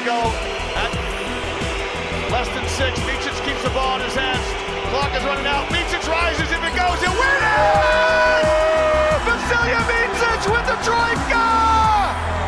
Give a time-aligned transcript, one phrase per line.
[0.00, 0.20] we go
[0.80, 0.92] at
[2.32, 2.98] less than six.
[3.04, 4.46] Micic keeps the ball in his hands.
[4.88, 5.68] Clock is running out.
[5.68, 6.48] Micic rises.
[6.48, 8.48] If it goes, it wins!
[9.26, 11.44] Vasilya Micic with the troika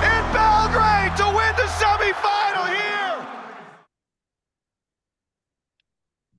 [0.08, 3.20] in Belgrade to win the semifinal here.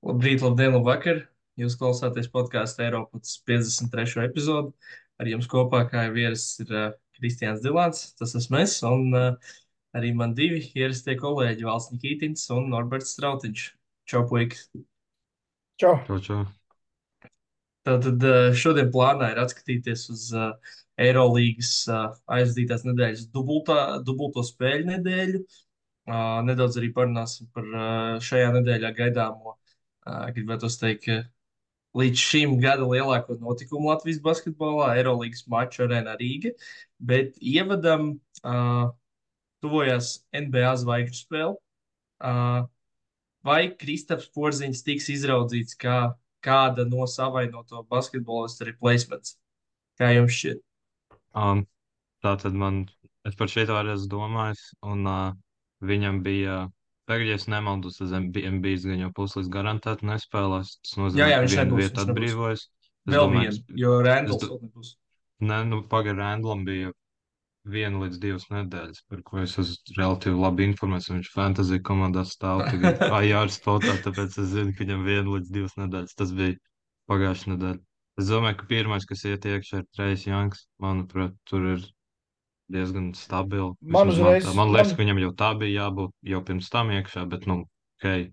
[0.04, 1.28] Labrīt, labdien, labvakar!
[1.62, 4.26] Jūs klausāties podkāstu Eiropas 53.
[4.26, 4.74] epizodi.
[5.22, 6.88] Ar jums kopā, kā jau ierasts, ir uh,
[7.20, 9.54] Kristians Dilants, tas esmu es, un uh,
[9.98, 13.66] arī man divi ierastie kolēģi, Valsts Nikītins un Norberts Strautiņš.
[14.10, 14.60] Čau, puiki!
[15.82, 15.96] Čau!
[16.08, 16.44] Čau, čau.
[17.84, 20.54] Tātad uh, šodien plānā ir atskatīties uz uh,
[21.02, 25.44] Eirolandes uh, aizdītās nedēļas dubultā, dubulto spēļu nedēļu.
[26.04, 27.68] Uh, nedaudz arī parunāsim par
[28.24, 29.58] šajā nedēļā gaidāmo.
[30.36, 31.06] Gribētu teikt,
[31.96, 36.52] līdz šim gada lielāko notikumu Latvijas basketbolā, Eirolandes maču arēnā Rīga.
[37.00, 38.10] Bet ievadam
[38.44, 38.90] uh,
[39.64, 41.56] tuvojās NBA zvaigžņu spēle.
[42.24, 42.66] Uh,
[43.44, 45.98] vai Kristaps Porziņš tiks izraudzīts kā
[46.44, 49.38] kāda no savainoto basketbolistu replacements?
[50.00, 50.62] Kā jums šķiet?
[51.38, 51.66] Um,
[52.24, 52.84] tā tad man,
[53.28, 55.36] es par šito arī esmu domājis, un uh,
[55.84, 56.58] viņam bija,
[57.10, 60.78] tagad, ja es nemaldos, tas MBS gan jau puslīdz garantēti nespēlēs.
[60.84, 62.04] Tas nozīmē, Jā, jā, viņš viņš nebūs.
[62.06, 62.68] atbrīvojas.
[63.14, 64.94] Vēl viena, jo Randalls vēl nebūs.
[65.44, 66.94] Nē, nu, pagaid, Randlam bija
[67.66, 71.10] viena līdz divas nedēļas, par ko es esmu relatīvi labi informēts.
[71.14, 75.76] Viņš fantasy komandā stāv tagad AR spotā, tāpēc es zinu, ka viņam viena līdz divas
[75.80, 76.16] nedēļas.
[76.20, 76.58] Tas bija
[77.12, 77.80] pagājušā nedēļa.
[78.22, 80.68] Es domāju, ka pirmais, kas iet iekšā, ir Trejs Janks.
[80.84, 81.86] Manuprāt, tur ir
[82.74, 83.72] diezgan stabili.
[83.82, 86.90] Man uzreiz- tā- man liekas, man- ka viņam jau tā bija jābūt jau pirms tam
[86.94, 87.64] iekšā, bet, nu,
[88.00, 88.32] ok.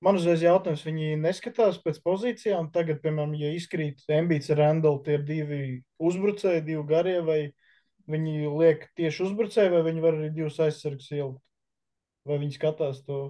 [0.00, 2.68] Man uzreiz jautājums, viņi neskatās pēc pozīcijām.
[2.72, 7.40] Tagad, piemēram, ja izkrīt Embīts ar Randallu, tie ir divi uzbrucēji, divi garie, vai
[8.08, 11.44] viņi liek tieši uzbrucēji, vai viņi var arī divus aizsargus ielikt?
[12.28, 13.20] Vai viņi skatās to?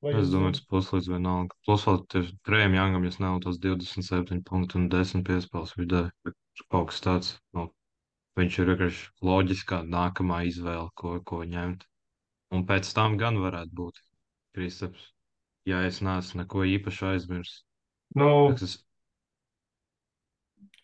[0.00, 1.56] Vai Es domāju, tas puslīdz vienalga.
[1.66, 6.36] Plus vēl tieši Trejam Jangam, ja nav tos 27 punktu un 10 piespēles vidē, bet
[6.72, 7.66] kaut kas tāds, nu,
[8.40, 11.84] viņš ir vienkārši loģiskā nākamā izvēle, ko, ko ņemt.
[12.56, 14.00] Un pēc tam gan varētu būt
[14.56, 15.10] Kristaps,
[15.68, 17.60] ja es neesmu neko īpaši aizmirsis.
[18.16, 18.80] Nu, Tas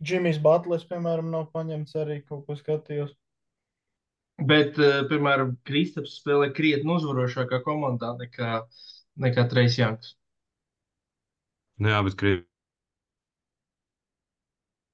[0.03, 3.15] Džimijs Butlers, piemēram, nav paņemts arī kaut ko skatījos.
[4.51, 8.51] bet, uh, piemēram, Kristaps spēlē krietni uzvarošākā komandā nekā,
[9.25, 10.15] nekā Trejs Janks.
[11.81, 12.17] Nu jā, bet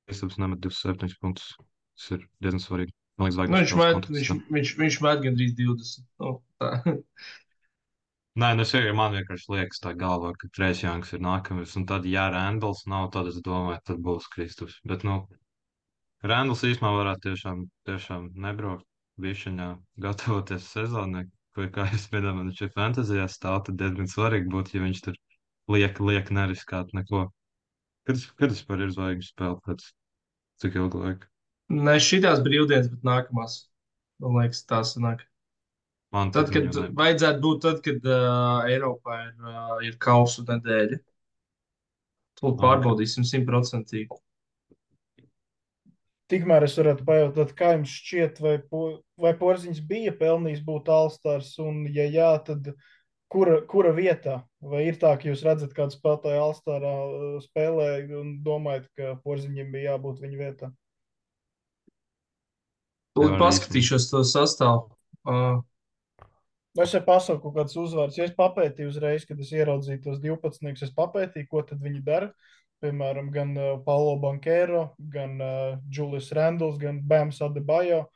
[0.06, 1.54] Kristaps nemet 27 punktus.
[1.98, 2.94] Tas ir diezgan svarīgi.
[3.20, 6.06] Man liekas, Nu, viņš, met, viņš, viņš, viņš met gandrīz 20.
[6.22, 6.30] Nu,
[6.62, 6.70] tā.
[8.32, 11.82] Nē, nu, es vienkārši man vienkārši liekas tā galvā, ka Trēs Janks ir nākamais, un
[11.88, 14.78] tad, ja Randalls nav, tad es domāju, tad būs Kristus.
[14.88, 15.18] Bet, nu,
[16.24, 18.86] Randalls īstenībā varētu tiešām, tiešām nebraukt
[19.20, 19.66] bišķiņā,
[20.06, 24.78] gatavoties sezonai, ko, kā es minēju, man viņš ir fantāzijā stāv, tad diezgan svarīgi būtu,
[24.78, 25.18] ja viņš tur
[25.74, 27.26] liek, liek neriskāt neko.
[28.08, 29.84] Kad, kad tas par ir zvaigžņu spēle pēc
[30.64, 31.28] cik ilgu laiku?
[31.84, 33.58] Ne šitās brīvdienas, bet nākamās.
[34.24, 35.26] Man liekas, tā sanāk.
[36.12, 40.44] Man Tad, kad viņu ne- vajadzētu būt, tad, kad uh, Eiropā ir, uh, ir kausu
[40.48, 41.00] nedēļa.
[42.42, 42.58] Ok.
[42.58, 44.16] pārbaudīsim simtprocentīgi.
[46.32, 48.80] Tikmēr es varētu pajautāt, kā jums šķiet, vai, po,
[49.20, 52.72] vai Porziņš bija pelnījis būt Alstārs, un, ja jā, tad
[53.30, 54.40] kura, kura vietā?
[54.58, 59.70] Vai ir tā, ka jūs redzat, kādu spēlētāju Alstārā uh, spēlē un domājat, ka Porziņam
[59.74, 60.72] bija jābūt viņa vietā?
[63.14, 64.88] Tūlīt paskatīšos to sastāvu.
[65.28, 65.60] Uh,
[66.80, 68.16] es jau pasauku kaut kādas uzvārdas?
[68.16, 72.30] Ja es papētīju uzreiz, kad es ieraudzīju tos 12, es papētīju, ko tad viņi dara.
[72.82, 78.06] Piemēram, gan uh, Paulo Bankero, gan uh, Julius Randls, gan Bams Adebayo.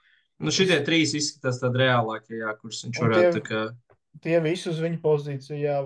[0.42, 3.66] nu, šitie trīs izskatās tādi reālākie, jā, kurus viņš varētu tie- kā.
[4.24, 5.76] Tie visi uz viņa pozīciju, jā,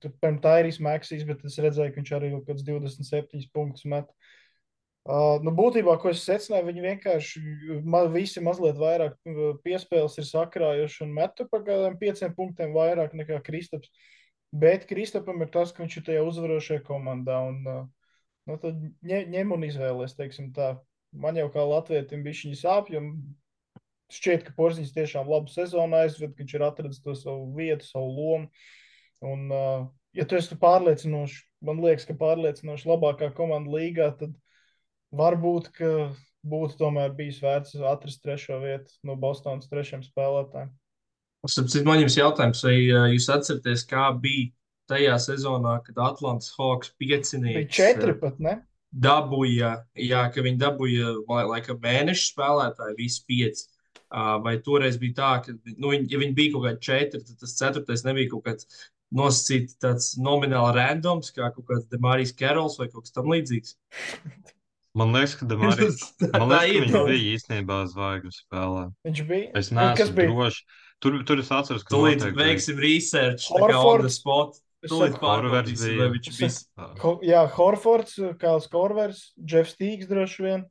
[0.00, 3.84] tur pirms tā ir izmaksīs, bet es redzēju, ka viņš arī kaut kāds 27 punktus
[3.84, 4.06] met.
[5.08, 7.40] Uh, nu, būtībā, ko es secināju, viņi vienkārši
[7.88, 13.14] ma, visi mazliet vairāk uh, piespēles ir sakrājuši un metu par kādiem pieciem punktiem vairāk
[13.16, 13.88] nekā Kristaps.
[14.52, 17.38] Bet Kristapam ir tas, ka viņš ir tajā uzvarošajā komandā.
[17.48, 17.86] Un, uh,
[18.50, 20.74] nu, tad ņem, ņem un izvēlēs, teiksim tā.
[21.16, 23.14] Man jau kā latvietim bija šī sāpja, un
[24.12, 28.12] šķiet, ka Porziņš tiešām labu sezonu aizved, ka viņš ir atradzis to savu vietu, savu
[28.18, 28.68] lomu.
[29.24, 34.36] Un, uh, ja tu esi pārliecinoši, man liekas, ka pārliecinoši labākā komanda līgā, tad
[35.16, 35.90] varbūt, ka
[36.46, 40.70] būtu tomēr bijis vērts atrast trešo vietu no Bostonas trešiem spēlētājiem.
[41.48, 42.74] Sapratu, man jums jautājums, vai
[43.14, 44.50] jūs atceraties, kā bija
[44.90, 48.56] tajā sezonā, kad Atlantijas Hawks Bija piecinieks četri uh, pat, ne?
[48.90, 53.68] dabūja, jā, ka viņi dabūja lai- laikam mēnešu spēlētāju, visi pieci.
[54.10, 58.02] Vai toreiz bija tā, ka, nu, ja viņi bija kaut kādi četri, tad tas ceturtais
[58.02, 58.66] nebija kaut kāds
[59.14, 63.76] nosacīts tāds nomināli randoms, kā kaut kāds Demārijas Kerols vai kaut kas tam līdzīgs.
[64.98, 65.46] Man liekas, ka
[66.86, 67.04] viņš nu.
[67.06, 68.86] bija īstenībā zvaigžņu spēlē.
[69.06, 69.50] Viņš bija.
[69.60, 70.32] Es Nu, kas neesmu bija?
[70.34, 70.64] drošs.
[71.00, 74.58] Tur, tur es atceros, ka Tūlīt veiksim research, tā kā on the spot.
[74.84, 76.10] Tūlīt pārbaudīsim, bija.
[76.16, 76.88] viņš bija.
[77.04, 80.66] Ho, jā, Horfords, Kāls Korvers, Jeffs Tīgs droši vien.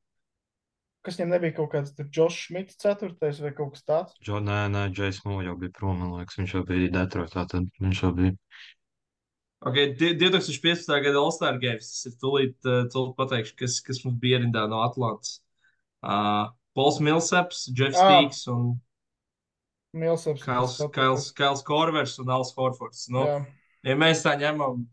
[1.05, 4.15] Kas viņam nebija kaut kāds Džošs Šmits, ceturtais vai kaut kas tāds?
[4.19, 7.69] Džo, nē, nē, Džejs Mū jau bija prom, man liekas, viņš jau bija Detroitā, tad
[7.79, 8.35] viņš jau bija.
[9.61, 10.87] Okay, di- 2015.
[11.03, 11.89] gada All-Star Games.
[11.91, 15.41] Tas ir tūlīt, uh, tūlīt pateikšu, kas, kas mums bija rindā no Atlantas.
[16.01, 16.47] Uh,
[16.77, 18.21] Pols Milsaps, Jeffs Ah.
[18.21, 18.79] Tīgs un
[19.93, 20.43] Milsaps.
[20.45, 21.31] Kails, Kails.
[21.35, 23.09] Kails Korvers un Als Horfords.
[23.09, 23.39] Nu, Jā.
[23.83, 24.85] ja mēs tā ņemam,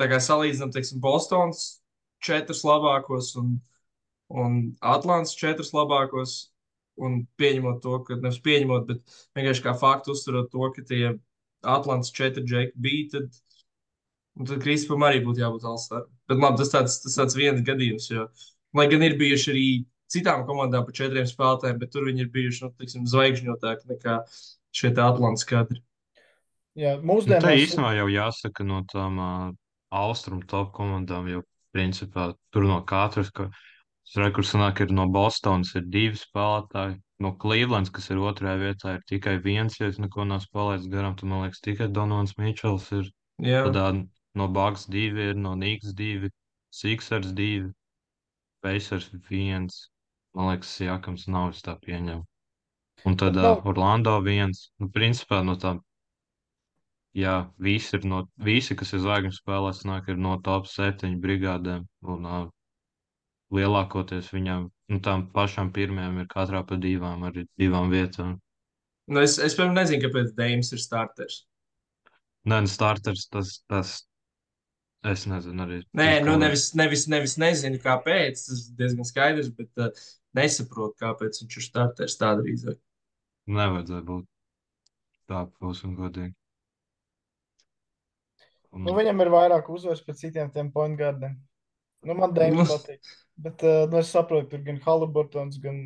[0.00, 1.80] tā kā salīdzinām, teiksim, Bostons
[2.24, 3.60] četrus labākos un,
[4.30, 6.48] un Atlants četrus labākos,
[6.98, 9.02] un pieņemot to, ka nevis pieņemot, bet
[9.36, 11.12] vienkārši kā faktu uzturot to, ka tie
[11.68, 13.40] Atlants četri džeki bija, tad,
[14.38, 16.10] un tad Kristupam arī būtu jābūt Alstāram.
[16.30, 18.28] Bet labi, tas tāds, tas tāds viens gadījums, jo,
[18.76, 19.66] lai gan ir bijuši arī
[20.14, 24.20] citām komandām pa četriem spēlētājiem, bet tur viņi ir bijuši, nu, teiksim, zvaigžņotāki nekā
[24.74, 25.80] šie te Atlants kadri.
[26.74, 27.60] Jā, Nu, tā mūsdienās.
[27.62, 29.50] īstenībā jau jāsaka no tām uh,
[29.94, 31.44] austrumu top komandām, jo
[31.74, 33.48] principā tur no katras, ka
[34.18, 39.04] rekurs sanāk, ir no Bostonas ir divi spēlētāji, no Clevelands, kas ir otrajā vietā, ir
[39.10, 43.10] tikai viens, ja es neko nav spēlējis garām, tad man liekas tikai Donovans Mičels ir,
[43.42, 44.02] Jā, tad
[44.34, 46.30] no Bucks divi ir, no Knicks divi,
[46.74, 47.70] Sixers divi,
[48.62, 49.80] Pacers viens,
[50.34, 52.22] man liekas, Jākams nav es tā pieņem.
[53.04, 55.82] Un tad Bet uh, nav- Orlando viens, nu, principā no tām
[57.14, 57.32] Jā,
[57.62, 61.84] visi, ir no, visi, kas ir zvaigžņu spēlēs, nāk ir no top 7 brigādēm.
[62.10, 62.48] Un, uh,
[63.52, 68.38] lielākoties viņam, nu, tām pašām pirmajām ir katrā pa divām, arī divām vietām.
[69.06, 71.44] nu, es, es piemēram nezinu, kāpēc Deims ir starters.
[72.44, 73.94] Nē, nu, starters tas, tas,
[75.04, 75.80] es nezinu arī.
[75.96, 78.44] Nē, nu nevis, nevis, nevis nezinu, kāpēc.
[78.48, 80.04] Tas ir diezgan skaidrs, bet uh,
[80.36, 82.80] nesaprotu, kāpēc viņš ir starters tā drīzāk.
[83.48, 84.28] Nevajadzēja būt
[85.28, 86.34] tā, būsim godīgi.
[88.74, 91.36] Un, Nu, viņam ir vairāk uzvaras pēc citiem tiem point guardiem.
[92.04, 92.74] Nu, man Dēmons Nu.
[92.74, 93.12] patīk.
[93.36, 95.78] Bet uh, nu, es saprotu, tur gan Haliburtons, gan.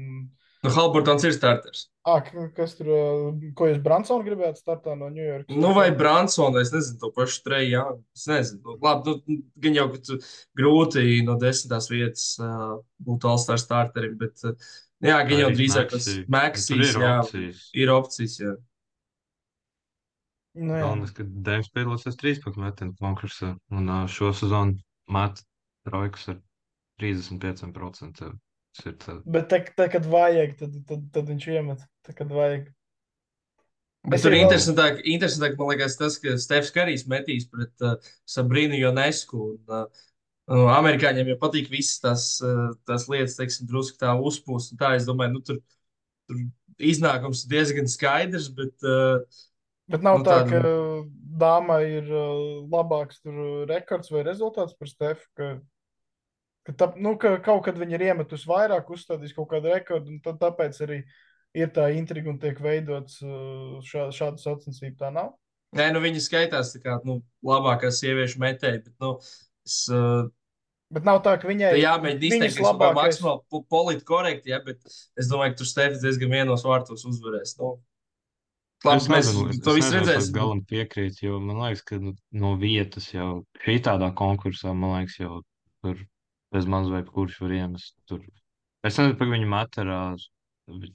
[0.59, 1.85] Nu, Halbertons ir starters.
[2.03, 5.47] Ah, k- kas tur, uh, ko jūs Bransonu gribētu startā no New York?
[5.55, 7.69] Nu, vai Bransons, vai es nezinu, to pašu treju.
[7.77, 7.85] Jā,
[8.19, 8.61] es nezinu.
[8.67, 9.87] Nu, labi, nu, gan jau,
[10.59, 14.69] grūti no desmitās vietas uh, būt All-Star starterim, bet, uh,
[15.07, 16.11] jā, gan jau drīzāk tas.
[16.27, 17.63] Maxis, ir jā, opcijas.
[17.79, 18.57] ir opcijas, jā.
[20.59, 20.75] Nu.
[20.75, 24.75] Galvenais, ka Dēms piedalīsies 13 metienu konkursā, un ā, šo sezonu
[25.15, 25.39] met
[25.87, 26.41] trojkas ar
[27.01, 28.33] 35%.
[28.79, 29.15] Tas ir tā.
[29.27, 31.87] Bet te, te, kad vajag, tad, tad, tad viņš iemet.
[32.07, 32.69] Te, kad vajag.
[34.09, 37.97] Bet Es tur ir interesantāk, interesantāk, man liekas, tas, ka Stefs Karijs metīs pret uh,
[38.31, 39.41] Sabrīnu Jonesku.
[39.57, 44.73] Un, uh, amerikāņiem jau patīk visas tās, uh, tās lietas, teiksim, drusku tā uzpūst.
[44.73, 45.59] un Tā, es domāju, nu, tur,
[46.31, 46.45] tur
[46.79, 49.19] iznākums ir diezgan skaidrs, bet uh,
[49.89, 50.71] Bet nav Nu, tā, tāda- ka
[51.41, 55.25] dāmai ir uh, labāks tur rekords vai rezultāts par Stefu.
[55.39, 55.47] Ka,
[56.69, 60.23] ka, tā, nu, ka kaut kad viņi ir iemetusi vairāk, uzstādījis kaut kādu rekordu, un
[60.25, 61.01] tad tāpēc arī
[61.57, 64.97] ir tā intriga un tiek veidots uh, šā, šāda sacensība.
[65.07, 65.33] Tā nav.
[65.77, 68.83] nē, nu, viņi skaitās tā kā nu, labākā sieviešu metēja.
[68.85, 69.17] Bet, nu,
[69.67, 70.29] es, uh,
[70.89, 74.59] Bet nav tā, ka viņai Tā jāmēģina izteikt, ka labākais- maksimāli po- politi korekti, ja,
[74.65, 74.79] bet
[75.21, 77.51] es domāju, ka tur Stefans diezgan vienos vārtos uzvarēs.
[77.61, 77.75] Nu,
[78.87, 80.33] labi, Es mēs nezinu, to visu nezinu, es redzēsim.
[80.39, 85.19] galam piekrītu, jo man liekas, ka nu, no vietas jau šī tādā konkursā, man liekas,
[85.21, 85.43] jau
[85.85, 86.01] tur
[86.55, 87.95] bez maz vai kurš var iemest.
[88.09, 88.23] Tur.
[88.87, 90.29] Es nezinu, par viņu materālu.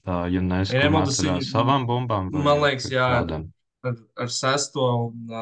[0.06, 2.32] Tā, ja materālu viņu- savām bumbām.
[2.34, 3.48] vai Man liekas, jā, kādam?
[3.84, 3.96] ar,
[4.26, 5.34] ar sesto un,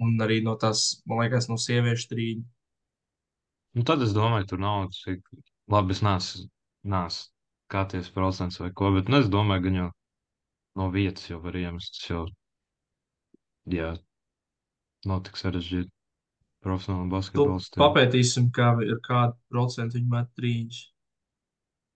[0.00, 2.44] un arī no tās, man liekas, no sieviešu trījuma.
[3.76, 5.20] Nu, tad es domāju, tur nav cik
[5.68, 5.92] labi.
[5.92, 6.46] Es neesmu,
[6.88, 7.32] neesmu
[7.68, 9.88] skaties procents vai ko, bet nu, es domāju, ka jau
[10.80, 11.96] no vietas jau var iemest.
[11.98, 12.22] Tas jau,
[13.68, 13.90] jā,
[15.04, 15.90] nav tik sarežģīti.
[16.66, 17.70] Profesionāli basketbols.
[17.78, 20.82] papētīsim, kā ir kāda procenta viņa met trījus.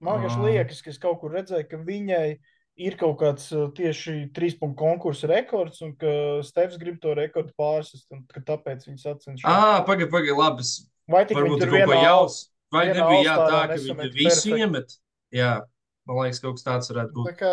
[0.00, 0.38] Man Ah.
[0.40, 2.38] liekas, ka es kaut kur redzēju, ka viņai
[2.80, 7.52] ir kaut kāds uh, tieši trīs punktu konkursa rekords, un ka Stefs grib to rekordu
[7.58, 9.44] pārsist, un ka tāpēc viņi sacenšas.
[9.44, 10.64] Ah, pagaidi, pagaidi, labi.
[11.10, 12.38] Vai tik varbūt tur kaut ko jaus.
[12.72, 14.96] Vai nebija jā, tā, ka viņi visu iemet?
[15.34, 15.60] Jā,
[16.06, 17.32] man liekas, kaut kas tāds varētu būt.
[17.32, 17.52] Tā kā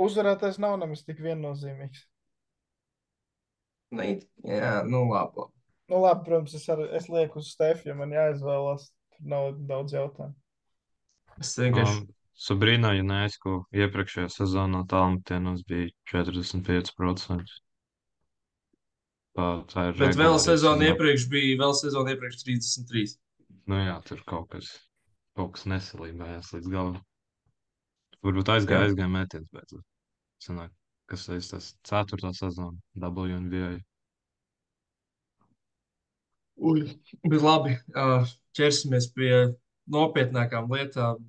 [0.00, 2.06] uzvarētājs nav nemaz tik viennozīmīgs.
[3.96, 4.08] Ne,
[4.42, 5.44] jā, nu labi.
[5.44, 5.55] labi.
[5.90, 8.88] Nu, labi, protams, es, ar, es lieku uz Stefu, ja man jāizvēlās.
[9.14, 10.34] Tur nav daudz jautājumu.
[11.40, 12.00] Es vienkārši.
[12.02, 17.54] Um, Sabrīnā Junēsku iepriekšējā sezonā tālmetienos bija 45%.
[19.36, 23.16] Tā, tā ir Bet vēl sezonu iepriekš bija, vēl sezonu iepriekš 33.
[23.72, 24.68] Nu jā, tur kaut kas,
[25.36, 27.00] kaut kas nesalībējās līdz galam.
[28.24, 28.90] Varbūt aizgāja, Jā.
[28.90, 29.84] aizgāja metiens beidzot.
[30.44, 30.72] Sanāk,
[31.10, 33.76] kas ir tas ceturtā sezona WNBA.
[36.56, 36.86] Ui,
[37.28, 37.74] bet labi,
[38.56, 39.30] ķersimies pie
[39.92, 41.20] nopietnākām lietām,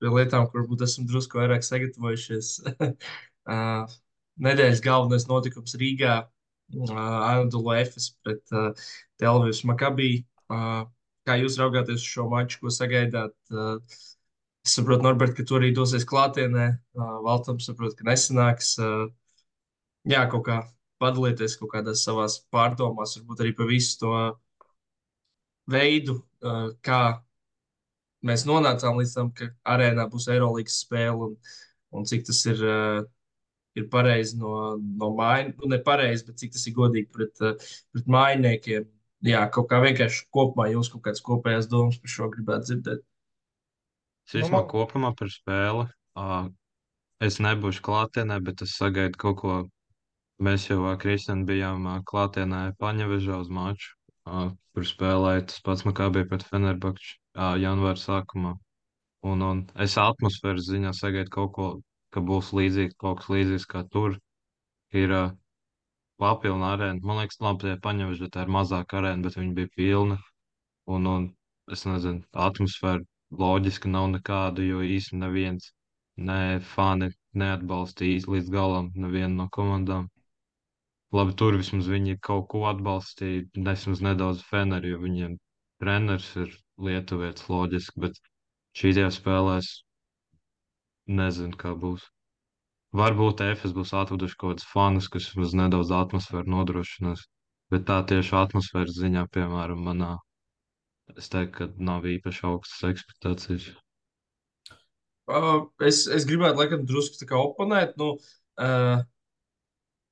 [0.00, 2.50] pie lietām, kur varbūt esam drusku vairāk sagatavojušies.
[4.46, 6.18] Nedēļas galvenais notikums Rīgā-
[6.92, 8.42] Anadolu Efes pret
[9.22, 10.10] Telvijas Makabī.
[11.26, 13.34] Kā jūs raugāties uz šo maču, ko sagaidāt?
[14.66, 16.68] Es saprotu, Norbert, ka tu arī dosies klātienē.
[17.24, 18.76] Valtam saprot, ka nesanāks.
[20.06, 20.60] Jā, kaut kā
[21.02, 24.12] padalieties kaut kādās savās pārdomās, varbūt arī par visu to
[25.70, 27.00] veidu, uh, kā
[28.26, 31.36] mēs nonācām līdz tam, ka arēnā būs Eirolandes spēle un,
[31.94, 33.00] un cik tas ir, uh,
[33.76, 37.72] ir pareizi no, no mājas, nu, ne pareizi, bet cik tas ir godīgi pret, uh,
[37.94, 38.86] pret mājiniekiem.
[39.26, 43.04] Jā, kaut kā vienkārši kopumā jūs kaut kādas kopējās domas par šo gribētu dzirdēt.
[44.26, 45.86] Es īstenībā man- kopumā par spēli.
[47.26, 49.54] Es nebūšu klātienē, bet es sagaidu kaut ko.
[50.36, 53.95] Mēs jau ar Kristiānu bijām klātienē Paņevežā uz maču,
[54.26, 57.16] kur spēlēja tas pats Makabī pret Fenerbakču
[57.62, 58.54] janvāra sākumā.
[59.30, 61.66] Un, un es atmosfēras ziņā sagaidu kaut ko,
[62.14, 64.18] ka būs līdzīgs, kaut kas līdzīgs kā tur.
[65.02, 65.22] Ir ā,
[66.22, 67.02] papilna arēna.
[67.08, 70.18] Man liekas, labi, tie Paņevežā tā ir mazāka arēna, bet viņi bija pilna.
[70.96, 71.26] Un, un
[71.72, 73.02] es nezinu, atmosfēra
[73.42, 75.72] loģiski nav nekāda, jo īsti neviens,
[76.28, 76.40] ne
[76.74, 77.10] fani
[77.42, 80.06] neatbalstīja līdz galam nevienu no komandām.
[81.14, 85.36] Labi, tur vismaz viņi kaut ko atbalstīja, vismaz nedaudz Feneru, jo viņiem
[85.82, 86.50] treneris ir
[86.82, 88.18] lietuvietis loģiski, bet
[88.76, 89.70] šīs spēlēs
[91.06, 92.04] nezinu, kā būs.
[92.96, 97.26] Varbūt EFS būs atveduši kaut kādus fanus, kas vismaz nedaudz atmosfēru nodrošinās,
[97.70, 100.12] bet tā tieši atmosfēras ziņā, piemēram, manā,
[101.14, 103.74] es teiktu, ka nav īpaši augstas ekspektācijas.
[105.26, 107.96] Uh, es, es gribētu, laikam, drusku tā kā oponēt.
[108.00, 108.14] Nu,
[108.62, 109.02] uh,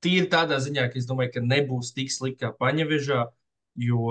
[0.05, 3.25] tīri tādā ziņā, ka es domāju, ka nebūs tik slikti kā Paņevežā,
[3.83, 4.09] jo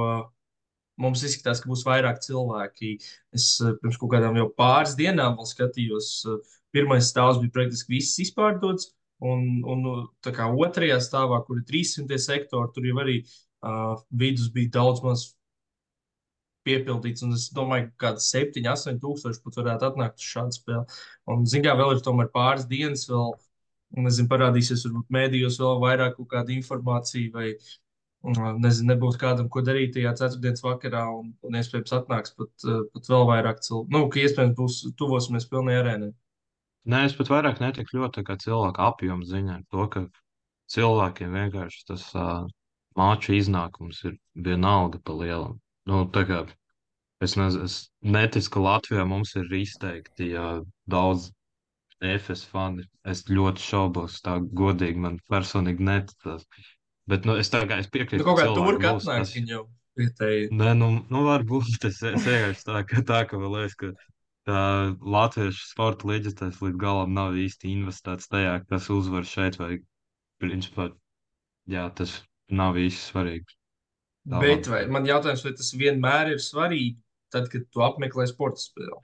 [1.01, 2.97] mums izskatās, ka būs vairāk cilvēki.
[3.35, 7.97] Es uh, pirms kaut kādām jau pāris dienām vēl skatījos, uh, pirmais stāvs bija praktiski
[7.97, 8.93] viss izpārdots,
[9.25, 13.97] un, un uh, tā kā otrajā stāvā, kur ir 300 sektori, tur jau arī uh,
[14.11, 15.33] vidus bija daudz maz
[16.65, 21.01] piepildīts, un es domāju, ka kāds 7, 8 tūkstoši pat varētu atnākt uz šādu spēli.
[21.29, 23.35] Un, zināmā mērā, vēl ir tomēr pāris dienas, vēl,
[24.03, 27.53] nezinu, parādīsies varbūt mēdījos vēl vairāk kaut kāda informācija, vai,
[28.65, 32.53] nezinu, nebūs kādam, ko darīt tajā ceturtdienas vakarā, un, un iespējams atnāks pat,
[32.95, 33.93] pat vēl vairāk cilvēku.
[33.95, 36.11] Nu, ka iespējams būs tuvosimies pilnai arēnai.
[36.91, 40.05] Nē, es pat vairāk netiku ļoti kā cilvēku apjomu ziņā, to, ka
[40.75, 42.45] cilvēkiem vienkārši tas uh,
[42.99, 45.59] māču iznākums ir vienalga pa lielam.
[45.89, 46.43] Nu, tā kā
[47.25, 47.79] es, nez, es
[48.17, 50.49] neticu, ka Latvijā mums ir izteikti jā,
[50.91, 51.31] daudz
[52.05, 52.85] EFS fani.
[53.05, 56.45] Es ļoti šaubos, tā godīgi man personīgi neticas.
[57.11, 59.21] Bet nu, es tā kā es piekrītu, Nu, kaut kā cilvēki tur, ka būs, atnāk
[59.27, 59.63] es- viņa jau
[60.01, 60.49] vietēji.
[60.53, 63.93] Nē, nu, nu varbūt tas ir es vienkārši tā, ka, tā, ka vēl liekas, ka
[64.49, 64.63] tā
[65.01, 69.79] latviešu sporta līdzekļs līdz galam nav īsti investēts tajā, kas uzvar šeit, vai
[70.43, 70.91] principā,
[71.69, 73.47] jā, tas nav īsti svarīgi.
[74.29, 76.97] Tā Bet man- vai, man jautājums, vai tas vienmēr ir svarīgi,
[77.31, 79.01] tad, kad tu apmeklē sporta spēli?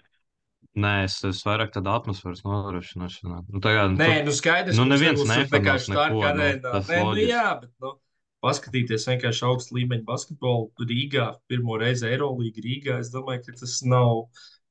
[0.81, 3.41] Nē, es, es vairāk tādu atmosfēras nodrošināšanā.
[3.51, 6.75] Nu, tā kā, nu, Nē, nu skaidrs, nu, neviens nebūs nefanos vienkārši tā kā arēnā.
[6.87, 7.97] Nē, nu jā, bet, nu,
[8.45, 14.25] paskatīties vienkārši augstu līmeņu basketbolu Rīgā, pirmo reizi Eirolīga Rīgā, es domāju, ka tas nav,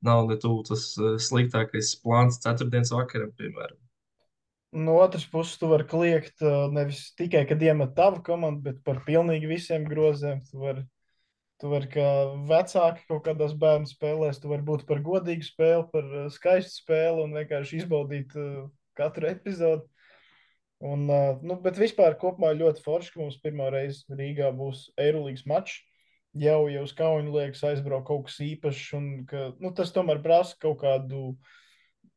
[0.06, 3.78] nav ne tuvu tas uh, sliktākais plāns ceturtdienas vakaram, piemēram.
[4.80, 9.02] No otras puses, tu vari kliegt uh, nevis tikai, kad iemet tavu komandu, bet par
[9.06, 10.40] pilnīgi visiem groziem.
[10.46, 10.84] Tu vari,
[11.60, 12.08] tu vari kā
[12.48, 17.26] vecāki kaut kādās bērnu spēlēs, tu vari būt par godīgu spēli, par uh, skaistu spēli
[17.26, 18.64] un vienkārši izbaudīt uh,
[18.98, 19.84] katru epizodi.
[20.80, 25.44] Un, uh, nu, bet vispār kopumā ļoti forši, ka mums pirmā reize Rīgā būs Eirolandes
[25.48, 25.82] mačs.
[26.40, 30.54] Jau, jau uz kauņa liekas, aizbraukt kaut kas īpašs, un ka, nu, tas tomēr prasa
[30.62, 31.32] kaut kādu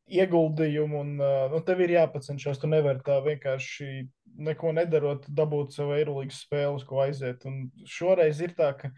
[0.06, 2.60] ieguldījumu, un nu, tev ir jāpacenšas.
[2.62, 3.88] Tu nevari tā vienkārši
[4.46, 7.42] neko nedarot, dabūt sev Eirolandes spēles, ko aiziet.
[7.48, 8.92] Un šoreiz ir tā, ka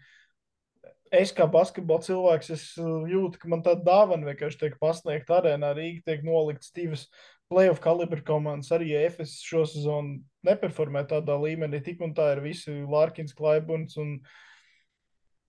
[1.11, 5.73] es kā basketbola cilvēks, es uh, jūtu, ka man tāda dāvana vienkārši tiek pasniegta arēnā.
[5.77, 7.07] Rīga tiek nolikts divas
[7.51, 8.71] playoff kalibra komandas.
[8.75, 13.97] Arī ja FS šo sezonu neperformē tādā līmenī, tik un tā ir visi Lārkins, Klaibuns
[14.01, 14.17] un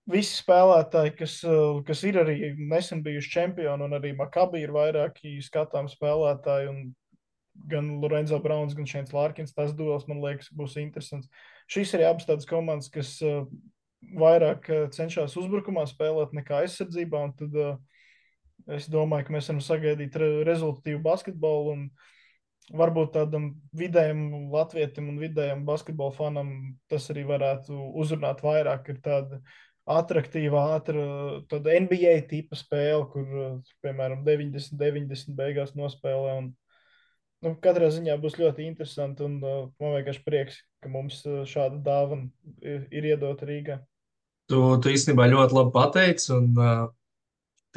[0.09, 5.37] visi spēlētāji, kas, uh, kas ir arī nesen bijuši čempioni, un arī Makabi ir vairāki
[5.45, 6.87] skatām spēlētāji, un
[7.69, 11.27] gan Lorenzo Browns, gan Šēns Lārkins, tas duels, man liekas, būs interesants.
[11.69, 13.43] Šīs ir abas tādas komandas, kas uh,
[14.19, 17.75] vairāk uh, cenšas uzbrukumā spēlēt nekā aizsardzībā, tad uh,
[18.75, 21.75] es domāju, ka mēs varam sagaidīt re rezultatīvu basketbolu,
[22.75, 26.51] varbūt tādam vidējam latvietim un vidējam basketbola fanam
[26.91, 29.41] tas arī varētu uzrunāt vairāk, ir tāda
[29.89, 31.03] attraktīva, ātra,
[31.49, 36.51] NBA tipa spēle, kur, piemēram, 90, 90 beigās nospēlē, un
[37.45, 39.25] nu, katrā ziņā būs ļoti interesanti.
[39.25, 42.29] Un, man vienkārši prieks, ka mums šāda dāvana
[42.61, 43.79] ir iedota Rīgā.
[44.49, 46.31] Tu, tu īstenībā ļoti labi pateici.
[46.33, 46.87] Un, uh,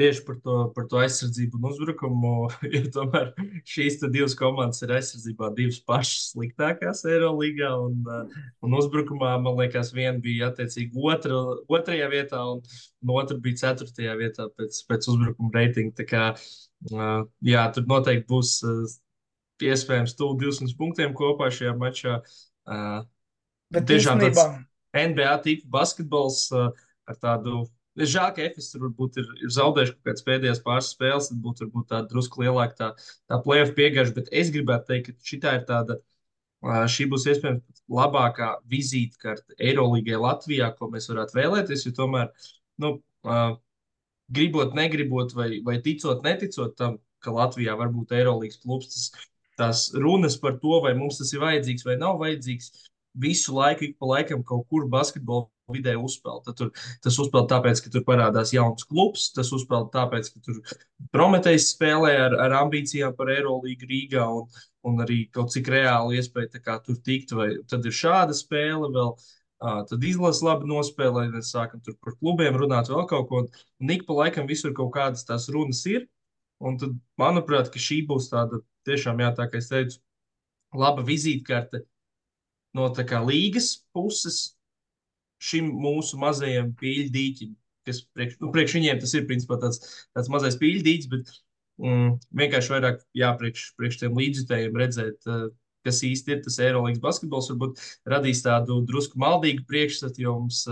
[0.01, 2.33] tieši par to, par to aizsardzību un uzbrukumu.
[2.73, 3.33] Jo tomēr
[3.69, 7.75] šīs divas komandas ir aizsardzībā divas pašas sliktākās Eirolandā.
[7.85, 12.65] Un, uh, un uzbrukumā, man liekas, viena bija attiecīgi otra, otrajā vietā, un,
[13.05, 16.09] un otra bija ceturtajā vietā pēc, pēc uzbrukuma reitinga.
[16.09, 16.27] Kā,
[16.93, 18.59] uh, jā, tur noteikti būs.
[18.67, 19.01] Uh,
[19.63, 22.19] iespējams tuvu 200 punktiem kopā šajā mačā.
[22.67, 23.05] Uh,
[23.73, 24.43] Bet tiešām tāds
[24.97, 26.71] NBA tipu basketbols uh,
[27.09, 27.65] ar tādu.
[28.01, 31.43] Es žēl, ka FS tur varbūt ir, ir zaudējuši kaut kādas pēdējās pāris spēles, tad
[31.45, 32.89] būtu varbūt tāda drusku lielāka tā,
[33.29, 35.99] tā playoff piegāža, bet es gribētu teikt, ka šī ir tāda,
[36.65, 42.33] uh, šī būs iespējams labākā vizītkarte Eirolandā Latvijā, ko mēs varētu vēlēties, jo tomēr,
[42.81, 42.95] nu,
[43.29, 43.59] uh,
[44.33, 49.83] gribot, negribot, vai, vai ticot, neticot tam, ka Latvijā var būt Eirolandas klubs, tas tās
[49.95, 54.09] runas par to, vai mums tas ir vajadzīgs vai nav vajadzīgs, visu laiku, ik pa
[54.15, 56.51] laikam kaut kur basketbola vidē uzspēlēt.
[56.57, 56.71] Tur,
[57.05, 60.61] tas uzspēlēt tāpēc, ka tur parādās jauns klubs, tas uzspēlēt tāpēc, ka tur
[61.13, 64.49] Prometējs spēlē ar, ar ambīcijām par Eirolīgu Rīgā un,
[64.89, 67.35] un arī kaut cik reāli iespēja tur tikt.
[67.37, 69.15] Vai tad ir šāda spēle vēl.
[69.63, 73.43] Uh, tad izlase labi nospēlē, mēs sākam tur par klubiem runāt, vēl kaut ko.
[73.79, 76.09] Un ik pa laikam visur kaut kādas tās runas ir.
[76.63, 80.01] Un tad, manuprāt, šī būs tāda tiešām, jā, tā kā es teicu,
[80.75, 81.85] laba vizītkarte
[82.77, 84.53] no kā, līgas puses
[85.43, 87.55] šim mūsu mazajam pīļdīķim,
[87.89, 89.83] kas priekš, nu, priekš viņiem tas ir principā tāds,
[90.15, 91.33] tāds mazais pīļdīķis, bet
[91.83, 95.31] mm, vienkārši vairāk jāpriekš priekš tiem līdzjutējiem redzēt,
[95.83, 97.83] kas īsti ir tas Eirolandes basketbols, varbūt
[98.13, 100.63] radīs tādu drusku maldīgu priekšstatu, jo mums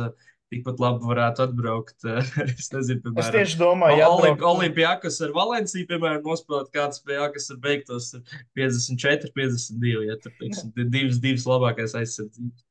[0.51, 1.97] tikpat labi varētu atbraukt.
[2.09, 7.03] Eh, es nezinu, piemēram, es tieši domāju, ka Olimp, Olimpijākas ar Valenciju, piemēram, nospēlēt kāds
[7.03, 8.11] spēks ar beigtos
[8.59, 12.67] 54, 52, ja tur teiksim, divas, divas labākās aizsardzības.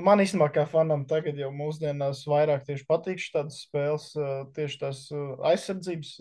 [0.00, 5.26] Man īstenībā, kā fanam, tagad jau mūsdienās vairāk patīk tādas spēles, eh, tieši tās eh,
[5.52, 6.14] aizsardzības.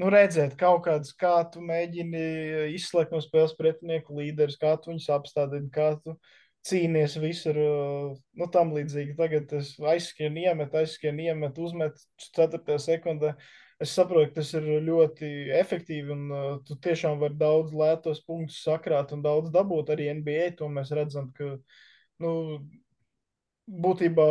[0.00, 2.20] Nu, redzēt, kaut kādas, kā tu mēģini
[2.72, 7.56] izslēgt no spēles pretinieku līderus, kā tu viņus apstādini, kā tu uh, cīnies visur,
[8.36, 9.16] nu, tam līdzīgi.
[9.18, 12.00] Tagad tas aizskrien, iemet, aizskrien, iemet, uzmet
[12.36, 12.78] 4.
[12.82, 13.34] sekundē.
[13.80, 18.58] Es saprotu, ka tas ir ļoti efektīvi, un uh, tu tiešām vari daudz lētos punktus
[18.66, 20.50] sakrāt un daudz dabūt arī NBA.
[20.58, 21.54] To mēs redzam, ka
[22.20, 22.32] nu,
[23.70, 24.26] būtībā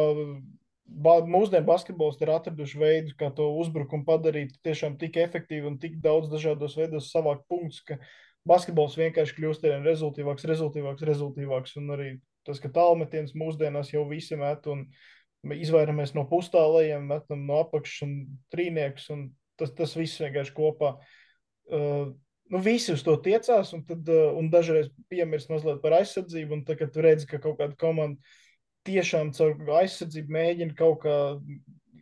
[0.89, 5.99] ba mūsdienu basketbols ir atraduši veidu, kā to uzbrukumu padarīt tiešām tik efektīvi un tik
[6.03, 7.99] daudz dažādos veidos savākt punktus, ka
[8.47, 11.75] basketbols vienkārši kļūst ar vien rezultātīvāks, rezultātīvāks, rezultātīvāks.
[11.81, 12.09] Un arī
[12.47, 14.85] tas, ka tālmetiens mūsdienās jau visi met un
[15.55, 18.15] izvairamies no pustālējiem, metam no apakšas un
[18.53, 20.95] trīniekus, un tas, tas viss vienkārši kopā.
[21.69, 22.11] Uh,
[22.49, 26.59] nu, visi uz to tiecās, un, tad, uh, un dažreiz piemirst mazliet par aizsardzību.
[26.59, 28.19] Un tad, kad tu redzi, ka kaut kāda komanda
[28.87, 31.15] tiešām caur aizsardzību mēģina kaut kā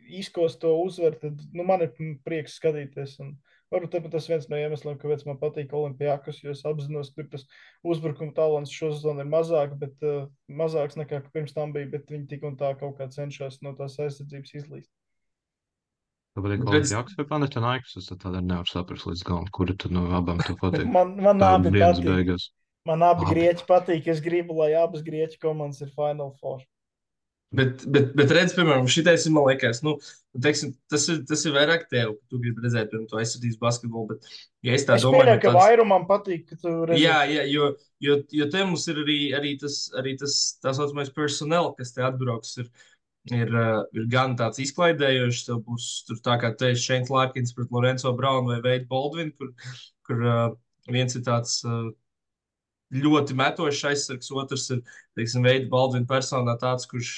[0.08, 1.92] izkost to uzvaru, tad nu, man ir
[2.24, 3.18] prieks skatīties.
[3.24, 3.36] Un,
[3.68, 7.44] Varbūt tas viens no iemesliem, kāpēc man patīk Olimpijākas, jo es apzinos, ka tas
[7.84, 12.30] uzbrukuma talants šo sezonu ir mazāk, bet uh, mazāks nekā pirms tam bija, bet viņi
[12.30, 14.88] tik un tā kaut kā cenšas no tās aizsardzības izlīst.
[16.38, 20.40] Tāpēc, ka Olimpijākas vai Panathinaikos, es tad nevaru saprast līdz galam, kura tad no abām
[20.46, 20.88] tu patīk.
[20.96, 22.08] man, man abi patīk.
[22.08, 22.48] Beigās.
[22.88, 24.08] Man abi, abi grieķi patīk.
[24.08, 26.62] Es gribu, lai abas grieķu komandas ir Final Four.
[27.48, 29.94] Bet, bet, bet redz, piemēram, šitais ir, man liekas, nu,
[30.44, 34.10] teiksim, tas, ir, tas ir vairāk tev, ka tu gribi redzēt, piemēram, to aizsardzības basketbolu.
[34.10, 34.26] Bet,
[34.68, 35.60] ja es tā es domāju, pieļauju, ka tāds...
[35.62, 37.06] vairumam patīk, ka tu redzi.
[37.06, 37.70] Jā, jā, jo,
[38.04, 42.04] jo, jo te mums ir arī, arī tas, arī tas tā saucamais personāls, kas te
[42.04, 42.52] atbrauks.
[42.60, 42.68] Ir,
[43.38, 43.56] ir,
[43.96, 48.52] ir gan tāds izklaidējošs, tev būs tur tā kā te Šeins Lārkins pret Lorenzo Braunu
[48.52, 49.56] vai Veidu Baldvinu, kur,
[50.04, 50.28] kur
[50.92, 51.62] viens ir tāds.
[52.94, 54.82] Ļoti metošs aizsargs, otrs ir,
[55.18, 57.10] teiksim, veida Baldvina personā tāds, kurš,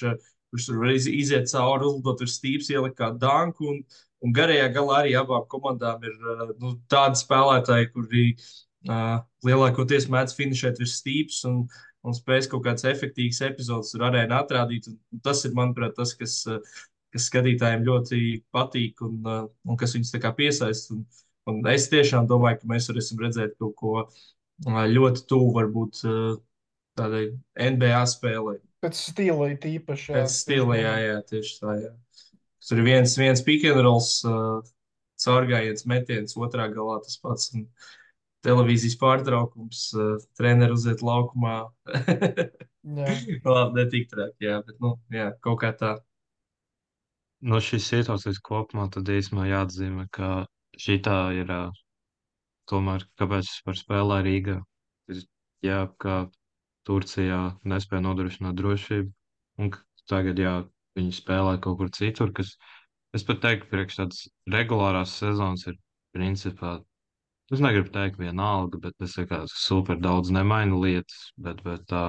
[0.51, 3.85] kurš tur var iziet cauri, uzlidot uz stīps, ielikt kā danku, un,
[4.25, 6.17] un garajā galā arī abām komandām ir
[6.59, 11.63] nu, tādi spēlētāji, kuri uh, lielākoties mēdz finišēt virs stīpas un,
[12.07, 14.89] un spējas kaut kādas efektīvas epizodes tur arēnā atrādīt.
[14.91, 16.41] Un tas ir, manuprāt, tas, kas,
[17.15, 18.21] kas skatītājiem ļoti
[18.55, 20.97] patīk un, un kas viņus piesaista.
[20.97, 21.07] Un,
[21.51, 23.97] un es tiešām domāju, ka mēs varēsim redzēt kaut ko
[24.67, 26.35] ļoti tuvu varbūt uh,
[26.99, 28.59] tādai NBA spēlei.
[28.81, 30.13] Pēc stila ir īpaši.
[30.17, 31.77] Pēc stila, jā, jā, tieši tā.
[31.81, 31.95] Jā.
[32.69, 34.61] Tur ir viens, viens pick and rolls, uh,
[35.21, 37.51] caurgājiens, metiens, otrā galā tas pats.
[37.57, 37.67] Un
[38.47, 41.57] televīzijas pārtraukums, uh, treneris uziet laukumā.
[42.85, 45.97] Labi, ne tik traki, jā, bet nu, jā, kaut kā tā.
[47.41, 50.45] No šīs situācijas kopumā tad īsumā jāatzīmē, ka
[50.81, 51.77] šī tā ir uh,
[52.71, 54.59] tomēr, kāpēc es par spēlē Rīgā.
[55.67, 56.19] Jā, ka
[56.89, 59.11] Turcijā nespēja nodrošināt drošību,
[59.61, 59.73] un
[60.09, 60.55] tagad, jā,
[60.99, 62.55] viņi spēlē kaut kur citur, kas,
[63.17, 64.23] es pat teiktu, priekš tādas
[64.55, 65.77] regulārās sezonas ir
[66.17, 66.79] principā
[67.51, 72.03] Es negribu teikt, vienalga, bet ir kā super daudz nemaina lietas, bet, bet tā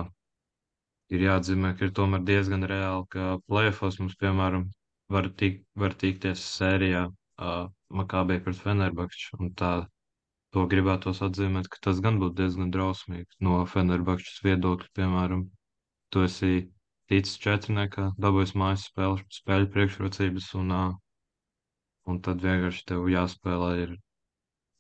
[1.18, 4.68] ir jāatzīmē, ka ir tomēr diezgan reāli, ka plēfos mums, piemēram,
[5.16, 7.64] var, tik, var tikties sērijā uh,
[8.02, 9.72] Makābī pret Fenerbakču, un tā
[10.56, 15.46] to gribētos atzīmēt, ka tas gan būtu diezgan drausmīgi no Fenerbakčas viedokļa, piemēram,
[16.12, 16.52] tu esi
[17.12, 20.74] ticis četrniekā, dabūjis mājas spēļu, spēļu priekšrocības, un,
[22.12, 23.96] un tad vienkārši tev jāspēlē ir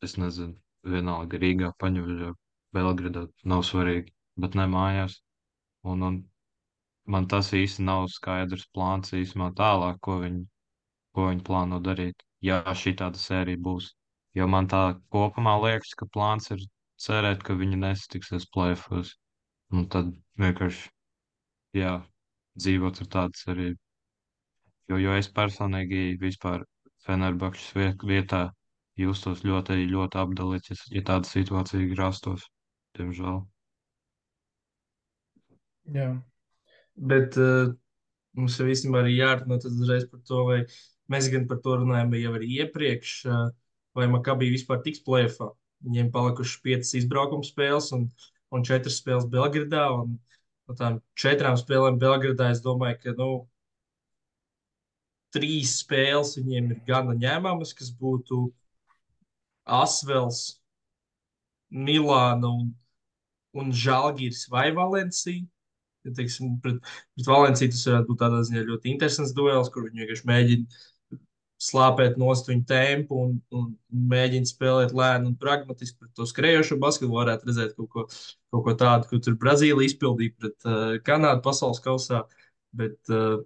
[0.05, 0.55] es nezinu,
[0.93, 2.31] vienalga Rīgā, Paņuļā,
[2.75, 5.19] Belgradā, nav svarīgi, bet ne mājās.
[5.91, 6.17] Un, un
[7.15, 10.43] man tas īsti nav skaidrs plāns īstenībā tālāk, ko viņi,
[11.15, 13.91] ko viņi plāno darīt, ja šī tāda sērija būs.
[14.37, 16.63] Jo man tā kopumā liekas, ka plāns ir
[17.01, 19.15] cerēt, ka viņi nesatiksies plēfos.
[19.75, 20.89] Un tad vienkārši,
[21.79, 21.97] jā,
[22.59, 23.79] dzīvot ar tādu cerību.
[24.91, 26.65] Jo, jo es personīgi vispār
[27.05, 28.41] Fenerbakšas vietā
[28.99, 32.43] justos ļoti, ļoti apdalīts, ja, tāda situācija rastos,
[32.97, 33.39] diemžēl.
[35.95, 36.09] Jā.
[37.11, 37.71] Bet uh,
[38.37, 40.59] mums jau īstenībā arī jārunā uzreiz par to, vai
[41.11, 43.47] mēs gan par to runājam jau arī iepriekš, uh,
[43.97, 45.51] vai Makabī vispār tiks plēfā.
[45.85, 48.07] Viņiem palikušas piecas izbraukuma spēles un,
[48.53, 49.87] un četras spēles Belgradā.
[49.97, 50.17] Un,
[50.69, 53.29] no tām četrām spēlēm Belgradā es domāju, ka nu,
[55.35, 58.49] trīs spēles viņiem ir gana ņēmamas, kas būtu
[59.65, 60.59] Asvels,
[61.71, 62.71] Milāna un,
[63.55, 65.43] un Žalgiris vai Valencija.
[66.03, 66.81] Ja, teiksim, pret,
[67.15, 70.81] pret Valenciju tas varētu būt tādā ziņā ļoti interesants duels, kur viņi vienkārši mēģina
[71.61, 76.79] slāpēt nost viņu tempu un, un, un mēģina spēlēt lēni un pragmatiski pret to skrējošo
[76.81, 77.19] basketbolu.
[77.21, 78.05] Varētu redzēt kaut ko,
[78.53, 82.23] kaut ko tādu, ko tur Brazīlija izpildīja pret uh, Kanādu pasaules kausā.
[82.77, 83.43] Bet, uh,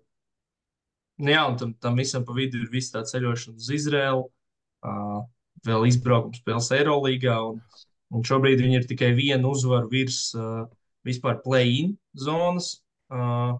[1.19, 4.29] jā, un tam, tam visam pa vidu ir viss tā ceļošana uz Izraēlu.
[4.85, 5.19] Uh,
[5.65, 7.35] vēl izbraukuma spēles Eirolandā.
[7.49, 7.59] Un,
[8.15, 10.63] un šobrīd viņi ir tikai vienu uzvaru virs uh,
[11.07, 12.77] vispār play-in zonas.
[13.11, 13.57] Uh,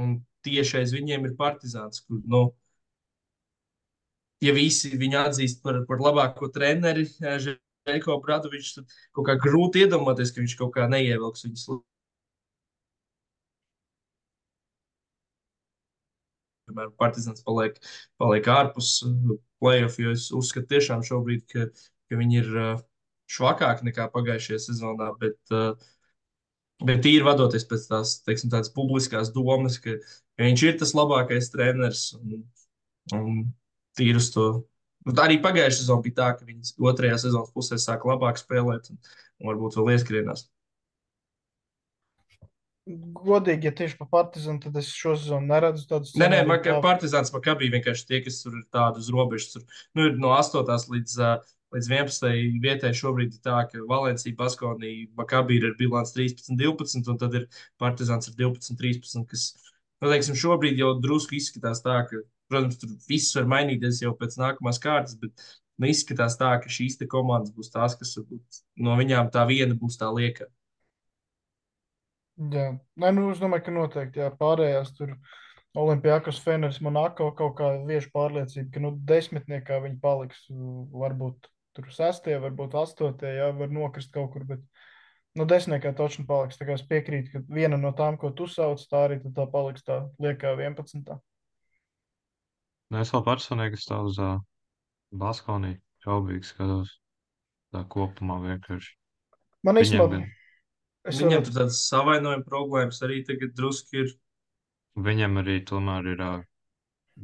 [0.00, 2.46] un tieši aiz viņiem ir Partizāns, kur, nu,
[4.44, 10.34] ja visi viņu atzīst par, par labāko treneri, Žēko Bradovičs, tad kaut kā grūti iedomāties,
[10.34, 11.64] ka viņš kaut kā neievilks viņus
[16.70, 17.78] piemēram, Partizans paliek,
[18.20, 21.66] paliek ārpus uh, playoff, jo es uzskatu tiešām šobrīd, ka,
[22.10, 22.82] ka viņi ir uh,
[23.30, 25.74] švakāki nekā pagājušajā sezonā, bet, uh,
[26.86, 29.98] bet ir vadoties pēc tās, teiksim, publiskās domas, ka,
[30.36, 32.44] ka viņš ir tas labākais treneris un,
[33.16, 33.40] un
[34.00, 34.50] tīri uz to.
[35.08, 38.98] Bet arī pagājušajā sezonā bija tā, ka viņi otrajā sezonas pusē sāk labāk spēlēt un,
[39.40, 40.48] un varbūt vēl ieskrienās
[42.96, 46.12] godīgi, ja tieši par Partizānu, tad es šo sezonu neredzu tādus.
[46.18, 49.54] Nē, nē, man, kā Partizāns man bija vienkārši tie, kas tur ir tādi uz robežas.
[49.54, 50.64] Tur, nu, ir no 8.
[50.94, 51.16] līdz,
[51.76, 52.58] līdz 11.
[52.64, 57.48] vietai šobrīd ir tā, ka Valencija, Baskonija, Makabī ir bilants 13, 12, un tad ir
[57.80, 59.46] Partizāns ar 12, 13, kas,
[60.00, 64.36] nu, teiksim, šobrīd jau drusku izskatās tā, ka, protams, tur viss var mainīties jau pēc
[64.40, 65.32] nākamās kārtas, bet
[65.80, 69.98] nu, izskatās tā, ka šīs komandas būs tās, kas varbūt no viņām tā viena būs
[70.00, 70.50] tā lieka.
[72.40, 75.16] Jā, Nē, nu, es domāju, ka noteikti jā, pārējās tur
[75.76, 80.46] Olimpijākas Feneris Monako kaut kā vieši pārliecība, ka nu, desmitniekā viņi paliks.
[81.02, 84.64] Varbūt tur sestie, varbūt astotie, jā, var nokrist kaut kur, bet
[85.36, 86.58] nu, desmitniekā točni paliks.
[86.58, 89.84] Tā kā es piekrītu, ka viena no tām, ko tu sauc, tā arī tā paliks
[89.86, 91.20] tā liekā 11.
[92.90, 94.40] Nē, es vēl personīgi stāvu uz uh,
[95.14, 96.96] Baskonī, šaubīgi skatos.
[97.70, 98.96] Tā kopumā vienkārši.
[99.66, 100.08] Man īstenībā.
[100.10, 100.28] Viņiem gan
[101.08, 104.10] Es Viņam tur tādas savainojuma problēmas arī tagad drusku ir.
[105.06, 106.42] Viņam arī tomēr ir uh,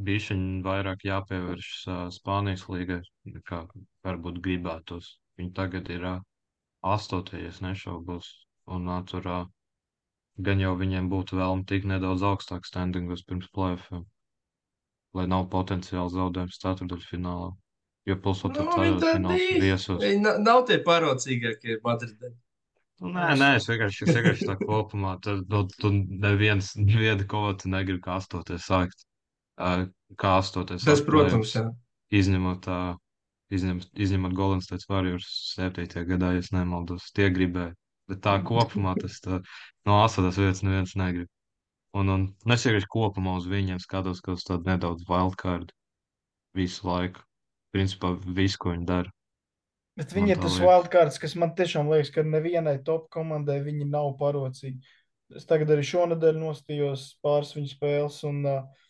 [0.06, 3.02] bišķiņ vairāk jāpievērš uh, Spānijas līgai,
[3.34, 3.60] nekā
[4.06, 5.10] varbūt gribētos.
[5.36, 6.24] Viņi tagad ir uh,
[6.94, 8.30] astotajais, nešaubos.
[8.72, 9.44] Un uh, tur uh,
[10.48, 14.06] gan jau viņiem būtu vēlme tikt nedaudz augstāk standingos pirms playoffiem,
[15.16, 17.52] lai nav potenciāli zaudējums ceturdaļfinālā.
[18.06, 20.02] Jo pulsot Nu, tad ceturdaļfināls bija- viesos.
[20.02, 22.30] Viņi na- nav tie parocīgākie Madridē.
[23.00, 27.68] Nu, Nē, nē, es vienkārši, es vienkārši tā kopumā, tad nu, tu neviens, neviena komata
[27.68, 29.04] negrib kā astoties sākt.
[29.58, 31.64] Kā astoties Tas, sākt protams, jā.
[32.12, 32.96] Izņemot, ā,
[33.52, 36.04] izņemot, izņemot Golden State Warriors 7.
[36.06, 37.74] gadā, ja es nemaldos, tie gribēja.
[38.08, 39.42] Bet tā kopumā tas tā,
[39.84, 41.28] no astotas vietas neviens negrib.
[41.96, 45.72] Un, un es vienkārši kopumā uz viņiem skatos, kā uz tādu nedaudz wildcard
[46.56, 47.22] visu laiku.
[47.72, 49.12] Principā visu, ko viņi dara.
[49.96, 54.12] Bet viņi ir tas wildcards, kas man tiešām liekas, ka nevienai top komandai viņi nav
[54.20, 54.84] parocīgi.
[55.36, 58.84] Es tagad arī šonadēļ nostījos pāris viņu spēles, un uh,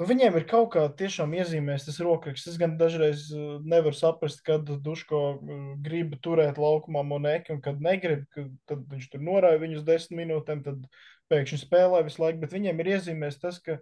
[0.00, 2.50] nu, viņiem ir kaut kā tiešām iezīmēs tas rokraksts.
[2.54, 7.82] Es gan dažreiz uh, nevaru saprast, kad Duško uh, grib turēt laukumā monēku, un kad
[7.84, 8.24] negrib,
[8.66, 10.86] tad viņš tur norāja viņus desmit minūtēm, tad
[11.30, 12.40] pēkšņi spēlē visu laiku.
[12.42, 13.78] Bet viņiem ir iezīmēs tas, ka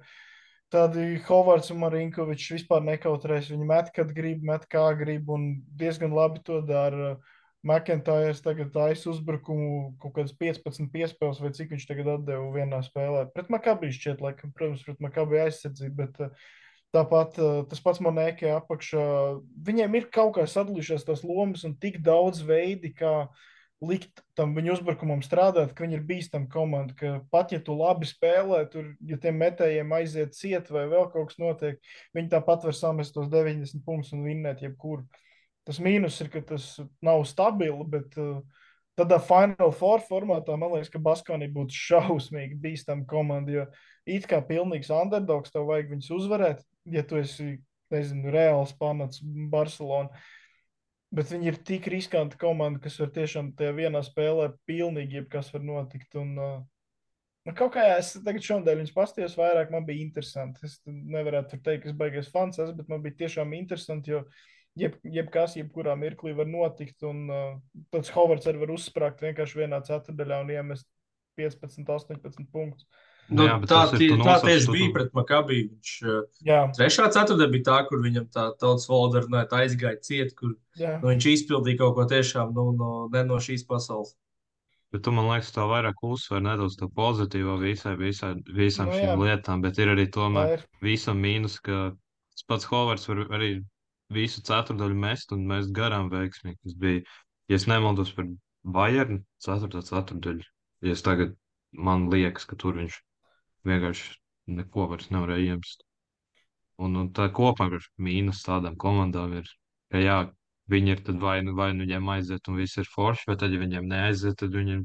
[0.69, 3.47] Tādi Hovards un Marinkovičs vispār nekautrēs.
[3.49, 5.47] Viņi met, kad grib, met kā grib, un
[5.81, 7.15] diezgan labi to dara.
[7.67, 13.27] McIntyre tagad taisa uzbrukumu kaut kādas 15 piespēles, vai cik viņš tagad atdeva vienā spēlē.
[13.35, 16.49] Pret Makabiju šķiet, laikam, protams, pret Makabiju aizsardzību, bet eh,
[16.95, 19.05] tāpat eh, tas pats Monēkē apakšā.
[19.67, 23.27] Viņiem ir kaut kā sadalījušās tās lomas un tik daudz veidi, kā
[23.83, 26.95] likt tam viņu uzbrukumam strādāt, ka viņi ir bīstama komanda.
[26.99, 31.33] Ka pat ja tu labi spēlē, tur, ja tiem metējiem aiziet ciet vai vēl kaut
[31.33, 31.83] kas notiek,
[32.15, 35.07] viņi tāpat var samest tos 90 punktus un vinnēt jebkuru.
[35.69, 36.71] Tas mīnus ir, ka tas
[37.05, 38.41] nav stabili, bet uh,
[38.97, 43.53] tādā Final Four formātā man liekas, ka Baskonī būtu šausmīgi bīstama komanda.
[43.53, 43.67] Jo
[44.09, 47.59] it kā pilnīgs underdogs, tev vajag viņus uzvarēt, ja tu esi,
[47.93, 50.25] nezinu, reāls panācis Barcelona.
[51.15, 55.65] Bet viņi ir tik riskanti komanda, kas var tiešām tajā vienā spēlē pilnīgi jebkas var
[55.65, 56.11] notikt.
[56.21, 56.59] Un, uh,
[57.49, 60.65] nu, kaut kā es tagad šodien viņus pastījos vairāk, man bija interesanti.
[60.69, 64.25] Es nevarētu teikt, ka es baigais fans esmu, bet man bija tiešām interesanti, jo
[64.79, 67.03] jeb, jebkas, jebkurā mirklī var notikt.
[67.09, 67.51] Un uh,
[67.95, 70.87] tāds Hovards arī var uzsprāgt vienkārši vienā ceturdaļā un iemest
[71.39, 72.87] 15, 18 punktus.
[73.29, 75.67] Nu, Jā, tā, tie- tā tieši bija pret Makabiju.
[75.75, 80.01] Viņš uh, Jā, trešā ceturtdienā bija tā, kur viņam tā tautas valoda runāja, tā aizgāja
[80.07, 84.15] ciet, kur nu, viņš izpildīja kaut ko tiešām nu, no, ne no šīs pasaules.
[84.89, 89.11] Bet tu, man liekas, tā vairāk uzsver nedaudz to pozitīvo visai, visai, visām Nu, šīm
[89.13, 89.17] jā.
[89.21, 90.63] lietām, bet ir arī tomēr ir.
[90.81, 91.91] visam mīnus, ka
[92.33, 93.51] tas pats Hovards var arī
[94.15, 96.59] visu ceturdaļu mest un mest garām veiksmīgi.
[96.65, 97.03] Tas bija,
[97.51, 98.29] ja es nemaldos par
[98.65, 100.47] Bayernu, ceturto ceturdaļu.
[100.87, 101.35] Ja es tagad,
[101.73, 102.97] man liekas, ka tur viņš
[103.69, 104.17] vienkārši
[104.59, 105.85] neko vairs nevarēja iemest.
[106.79, 109.49] Un, un tā kopā ir mīnus tādām komandām ir,
[109.91, 110.19] ka jā,
[110.71, 113.55] viņi ir tad vai nu, vai nu viņiem aiziet un viss ir forši, vai tad,
[113.55, 114.85] ja viņiem neaiziet, tad viņiem,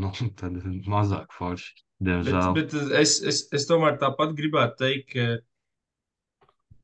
[0.00, 2.52] nu, tad mazāk forši, Bet, diemžēl.
[2.56, 5.26] bet es, es, es tomēr tāpat gribētu teikt, ka,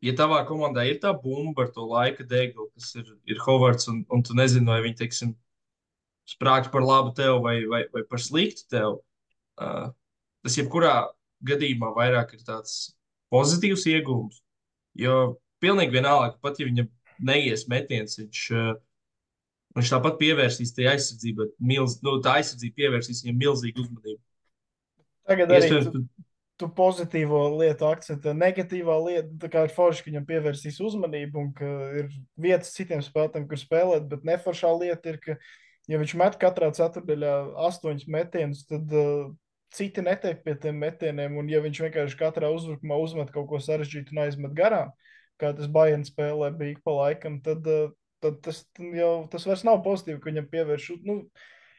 [0.05, 4.03] ja tavā komandā ir tā bumba ar to laika deglu, kas ir, ir Hovards, un,
[4.13, 5.35] un tu nezini, vai viņi, teiksim,
[6.27, 8.99] sprāgst par labu tev vai, vai, vai par sliktu tev,
[9.63, 9.87] uh,
[10.45, 10.97] tas jebkurā
[11.47, 12.97] gadījumā vairāk ir tāds
[13.33, 14.43] pozitīvs iegūms.
[14.99, 16.91] Jo pilnīgi vienalga, pat ja viņam
[17.27, 18.75] neies metiens, viņš, uh,
[19.77, 21.51] viņš tāpat pievērsīs tai aizsardzībai.
[21.73, 24.23] Milz, nu, tā aizsardzība pievērsīs viņam milzīgu uzmanību.
[25.27, 26.26] Tagad arī Iespējams, tu,
[26.61, 28.33] tu pozitīvo lietu akcentē.
[28.37, 33.03] Negatīvā lieta, tā kā ir forši, ka viņam pievērsīs uzmanību un ka ir vietas citiem
[33.05, 35.37] spēlētājiem, kur spēlēt, bet neforšā lieta ir, ka,
[35.91, 37.35] ja viņš met katrā ceturdaļā
[37.69, 39.27] astoņus metienus, tad uh,
[39.77, 44.17] citi netiek pie tiem metieniem, un ja viņš vienkārši katrā uzbrukumā uzmet kaut ko sarežģītu
[44.17, 44.95] un aizmet garām,
[45.41, 47.93] kā tas Bayern spēlē bija pa laikam, tad, uh,
[48.25, 48.65] tad tas
[48.97, 50.89] jau tas vairs nav pozitīvi, ka viņam pievērš.
[51.05, 51.21] Nu,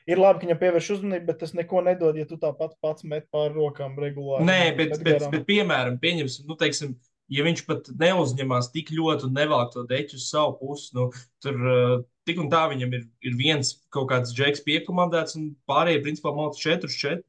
[0.07, 3.25] Ir labi, ka viņam pievērš uzmanību, bet tas neko nedod, ja tu tāpat pats met
[3.33, 4.47] pāri rokām regulāri.
[4.47, 5.33] Nē, bet, bet, garām.
[5.33, 6.93] bet piemēram, pieņemsim, nu, teiksim,
[7.33, 11.09] ja viņš pat neuzņemās tik ļoti un nevelk to deķu uz savu pusi, nu,
[11.43, 11.95] tur uh,
[12.27, 16.61] tik un tā viņam ir, ir viens kaut kāds džeks piekomandēts, un pārējie, principā, malta
[16.63, 17.23] 4 uz 4.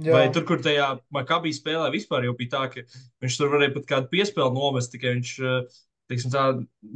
[0.00, 0.14] Jā.
[0.14, 2.84] Vai tur, kur tajā Makabī spēlē, vispār jau bija tā, ka
[3.22, 5.78] viņš tur varēja pat kādu piespēli novest, tikai viņš uh,
[6.10, 6.44] teiksim, tā,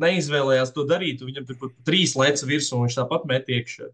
[0.04, 1.22] neizvēlējās to darīt.
[1.26, 3.90] Viņam tur pat trīs leca virsū, un viņš tāpat met iekšā.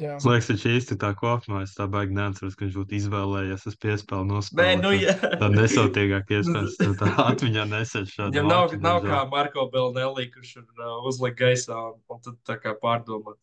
[0.00, 0.14] Jā.
[0.24, 3.74] Man liekas, viņš īsti tā kopumā, es tā baigi neatceros, ka viņš būtu izvēlējies uz
[3.76, 4.80] piespēli Nē, nospēlēt.
[4.80, 5.14] nu, jā.
[5.20, 8.32] Tā nesautīgāk iespējams, tā, tā atmiņā nesēž šādu.
[8.32, 12.56] Viņam nav, nav kā Marko Belnelli, kurš ir uh, uzlikt gaisā un, un tad tā
[12.62, 13.36] kā pārdomāt.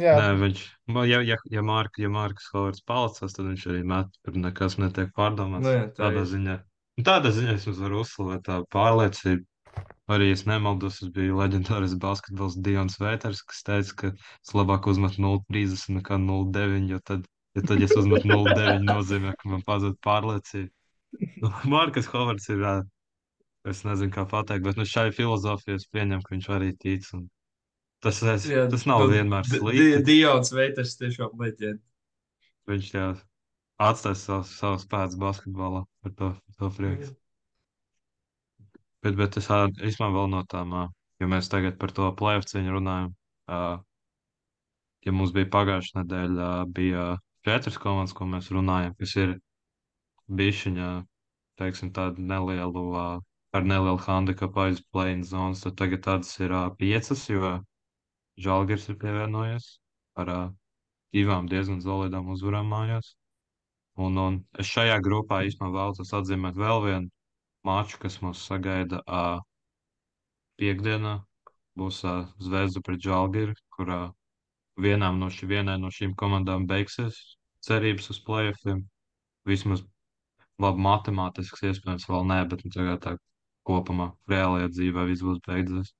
[0.00, 0.16] Jā.
[0.16, 0.64] Nē, viņš,
[1.10, 5.12] ja, ja, ja, Mark, ja Marks Hovards palicās, tad viņš arī met, tur nekas netiek
[5.12, 5.66] pārdomāts.
[5.66, 6.28] Nē, tā tādā ir.
[6.30, 6.58] ziņā.
[7.00, 9.44] Nu, Tādā ziņā es varu uzslavēt tā pārliecību.
[10.10, 15.22] Arī es nemaldos, tas bija leģendārs basketbols Dions Vēters, kas teica, ka es labāk uzmetu
[15.22, 20.72] 0,30 nekā 0,9, jo tad, ja tad, es uzmetu 0,9, nozīmē, ka man pazūd pārliecība.
[21.44, 22.64] Nu, Markus Hovards ir,
[23.70, 27.06] es nezinu, kā pateikt, bet nu šai filozofijai es pieņemu, ka viņš arī tic.
[27.14, 27.28] Un
[28.02, 29.78] tas, es, Jā, tas nav nu, vienmēr slikti.
[29.78, 31.82] Di- Dions Veiters tiešām leģenda.
[32.70, 33.08] Viņš jā,
[33.82, 37.14] atstās savus, savus spēkus basketbolā par to, to prieks.
[39.04, 40.86] Bet, bet es ā, īstenībā vēl no tām, ā,
[41.22, 43.14] jo mēs tagad par to plēvu cīņu runājam.
[43.48, 43.60] ā,
[45.06, 47.04] Ja mums bija pagājušā nedēļa, ā, bija
[47.48, 49.30] četras komandas, ko mēs runājam, kas ir
[50.40, 50.88] bijušiņā,
[51.60, 53.06] teiksim, tādu nelielu, ā,
[53.56, 57.54] ar nelielu handikapu aiz play-in zonas, tad tagad tādas ir ā, piecas, jo
[58.44, 59.70] Žalgiris ir pievienojies
[60.20, 60.40] ar ā,
[61.16, 63.14] divām diezgan solidām uzvarām mājās.
[64.00, 67.10] Un, un es šajā grupā īstenībā vēlos atzīmēt vēl vienu
[67.66, 69.40] maču, kas mūs sagaida uh,
[70.60, 71.20] piekdienā.
[71.78, 74.00] Būs uh, Zvezda pret Žalgiru, kurā
[74.80, 77.18] vienām no, ši, vienai no šīm komandām beigsies
[77.64, 78.84] cerības uz playoffiem.
[79.48, 79.84] Vismaz
[80.60, 83.14] labi matemātisks iespējams vēl nē, bet nu, tagad tā
[83.68, 85.94] kopumā reālajā dzīvē viss būs beidzies.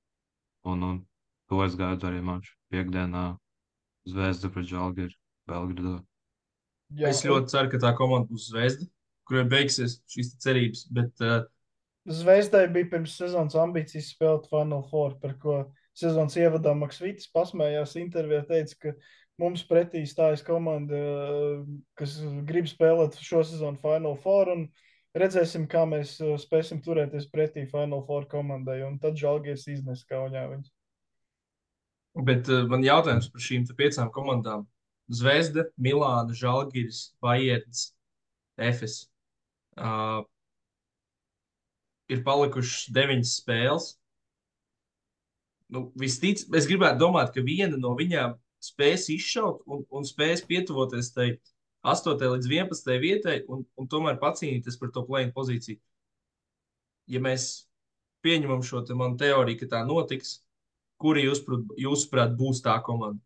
[0.69, 1.01] Un, un
[1.49, 3.25] to es gaidu arī maču piekdienā
[4.09, 5.17] Zvezda pret Žalgiru
[5.49, 6.01] Belgradā.
[6.99, 8.89] Jā, Es ļoti ceru, ka tā komanda būs zvezda,
[9.31, 10.85] kurai beigsies šīs cerības.
[10.93, 11.45] Bet uh,
[12.11, 15.57] Zvezdai bija pirms sezonas ambīcijas spēlēt Final Four, par ko
[15.97, 18.95] sezonas ievadā Maksvītis pasmējās intervijā, teica, ka
[19.41, 21.61] mums pretī stājas komanda, eh,
[22.01, 22.17] kas
[22.49, 24.67] grib spēlēt šo sezonu Final Four, un
[25.17, 30.47] redzēsim, kā mēs eh, spēsim turēties pretī Final Four komandai, un tad Žalgies iznes kauņā
[30.55, 30.73] viņus.
[32.27, 34.67] Bet uh, man jautājums par šīm piecām komandām.
[35.15, 37.91] Zvezda, Milāna, Žalgiris, Bayerns,
[38.59, 39.05] Efes.
[39.81, 40.21] Uh,
[42.11, 43.89] ir palikušas deviņas spēles.
[45.71, 51.13] Nu, vistic, es gribētu domāt, ka viena no viņām spēs izšaut un, un spēs pietuvoties
[51.15, 51.31] tai
[51.87, 52.19] 8.
[52.35, 52.91] līdz 11.
[53.01, 55.79] vietai un, un tomēr pacīnīties par to plēnu pozīciju.
[57.11, 57.47] Ja mēs
[58.27, 60.41] pieņemam šo te manu teoriju, ka tā notiks,
[61.01, 63.23] kuri jūsuprāt, jūsuprāt būs tā komanda?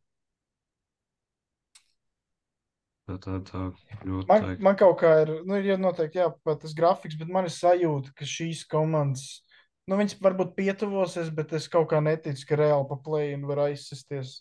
[3.05, 3.63] Tā, tā, tā
[4.01, 4.61] ļoti Man, teikt.
[4.65, 8.25] man kaut kā ir, nu, ir noteikti jāpapēt tas grafiks, bet man ir sajūta, ka
[8.29, 9.43] šīs komandas,
[9.85, 14.39] nu, viņas varbūt pietuvosies, bet es kaut kā neticu, ka reāli pa play-in var aizsisties.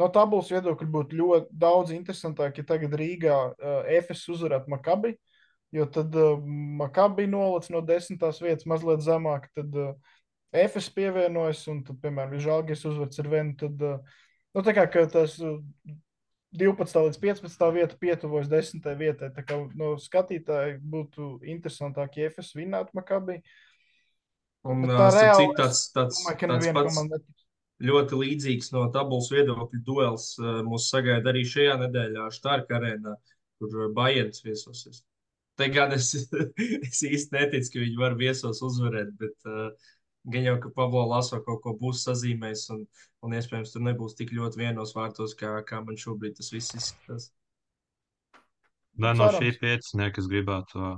[0.00, 3.38] No tabulas viedokļa būtu ļoti daudz interesantāk, ja tagad Rīgā
[4.00, 5.14] FS uzvarētu Makabi,
[5.70, 6.18] jo tad
[6.82, 9.82] Makabi nolac no desmitās vietas mazliet zemāk, tad
[10.50, 13.90] FS pievienojas, un tad, piemēram, Žalgies uzvarts ar vienu, tad,
[14.50, 15.38] nu, tā kā ka tas
[16.58, 17.02] 12.
[17.06, 17.66] līdz 15.
[17.76, 18.86] vieta pietuvojas 10.
[18.98, 19.30] vietai.
[19.34, 23.38] Tā kā no skatītāja būtu interesantāk, ja FS vinnētu Makabi.
[24.66, 27.20] Un Bet uh, tā starp reāli citu, tāds, tāds, domāju, tāds pats komanda
[27.80, 33.14] ļoti līdzīgs no tabulas viedokļa duels uh, mūs sagaida arī šajā nedēļā Štārka arēnā,
[33.60, 35.02] kur uh, Bayerns viesosies.
[35.60, 36.12] Te gan es,
[36.88, 39.70] es īsti neticu, ka viņi var viesos uzvarēt, bet uh,
[40.24, 42.84] gan jau, ka Pablo Laso kaut ko būs sazīmējis un,
[43.24, 47.30] un iespējams tur nebūs tik ļoti vienos vārtos, kā, kā man šobrīd tas viss izskatās.
[49.00, 50.92] Nē, no šī piecinieka es gribētu,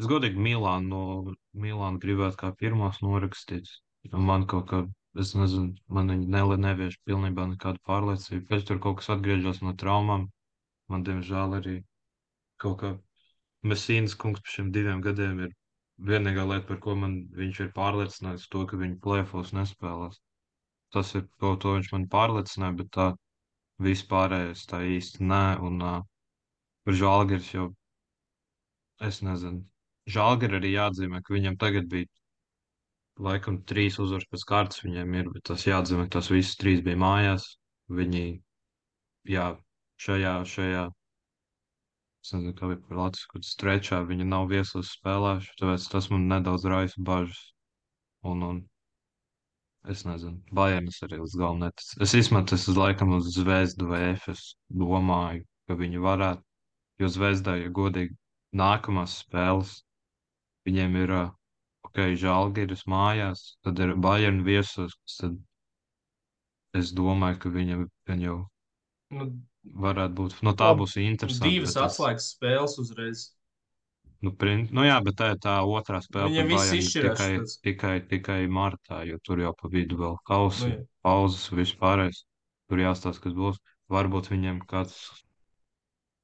[0.00, 3.68] es godīgi Milānu, no Milānu gribētu kā pirmos norakstīt.
[4.12, 4.82] Man kaut kā,
[5.20, 8.46] es nezinu, man viņi nele nevieš pilnībā nekādu pārliecību.
[8.48, 10.30] Pēc tur kaut kas atgriežas no traumām.
[10.90, 11.76] Man, diemžēl, arī
[12.62, 12.94] kaut kā
[13.68, 15.52] Mesīnas kungs par šiem diviem gadiem ir
[16.10, 20.20] vienīgā lieta, par ko man viņš ir pārliecinājis, to, ka viņi plēfos nespēlēs.
[20.94, 23.06] Tas ir to, to viņš man pārliecināja, bet tā
[23.86, 25.44] vispārējais tā īsti nē.
[25.68, 26.02] Un, uh,
[27.02, 27.68] Žalgiris jau
[29.08, 29.62] es nezinu.
[30.16, 32.10] Žalgiri arī jāatzīmē, ka viņam tagad bija
[33.26, 36.98] laikam trīs uzvaras pēc kārtas viņiem ir, bet tas jāatzīmē, ka tas visas trīs bija
[36.98, 37.46] mājās.
[37.92, 38.24] Viņi,
[39.28, 39.46] jā,
[40.02, 40.84] šajā, šajā,
[42.30, 46.66] nezinu, kā bija par Latvijas, kad strečā viņi nav viesos spēlējuši, tāpēc tas man nedaudz
[46.72, 47.40] raisa bažas.
[48.32, 48.60] Un, un
[49.94, 51.88] es nezinu, Bajanas arī līdz galam netic.
[52.06, 54.44] Es izmetu, es laikam uz Zvezdu vai Efes
[54.84, 56.44] domāju, ka viņi varētu,
[57.02, 58.14] jo Zvezdai, ja godīgi,
[58.62, 59.74] nākamās spēles
[60.68, 61.24] viņiem ir, ā,
[61.88, 65.40] ok, Žalgiris mājās, tad ir Bayern viesos, tad
[66.78, 68.38] es domāju, ka viņam gan jau
[69.12, 69.24] Nu,
[69.62, 70.82] varētu būt, no tā Labi.
[70.82, 71.54] būs interesanti.
[71.54, 73.30] divas atslēgas spēles uzreiz.
[74.22, 74.68] Nu, prin...
[74.70, 76.30] nu jā, bet tā ir tā otrā spēle.
[76.30, 77.56] Viņam viss izšķirās tikai, šitas.
[77.66, 80.84] tikai, tikai martā, jo tur jau pa vidu vēl kausi, Nu, jā.
[81.02, 82.22] pauzes, vispārējais.
[82.70, 83.58] Tur jāstāsta, kas būs.
[83.92, 84.94] Varbūt viņiem kāds,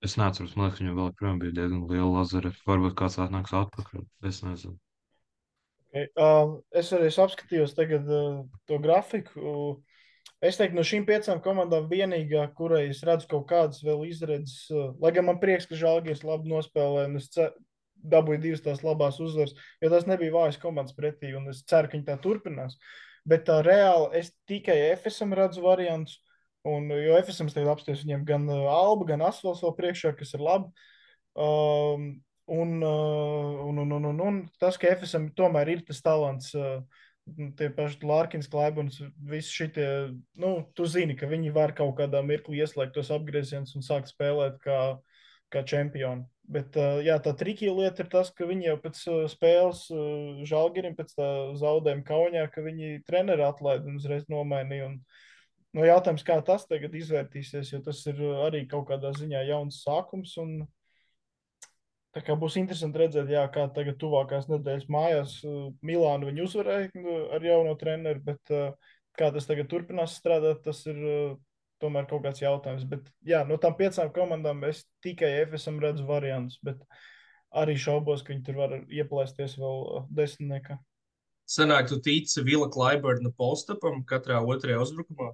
[0.07, 2.55] es neatceros, man liekas, viņam vēl joprojām bija diezgan liela lazare.
[2.71, 4.79] Varbūt kāds atnāks atpakaļ, es nezinu.
[5.89, 6.07] Okay.
[6.21, 9.43] Uh, es arī apskatījos tagad uh, to grafiku.
[9.43, 9.88] Uh,
[10.45, 14.93] es teiktu, no šīm piecām komandām vienīgā, kurai es redzu kaut kādas vēl izredzes, uh,
[15.03, 17.31] lai gan man prieks, ka Žalgiris labi nospēlē, un es
[17.99, 21.99] dabūju divas tās labās uzvaras, jo tas nebija vājas komandas pretī, un es ceru, ka
[21.99, 22.79] viņi tā turpinās.
[23.29, 26.21] Bet tā reāli es tikai FSM redzu variantus,
[26.69, 30.71] un, jo FSM tagad apsties viņiem gan Alba, gan Asfals vēl priekšā, kas ir labi.
[31.39, 32.17] Um,
[32.49, 36.79] Un, uh, un, un, un, un, un tas, ka FSM tomēr ir tas talants, uh,
[37.59, 38.99] tie paši Lārkins, Klaibons,
[39.31, 39.87] visi šitie,
[40.41, 44.59] nu, tu zini, ka viņi var kaut kādā mirklī ieslēgt tos apgriezienus un sākt spēlēt
[44.65, 44.81] kā,
[45.53, 46.27] kā čempioni.
[46.49, 49.01] Bet uh, jā, tā trikīja lieta ir tas, ka viņi jau pēc
[49.35, 49.83] spēles
[50.49, 51.29] žalgirim, pēc tā
[51.61, 54.89] zaudējuma kaunijā, ka viņi treneri atlaida un uzreiz nomainīja.
[54.89, 54.97] Un,
[55.77, 60.39] nu, jautājums, kā tas tagad izvērtīsies, jo tas ir arī kaut kādā ziņā jauns sākums.
[60.41, 60.63] Un,
[62.17, 66.89] Tā kā būs interesanti redzēt, jā, kā tagad tuvākās nedēļas mājās uh, Milānu viņi uzvarēja
[66.97, 70.99] uh, ar jauno treneru, bet uh, kā tas tagad turpinās strādāt, tas ir
[71.83, 72.87] tomēr kaut kāds jautājums.
[72.89, 76.81] Bet jā, no tām piecām komandām es tikai FSM redzu variantus, bet
[77.55, 80.79] arī šaubos, ka viņi tur var ieplēsties vēl desmitniekā.
[81.49, 85.31] Senāk, tu tici Vila Klaiberna postapam katrā otrajā uzbrukumā?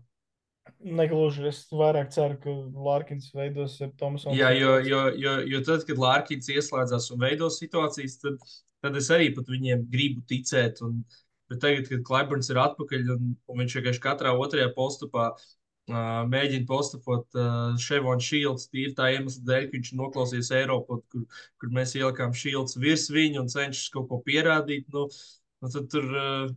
[0.84, 1.46] Negluži.
[1.48, 2.52] Es vairāk ceru, ka
[2.86, 4.36] Lārkins veidos ar Tomsonu.
[4.36, 8.40] Jā, jo, jo, jo, jo tad, kad Lārkins ieslēdzās un veido situācijas, tad,
[8.84, 10.80] tad es arī pat viņiem gribu ticēt.
[10.84, 11.02] Un,
[11.52, 16.68] bet tagad, kad Klaiburns ir atpakaļ un, un viņš vienkārši katrā otrajā postupā uh, mēģina
[16.68, 21.24] postupot uh, Chevron Shields, tīri tā iemesla dēļ, ka viņš noklausījies Eiropā, kur,
[21.60, 24.88] kur mēs ielikām Shields virs viņu un cenšas kaut ko pierādīt.
[24.96, 25.08] Nu,
[25.64, 26.12] nu tad tur.
[26.12, 26.52] Uh,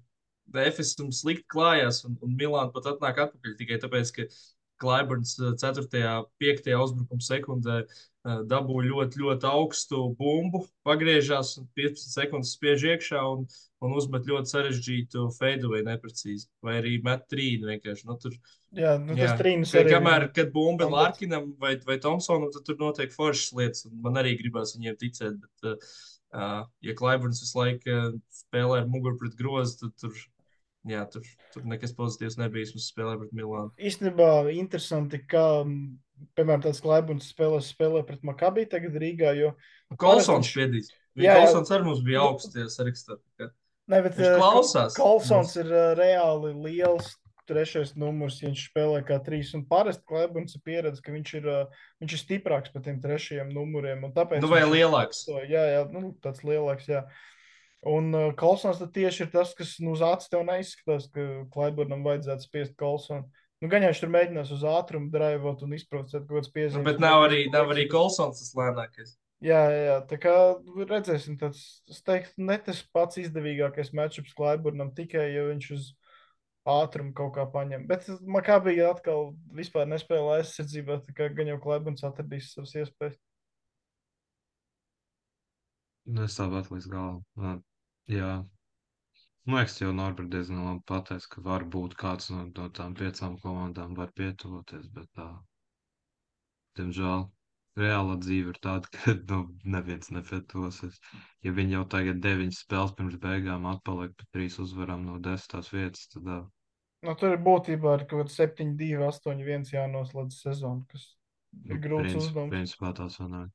[0.56, 4.28] Efesam slikti klājās, un, un Milāna pat atnāk atpakaļ tikai tāpēc, ka
[4.78, 5.88] Klaiburns 4.
[6.20, 6.68] un 5.
[6.84, 13.48] uzbrukuma sekundē uh, dabūja ļoti, ļoti augstu bumbu, pagriežās un 15 sekundes spiež iekšā un,
[13.82, 16.48] un uzmet ļoti sarežģītu feidu vai neprecīzi.
[16.66, 18.08] Vai arī met trīnu vienkārši.
[18.10, 18.38] Nu, tur,
[18.78, 19.96] jā, nu, tas trīnis arī.
[19.98, 24.22] Kamēr, kad bumba ir Larkinam vai, vai Tomsonam, tad tur notiek foršas lietas, un man
[24.22, 25.42] arī gribās viņiem ticēt.
[25.42, 25.90] Bet,
[26.38, 28.02] uh, ja Klaiburns visu laiku
[28.44, 30.26] spēlē ar muguru pret grozu, tad tur
[30.92, 32.70] jā, tur, tur nekas pozitīvs nebija.
[32.74, 33.74] Mums spēlēja pret Milānu.
[33.90, 35.44] Īstenībā interesanti, ka,
[36.38, 39.36] piemēram, tāds Klaibuns spēlē, spēlē pret Makabī tagad Rīgā.
[39.38, 39.54] Jo
[39.96, 40.92] Kolsons spiedīs.
[41.18, 43.18] Jā, Kolsons arī mums bija augstie sarakstā.
[43.88, 44.98] Ne, bet, viņš klausās.
[45.00, 47.16] Kolsons ir uh, reāli liels.
[47.48, 49.54] Trešais numurs, ja viņš spēlē kā trīs.
[49.56, 53.54] Un parasti Klaibuns ir pieredzējis, ka viņš ir, uh, viņš ir stiprāks par tiem trešajiem
[53.56, 54.04] numuriem.
[54.12, 55.22] Tāpēc nu, vai lielāks?
[55.48, 56.90] Jā, jā nu, tāds lielāks.
[56.92, 57.06] Jā.
[57.86, 62.48] Un uh, Kalsons tieši ir tas, kas nu, uz acis tev neizskatās, ka Klaiburnam vajadzētu
[62.48, 63.28] spiest Kalsonu.
[63.62, 66.82] Nu, gan jau viņš tur mēģinās uz ātrumu drāvot un izprovocēt kaut kādas piezīmes.
[66.82, 69.16] Nu, bet nav arī, nav arī Kalsons tas lēnākais.
[69.46, 70.34] Jā, jā, tā kā
[70.90, 75.92] redzēsim, tas, es teiktu, ne tas pats izdevīgākais matčups Klaiburnam, tikai ja viņš uz
[76.68, 77.86] ātrumu kaut kā paņem.
[77.90, 82.74] Bet man kā bija atkal vispār nespēlē aizsardzībā, tā kā gan jau Klaiburns atradīs savas
[82.82, 83.18] iespējas.
[86.08, 87.64] Nu, es tāpat līdz galam.
[88.08, 88.32] Jā.
[89.48, 93.36] Man liekas, jau Norbert diezgan labi pateica, ka var būt kāds no, no tām piecām
[93.44, 95.28] komandām var pietuvoties, bet tā,
[96.80, 97.26] diemžēl,
[97.80, 99.42] reāla dzīve ir tāda, ka nu,
[99.76, 101.00] neviens nepietuvosies.
[101.46, 106.08] Ja viņi jau tagad deviņas spēles pirms beigām atpaliek pa trīs uzvarām no desmitās vietas,
[106.14, 106.28] tad.
[106.28, 106.40] Tā...
[107.08, 111.08] Nu, tur ir būtībā ar kaut kādu 7, 2, 8, 1 jānoslēdz sezonu, kas
[111.66, 112.52] ir nu, grūts uzdevums.
[112.56, 113.52] Principā tās sanāk.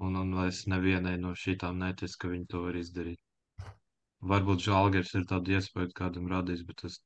[0.00, 3.20] Un, un es nevienai no šīm neticu, ka viņi to var izdarīt.
[4.30, 6.98] Varbūt Žalgers ir tāda iespēja kādam radījis, bet es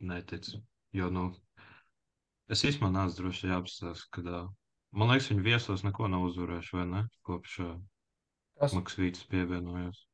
[0.00, 0.60] neticu.
[0.94, 1.28] Jo, nu,
[2.50, 4.42] es īstenībā nāc droši jāapstāsta, ka,
[4.90, 7.02] man liekas, viņi viesos neko nav uzvarējuši, vai ne?
[7.26, 7.74] Kopš uh,
[8.74, 10.04] Maksvītas pievienojās.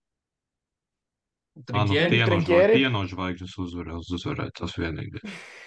[2.76, 5.22] Pieno zvaigžnes uzvarēja, uzvarēja tas vienīgi.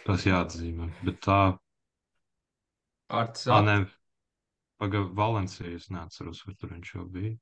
[0.06, 0.92] Tas jāatzīmē.
[1.08, 1.40] Bet tā.
[3.10, 3.58] Ar tā.
[4.80, 5.72] Pagaidām, Valencija.
[5.76, 7.36] Es neatceros, kur tur viņš jau bija.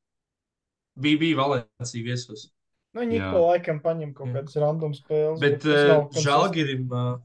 [0.98, 2.48] Bija, bija Valencija viesos.
[2.96, 5.42] Nu, viņi pa laikam paņem kaut kādas random spēles.
[5.44, 7.20] Bet, bet uh, Žalgirim, uh,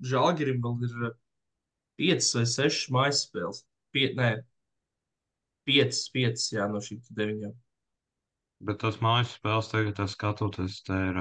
[0.00, 1.10] Žalgirim vēl ir
[2.00, 3.60] 5 vai 6 mājas spēles.
[3.94, 4.30] Pie, nē,
[5.68, 7.52] 5, 5 jā, no šīm 9.
[8.64, 11.20] Bet tas mājas spēles tagad, skatoties, te ir.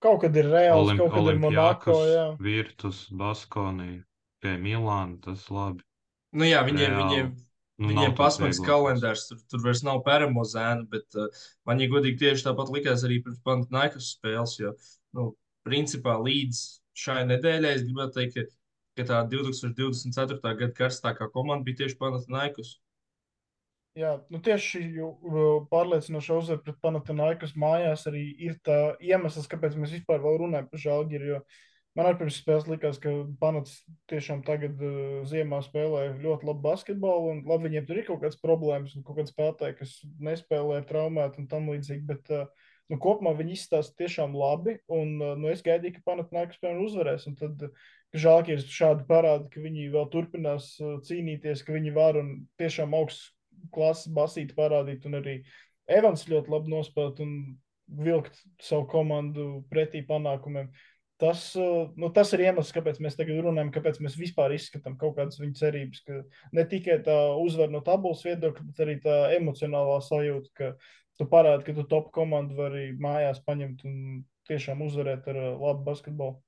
[0.00, 1.98] Kaut kad ir Reāls, Olimp kaut kad ir Monako.
[2.40, 4.00] Virtus, Baskonija,
[4.40, 5.84] pie Milāna, tas labi.
[6.38, 7.02] Nu jā, viņiem, Reāli.
[7.02, 7.30] viņiem
[7.78, 11.28] Nu, Viņiem pasmēts kalendārs, tur, tur vairs nav pēramo zēnu, bet uh,
[11.68, 14.72] man, ja godīgi, tieši tāpat likās arī pirms Panathinaikos spēles, jo,
[15.14, 15.28] nu,
[15.66, 16.62] principā līdz
[16.98, 18.58] šai nedēļai es gribētu teikt, ka,
[18.98, 20.42] ka tā 2024.
[20.42, 22.74] gada karstākā komanda bija tieši Panathinaikos.
[23.98, 29.78] Jā, nu tieši šī uh, pārliecinoša uzvara pret Panathinaikos mājās arī ir tā iemesls, kāpēc
[29.78, 31.30] mēs vispār vēl runājam par Žalgiri.
[31.30, 31.40] Jo
[31.96, 33.78] man arī pirms spēles likās, ka Panats
[34.10, 38.96] tiešām tagad uh, ziemā spēlē ļoti labu basketbolu, labi, viņiem tur ir kaut kādas problēmas,
[38.96, 39.94] un kaut kāds spēlētāji, kas
[40.28, 42.48] nespēlē traumēti un tam līdzīgi, bet uh,
[42.92, 47.28] nu, kopumā viņi izstāsta tiešām labi, un uh, nu, es gaidīju, ka Panathinaikos piemēram uzvarēs,
[47.30, 52.16] un tad uh, Žalgiris šādi parāda, ka viņi vēl turpinās uh, cīnīties, ka viņi var
[52.20, 53.34] un tiešām augsts
[53.74, 55.40] klases basīti parādīt, un arī
[55.88, 57.32] Evans ļoti labi nospēlēt un
[58.04, 60.68] vilkt savu komandu pretī panākumiem.
[61.18, 61.40] Tas,
[61.98, 65.58] nu, tas ir iemesls, kāpēc mēs tagad runājam, kāpēc mēs vispār izskatām kaut kādas viņa
[65.58, 66.02] cerības.
[66.06, 66.20] Ka
[66.54, 70.68] ne tikai tā uzvara no tabulas viedokļa, bet arī tā emocionālā sajūta, ka
[71.18, 73.96] tu parādi, ka tu top komandu vari mājās paņemt un
[74.46, 76.38] tiešām uzvarēt ar labu basketbolu.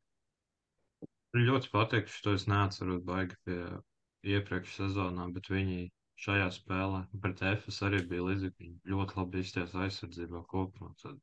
[1.35, 3.61] Ļoti patīk, to es neatceros baigi pie
[4.37, 5.91] iepriekš sezonā, bet viņi
[6.21, 8.73] šajā spēlē pret Efes arī bija līdzīgi.
[8.93, 10.91] Ļoti labi izties aizsardzībā kopumā.
[11.03, 11.19] Tad,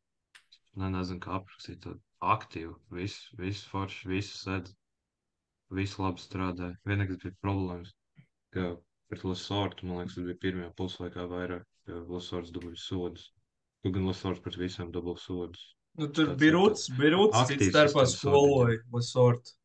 [0.82, 1.80] ne, nezinu, kā aprakstīt.
[1.86, 2.02] Tad
[2.36, 4.74] aktīvi, viss, viss forši, viss sēdz,
[5.78, 6.78] viss labi strādāja.
[6.88, 7.94] Vienīgais bija problēmas,
[8.56, 8.76] ka
[9.12, 13.30] pret Lasortu, man liekas, tas bija pirmajā puslaikā vairāk, ka Lasorts dubļu sodus.
[13.86, 15.68] Tu gan Lasorts pret visiem dubļu sodus.
[15.98, 19.56] Nu, tur bija rūts, bija rūts, cits starpā skoloja Lasortu.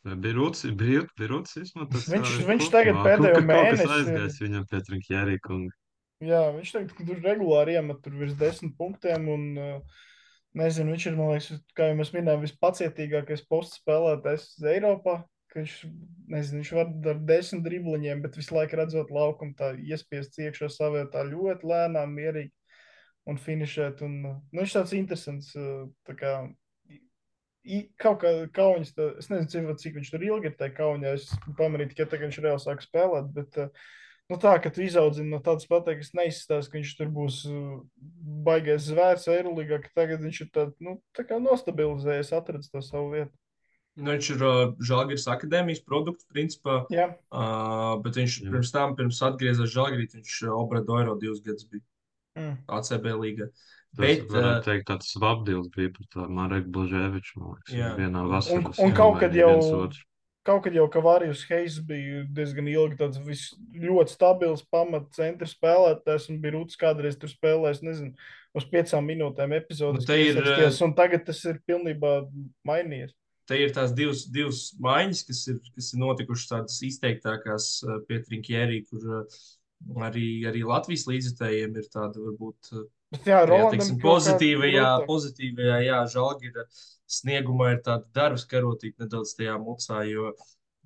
[0.00, 2.08] Bija rūts, bija, bija rūts izmantots.
[2.08, 3.88] Viņš, viņš tagad pēdējo mēnesi.
[3.96, 5.76] aizgājis viņam pie Trinkjērī kunga.
[6.20, 9.44] Jā, viņš tagad tur regulāri iemet tur virs desmit punktiem un
[10.58, 15.22] nezinu, viņš ir, man liekas, kā jau mēs minējām, vispacietīgākais posts spēlētājs Eiropā.
[15.54, 15.76] Viņš,
[16.30, 21.24] nezinu, viņš var ar desmit dribliņiem, bet visu laiku redzot laukumu, tā iespiest iekšā savietā
[21.26, 22.52] ļoti lēnām, mierīgi
[23.30, 24.04] un finišēt.
[24.06, 25.50] Un, nu, viņš tāds interesants,
[26.06, 26.34] tā kā
[28.00, 31.16] kaut kā kaunis, tā, es nezinu, cik, cik viņš tur ilgi ir tajā kaunijā.
[31.18, 31.26] Es
[31.58, 33.34] pamanīju tikai tagad, kad viņš reāli sāk spēlēt.
[33.34, 33.60] Bet,
[34.30, 37.42] nu, tā, ka tu izaudzini no tādas pateikas, neizstāst, ka viņš tur būs
[38.46, 43.12] baigais zvērts Eiroligā, ka tagad viņš ir tā, nu, tā kā nostabilizējies, atradis to savu
[43.16, 43.34] vietu.
[43.98, 46.84] Nu, viņš ir uh, Žalgiris akadēmijas produkts, principā.
[46.94, 47.10] Jā.
[47.34, 48.52] Uh, bet viņš Jā.
[48.54, 51.82] pirms tam, pirms atgriezās Žalgirī, viņš Obrado Eiro divus gadus bija
[52.38, 52.54] mm.
[52.78, 53.50] ACB līgā.
[53.50, 57.88] Uh, Tas bet, varētu teikt, tāds svabdils bija par tā Mareku Blaževiču, man liekas, jā.
[57.98, 58.70] vienā vasarā.
[58.70, 59.56] Un, un kaut kad jau,
[60.46, 66.28] kaut kad jau Kavārijus Heis bija diezgan ilgi tāds vis, ļoti stabils pamat centra spēlētājs
[66.32, 70.08] un bija Rūts kādreiz tur spēlējis, nezinu, uz piecām minūtēm epizodes.
[70.08, 70.42] Nu, ir,
[70.86, 72.14] un tagad tas ir pilnībā
[72.68, 73.14] mainījies.
[73.50, 77.72] Te ir tās divas, divas maiņas, kas ir, kas ir notikušas tādas izteiktākās
[78.06, 79.26] pie Trinkjērī, kur
[80.06, 82.70] arī, arī Latvijas līdzekļiem ir tāda varbūt
[83.10, 86.64] Bet, jā, jā, teiksim, pozitīvajā, pozitīvajā, jā, žēlgira
[87.10, 90.32] sniegumā ir tāda darbs karotība nedaudz tajā mucā, jo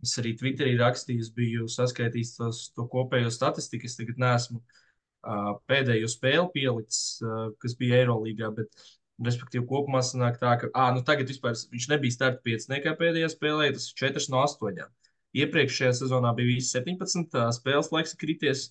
[0.05, 6.11] es arī Twitterī rakstīju, biju saskaitījis tos, to kopējo statistiku, es tagad neesmu uh, pēdējo
[6.13, 8.85] spēli pielicis, uh, kas bija Eirolīgā, bet,
[9.25, 13.71] respektīvi, kopumā sanāk tā, ka, ah, nu tagad vispār viņš nebija starta pieciniekā pēdējā spēlē,
[13.77, 14.89] tas ir 4 no 8.
[15.35, 18.69] Iepriekšējā sezonā bija visi 17 spēles laiks krities,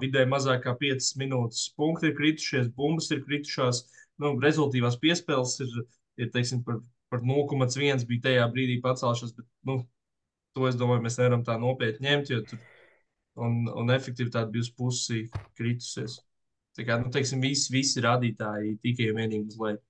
[0.00, 1.68] vidēji mazāk kā 5 minūtes.
[1.76, 3.82] Punkti ir kritušies, bumbas ir kritušās,
[4.22, 5.78] nu, rezultātīvās piespēles ir,
[6.20, 6.80] ir teiksim, par,
[7.12, 9.80] par 0,1 bija tajā brīdī pacēlušās, bet nu,
[10.56, 12.62] to es domāju, mēs nevaram tā nopietni ņemt, jo tur
[13.46, 15.26] un, un efektivitāte bija uz pusi
[15.58, 16.20] kritusies.
[16.76, 19.82] Tā kā, nu, teiksim, visi, visi rādītāji tikai un vienīgi uz leju.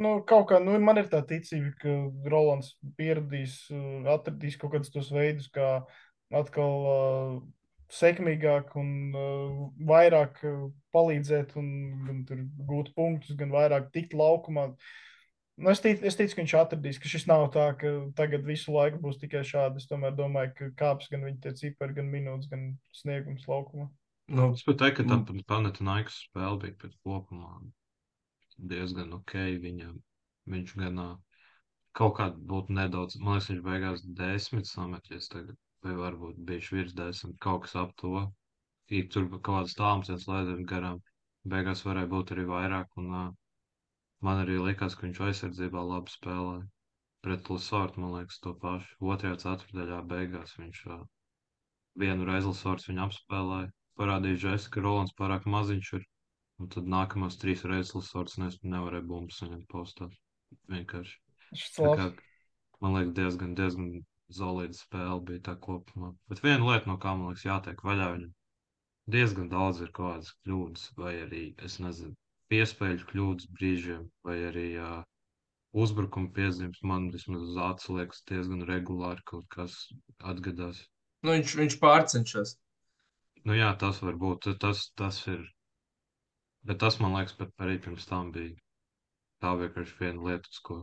[0.00, 1.94] Nu, kaut kā, nu, man ir tā ticība, ka
[2.32, 3.58] Rolands pieradīs,
[4.08, 5.82] atradīs kaut kādus tos veidus, kā
[6.34, 7.34] atkal uh,
[7.90, 11.70] sekmīgāk un uh, vairāk uh, palīdzēt, un
[12.06, 14.70] gan gūt punktus, gan vairāk tikt laukumā.
[15.60, 18.72] Nu, es, ticu, es ticu, ka viņš atradīs, ka šis nav tā, ka tagad visu
[18.72, 19.82] laiku būs tikai šādi.
[19.82, 23.90] Es tomēr domāju, ka kāps gan viņa cipari, gan minūtes, gan sniegums laukumā.
[24.30, 25.42] Nu, es pat teiktu, ka tā mm.
[25.50, 27.58] Panathinaikos spēle bija pēc kopumā
[28.70, 29.34] diezgan ok.
[29.60, 29.98] Viņam,
[30.54, 31.02] viņš gan
[31.98, 36.96] kaut kādā būtu nedaudz, man liekas, viņš beigās desmit sameties tagad vai varbūt bijuši virs
[36.96, 38.26] desmit, kaut kas ap to.
[38.98, 40.98] Ir tur kaut kādas tāmas, laidām garām.
[41.50, 43.28] Beigās varēja būt arī vairāk, un uh,
[44.26, 46.66] man arī likās, ka viņš aizsardzībā labi spēlēja.
[47.24, 48.96] Pret Lasārtu, man liekas, to pašu.
[49.14, 51.00] Otrajā ceturtajā beigās viņš uh,
[52.02, 53.70] vienu reizi Lasārts viņu apspēlēja.
[54.00, 56.06] Parādīja žēs, ka Rolands pārāk maziņš ir.
[56.60, 60.10] Un tad nākamās trīs reizes Lasārts nevarēja bumbas saņemt postā.
[60.72, 61.16] Vienkārši.
[61.76, 62.10] Kā,
[62.84, 63.92] man liekas, diezgan, diezgan
[64.36, 66.12] Zolīda spēle bija tā kopumā.
[66.30, 68.34] Bet viena lieta, no kā man liekas, jātiek vaļā, viņam
[69.14, 72.14] diezgan daudz ir kaut kādas kļūdas, vai arī, es nezinu,
[72.52, 75.00] piespēļu kļūdas brīžiem, vai arī uh,
[75.84, 76.82] uzbrukuma piezīmes.
[76.86, 79.76] Man vismaz uz acu liekas, diezgan regulāri kaut kas
[80.32, 80.82] atgadās.
[81.24, 82.56] Nu, viņš, viņš pārcenšas.
[83.44, 84.50] Nu, jā, tas var būt.
[84.62, 85.44] Tas, tas ir.
[86.66, 88.56] Bet tas, man liekas, pat arī pirms tam bija
[89.40, 90.82] tā vienkārši viena lieta, uz ko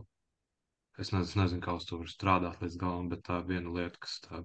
[0.98, 3.74] es nezinu, es nezinu kā uz to var strādāt līdz galam, bet tā ir viena
[3.74, 4.42] lieta, kas tā,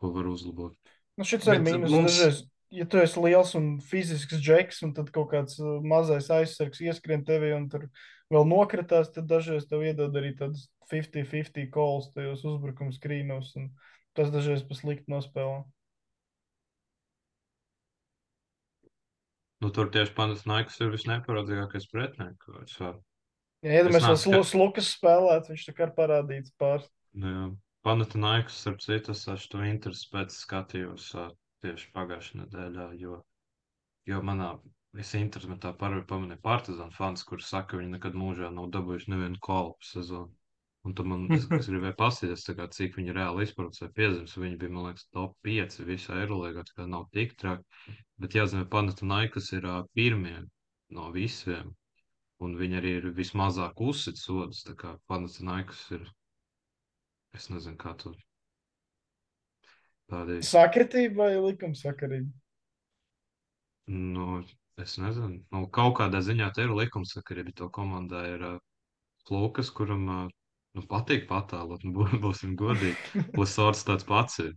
[0.00, 0.74] ko var uzlabot.
[1.18, 1.90] Nu, šis ir mīnus.
[1.92, 2.40] mums- Dažreiz,
[2.72, 7.24] ja tu esi liels un fizisks džeks, un tad kaut kāds uh, mazais aizsargs ieskrien
[7.24, 7.88] tevi un tur
[8.32, 13.70] vēl nokritās, tad dažreiz tev iedod arī tādas 50-50 calls tajos uzbrukuma skrīnos, un
[14.16, 15.62] tas dažreiz pa slikti nospēlē.
[19.62, 22.80] Nu, tur tieši Panasonikas ir visneparodzīgākais pretinieks.
[23.62, 26.88] Es Ja iedomājamies, Es neesmu Slu- Lukas spēlēt, viņš tā kā ir parādīts pāris.
[27.14, 27.44] Nu, jā.
[27.86, 31.08] Panatinājuks, starp citu, es to interesi pēc skatījos
[31.62, 33.16] tieši pagājušajā nedēļā, jo,
[34.06, 34.52] jo manā
[34.94, 39.38] visā internetā par, pamanīja partizānu fans, kurš saka, ka viņi nekad mūžā nav dabūjuši nevienu
[39.42, 40.30] kolpu sezonu.
[40.82, 44.34] Un tad man es, es gribēju paskatīties, tā kā, cik viņi reāli izproducēja piezīmes.
[44.34, 47.62] Viņi bija, man liekas, top 5 visā Eirolandā, tā kā nav tik traki.
[48.18, 50.40] Bet jāzina, Panatinājuks ir ā, pirmie
[50.90, 51.70] no visiem.
[52.42, 54.64] Un viņi arī ir vismazāk uzsits sodas.
[54.66, 56.06] Tā kā Panatinājuks ir,
[57.38, 58.14] es nezinu, kā tu
[60.10, 62.32] tādi, Sakritība vai likumsakarība?
[63.92, 64.26] nu,
[64.80, 67.54] es nezinu, nu, kaut kādā ziņā te ir likumsakarība.
[67.60, 68.58] To komandā ir uh,
[69.30, 70.26] Lukas, kuram uh,
[70.76, 72.96] nu, patīk patēlot, nu, bū- būsim godīgi.
[73.40, 74.52] Lasors tāds pats ir.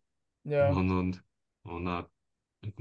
[0.45, 1.13] Jā, Un, un,
[1.73, 2.03] un uh,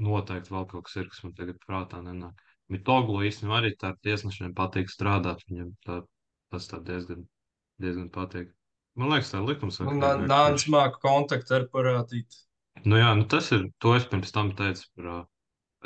[0.01, 2.41] noteikti vēl kaut kas ir, kas man tagad prātā nenāk.
[2.73, 5.43] Mitoglu īstenībā arī tā tiesnešiem patīk strādāt.
[5.49, 5.99] Viņam tā,
[6.53, 7.27] tas tā diezgan,
[7.81, 8.49] diezgan patīk.
[8.95, 10.11] Man liekas, tā ir likumsakarība.
[10.29, 12.39] Nāc, māku kontaktu ar parādīt.
[12.87, 15.19] Nu jā, nu tas ir, to es pirms tam teicu par, ā,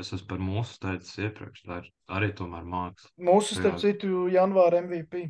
[0.02, 3.12] es esmu par mūsu teicis iepriekš, tā ir arī tomēr māksla.
[3.30, 5.28] mūsu, starp citu, janvāra MVP.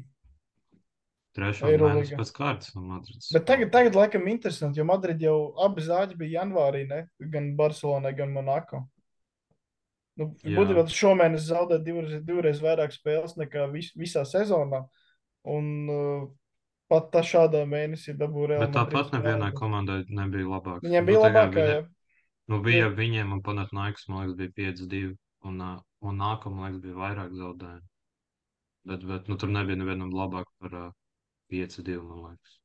[1.37, 1.95] Trešo Eirolīga.
[1.95, 3.29] mēnesi pēc kārtas no Madrids.
[3.35, 7.03] Bet tagad, tagad laikam, interesanti, jo Madrid jau abi zāģi bija janvārī, ne?
[7.35, 8.81] gan Barcelonai, gan Monako.
[10.19, 10.57] Nu, Jā.
[10.57, 14.81] būtībā tas šomēnes zaudēja divreiz, divreiz vairāk spēles nekā vis, visā sezonā.
[15.47, 16.25] Un uh,
[16.91, 20.81] pat tā šādā mēnesī dabūja Real Bet tāpat nevienai komandai nebija labāk.
[20.83, 21.79] Viņiem bija labākā, jā.
[22.49, 25.13] Nu bija viņiem un panāt naiks, man liekas, bija 5-2.
[25.47, 27.87] Un, ā, un nākamā, man liekas, bija vairāk zaudējumu.
[28.89, 30.85] Bet, bet nu, tur nebija nevienam labāk par ā,
[31.53, 32.57] 5-2, man liekas.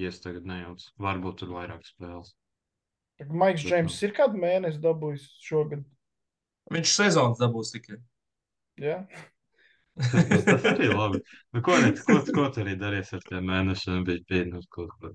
[0.00, 0.88] Ja es tagad nejaucu.
[1.02, 2.32] Varbūt tur vairāk spēles.
[3.32, 5.84] Maiks Džeims ir kādu mēnesi dabūjis šogad.
[6.74, 7.98] Viņš sezonas dabūs tikai.
[8.82, 9.00] Jā,
[9.96, 11.22] Tas, tas arī ir labi.
[11.56, 14.02] Nu, ko, ne, ko, ko tu arī darīsi ar tiem mēnešiem?
[14.04, 15.12] Bija pieņemts kaut ko.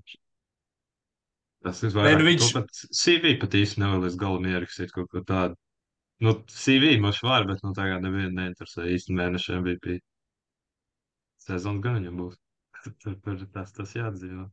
[1.62, 2.18] Tas ir Nē, vairāk.
[2.18, 2.48] nu Viņš...
[2.56, 5.58] Pat CV pat īsti nevar līdz galam ierakstīt kaut ko tādu.
[6.22, 10.00] Nu, CV mums var, bet nu, tagad nevienu neinteresē īsti mēnešiem bija.
[11.46, 12.36] Sezona gan viņam būs.
[13.04, 14.48] Tur, tas, tas jādzīvo.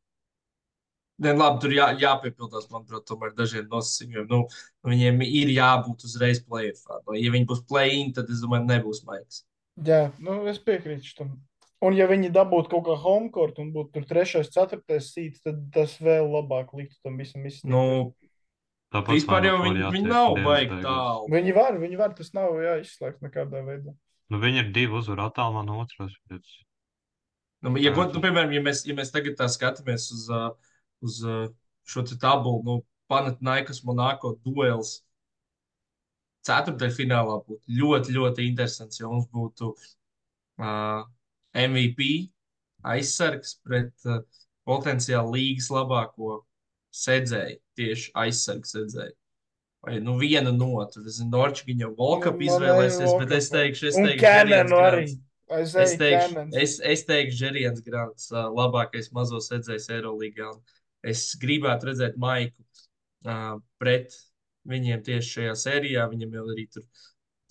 [1.20, 4.28] Nē, labi, tur jā, jāpiepildās, manuprāt, tomēr dažiem nosacījumiem.
[4.30, 4.40] Nu,
[4.88, 7.02] viņiem ir jābūt uzreiz play-offā.
[7.04, 9.44] Nu, ja viņi būs play-in, tad es domāju, nebūs maigs.
[9.76, 11.36] jā nu, es piekrītu tam.
[11.84, 15.60] Un, ja viņi dabūtu kaut kā home court un būtu tur trešais, ceturtais sīts, tad
[15.76, 17.72] tas vēl labāk liktu tam visam izsniegt.
[17.72, 18.16] Nu,
[18.90, 21.28] Tāpat vispār jau viņi, viņi nav baigi tālu.
[21.30, 23.94] Viņi var, viņi var, tas nav jāizslēgt nekādā veidā.
[24.34, 26.16] Nu, viņi ir divi uzvaru attālumā no otras.
[26.32, 26.48] Bet...
[27.64, 30.69] Nu, ja, nu, piemēram, ja mēs, ja mēs tagad tā skatāmies uz, uh,
[31.06, 31.46] uz uh,
[31.90, 32.80] šo te tabulu, nu,
[33.10, 35.00] Panatnaikas Monako duels
[36.46, 41.08] ceturtajfinālā būtu ļoti, ļoti interesants, jo mums būtu uh,
[41.58, 42.10] MVP
[42.88, 44.22] aizsargs pret uh,
[44.70, 46.44] potenciāli līgas labāko
[46.96, 49.16] sedzēju, tieši aizsargs sedzēju.
[49.86, 53.86] Vai nu viena no, tur, es zinu, Norčģiņa jau Volkap Man izvēlēsies, bet es teikšu,
[53.90, 55.06] es Un teikšu, Kēnenu arī.
[55.50, 55.74] Grants.
[55.74, 60.52] Es, teikšu, es, es teikšu, Žeriens Grants, labākais mazo sedzējs Eirolandā.
[61.06, 64.16] Es gribētu redzēt Maiku uh, pret
[64.70, 66.08] viņiem tieši šajā sērijā.
[66.12, 66.86] Viņam jau arī tur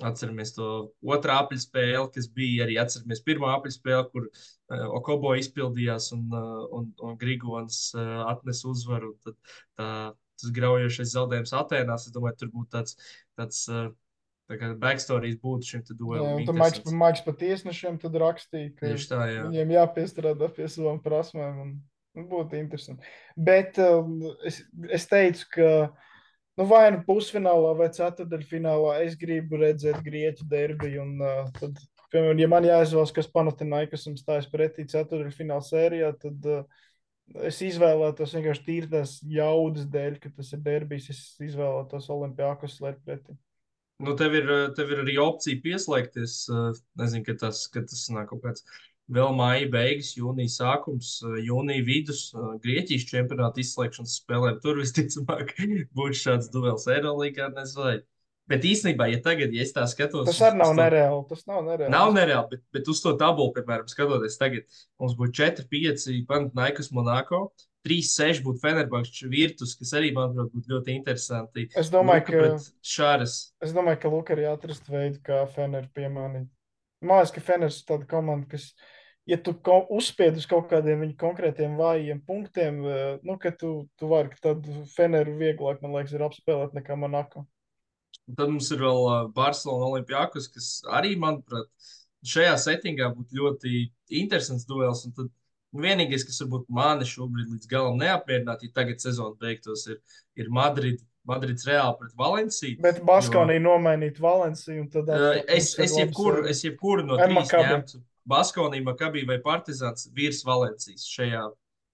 [0.08, 0.68] atceramies to
[1.02, 6.26] otrā apļu spēli, kas bija arī atceramies pirmā apļu spēli, kur uh, Okobo izpildījās un,
[6.30, 9.14] uh, un, un Grigons uh, atnesa uzvaru.
[9.24, 9.38] Tad,
[9.78, 9.88] tā,
[10.38, 13.00] tas graujošais zaudējums Atēnās, es domāju, tur būtu tāds.
[13.38, 13.88] tāds uh,
[14.48, 16.80] Tā kā backstories būtu šim Jā, un tad Maiks.
[16.96, 18.94] Maiks pat tiesnešiem tad rakstīja, ka
[19.28, 19.42] jā.
[19.44, 21.58] viņiem jāpiestrādā pie savām prasmēm.
[21.60, 21.74] Un,
[22.26, 23.06] būtu interesanti.
[23.36, 25.70] Bet um, es, es teicu, ka
[26.58, 31.04] nu, vai nu pusfinālā vai ceturdaļfinālā es gribu redzēt grieķu derbiju.
[31.04, 31.78] Un, uh, tad,
[32.12, 36.84] piemēram, ja man jāizvēlas, kas Panathinaikosam stājas pretī ceturdaļfināla sērijā, tad uh,
[37.48, 41.10] es izvēlētos vienkārši tīri tās jaudas dēļ, ka tas ir derbijs.
[41.12, 43.36] Es izvēlētos Olimpijākos slēgt pretī.
[43.98, 46.34] Nu, tev, ir, tev ir arī opcija pieslēgties.
[46.54, 48.62] eh, Nezinu, ka tas, ka tas nāk kaut kāds
[49.12, 52.28] vēl māja beigas, jūnija sākums, jūnija vidus,
[52.64, 54.60] Grieķijas čempionāta izslēgšanas spēlēm.
[54.64, 55.56] Tur visticamāk
[55.98, 58.04] būs šāds duels Eirolandā, nezinu.
[58.48, 60.76] Bet īstenībā, ja tagad, ja es tā skatos, tas arī nav to...
[60.78, 61.24] nereāli.
[61.28, 61.92] Tas nav nereāli.
[61.92, 66.88] Nav nereāli, bet, bet uz to tabulu, piemēram, skatoties tagad, mums būtu 4, 5 Panathinaikos
[66.96, 67.42] Monako,
[67.84, 71.66] 3, 6 būtu Fenerbahčs Virtus, kas arī, manuprāt, būtu ļoti interesanti.
[71.76, 73.36] Es domāju, Luka ka Šāras.
[73.64, 76.48] Es domāju, ka Luka arī atrast veidu, kā Fener piemānīt.
[77.04, 78.70] Man liekas, ka Feners ir tāda komanda, kas,
[79.28, 79.54] ja tu
[79.94, 84.66] uzspied uz kaut kādiem viņa konkrētiem vājiem punktiem, eh, nu, ka tu, tu vari, tad
[84.94, 87.44] Feneru vieglāk, man liekas, ir apspēlēt nekā Monako.
[88.28, 91.68] Tad mums ir vēl Barcelona Olimpijākus, kas arī, manuprāt,
[92.26, 93.84] šajā settingā būtu ļoti
[94.20, 95.04] interesants duels.
[95.08, 95.30] Un tad
[95.76, 100.02] vienīgais, kas varbūt mani šobrīd līdz galam neapmierinātu, ja tagad sezona beigtos, ir,
[100.40, 101.04] ir Madrid.
[101.28, 102.78] Madrids reāli pret Valenciju.
[102.80, 103.64] Bet Baskonī jo...
[103.66, 104.86] nomainīt Valenciju.
[104.94, 108.00] Tad, uh, es, es, jebkuru, es jebkuru no trīs ņemtu.
[108.28, 111.46] Baskonī, Makabī vai Partizāns virs Valencijas šajā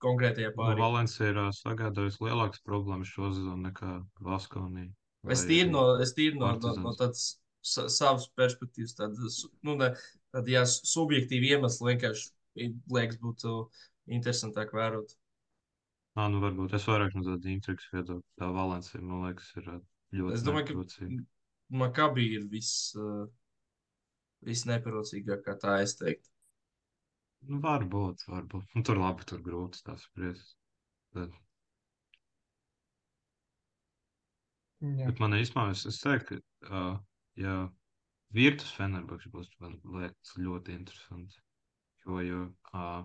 [0.04, 0.76] konkrētajā pārī.
[0.76, 4.88] Nu, Valencija ir sagādājusi lielākas problēmas šo sezonu nekā Baskonī.
[5.32, 9.94] Es tīri no, es tīri no, no, no tādas savas perspektīvas, tādas, nu, ne,
[10.34, 12.32] tāda, jā, subjektīva iemesla vienkārši
[12.92, 13.54] liekas būtu
[14.12, 15.14] interesantāk vērot.
[16.18, 18.26] Nā, nu varbūt es vairāk no tāda intrigas viedokļa.
[18.38, 21.08] Tā Valencija, man liekas, ir ļoti Es domāju, ka
[21.74, 23.24] Makabī ir viss, uh,
[24.46, 26.30] viss neparocīgākā, tā es teiktu.
[27.48, 28.68] Nu, varbūt, varbūt.
[28.76, 30.54] Nu, tur labi, tur grūti tās spriest.
[31.14, 31.34] Bet
[34.84, 35.08] Jā.
[35.08, 36.96] Bet man īstenībā es, es teiktu, ka, uh,
[37.40, 37.54] ja
[38.36, 41.38] Virtus Fenerbahčs būs, man liekas, ļoti interesants.
[42.04, 42.40] Jo, jo
[42.74, 43.04] uh,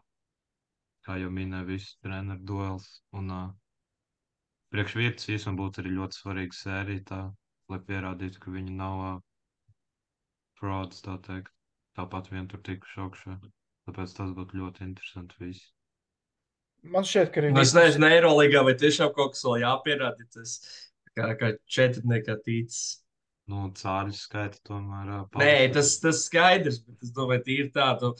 [1.07, 3.45] kā jau minēju, viss treneru duels un uh,
[4.73, 7.21] priekš Virtus īstenībā būtu arī ļoti svarīga sērija tā,
[7.71, 9.21] lai pierādītu, ka viņi nav uh,
[10.59, 11.51] frauds, tā teikt.
[11.97, 13.35] Tāpat vien tur tikuši augšā.
[13.89, 15.71] Tāpēc tas būtu ļoti interesanti viss.
[16.87, 17.49] Man šķiet, ka arī.
[17.51, 20.27] Nu, es nezinu, Eirolandā vai tiešām kaut kas vēl jāpierāda.
[20.35, 20.53] Tas
[21.17, 22.99] kā, kā četrniekā tīcis.
[23.49, 25.09] Nu, cāļu skaita tomēr.
[25.23, 28.13] Uh, Nē, tas, tas skaidrs, bet es domāju, tīri tādu.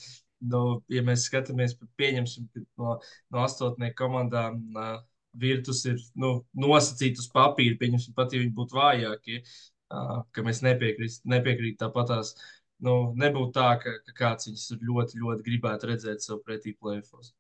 [0.49, 2.95] Nu, ja mēs skatāmies, pieņemsim, ka no,
[3.35, 4.93] no astotnieku komandām uh,
[5.39, 9.41] virtus ir nu, nosacīti uz papīra, pieņemsim, pat ja viņi būtu vājākie,
[9.89, 12.35] ka mēs nepiekrītam nepiekrīt tāpatās.
[12.79, 17.33] Nu, nebūtu tā, ka, ka kāds viņus ļoti, ļoti gribētu redzēt sev pretī plēfos.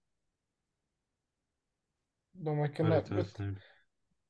[2.39, 2.97] Domāju, ka ne.
[3.13, 3.39] Bet,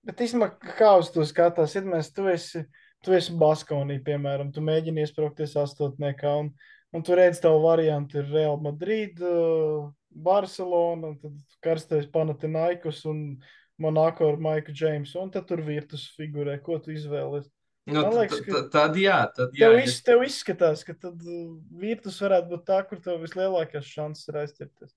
[0.07, 2.63] Bet īstenībā, kā uz to skatās, ja mēs tu esi,
[3.03, 6.53] tu esi Baskonī, piemēram, tu mēģini iesprāgties astotniekā, un,
[6.95, 9.19] un tu redzi, tavu variantu ir Real Madrid,
[10.09, 13.23] Barcelona, un tad karstais Panatinaikus un
[13.79, 17.51] Monako ar Maiku Džeimsu, un tad tur virtus figurē, ko tu izvēlies.
[17.89, 19.71] Nu, Man liekas, ka tad jā, tad jā.
[19.71, 24.29] Tev, iz, tev izskatās, ka tad uh, virtus varētu būt tā, kur tev vislielākās šansas
[24.31, 24.93] ir aizķerties.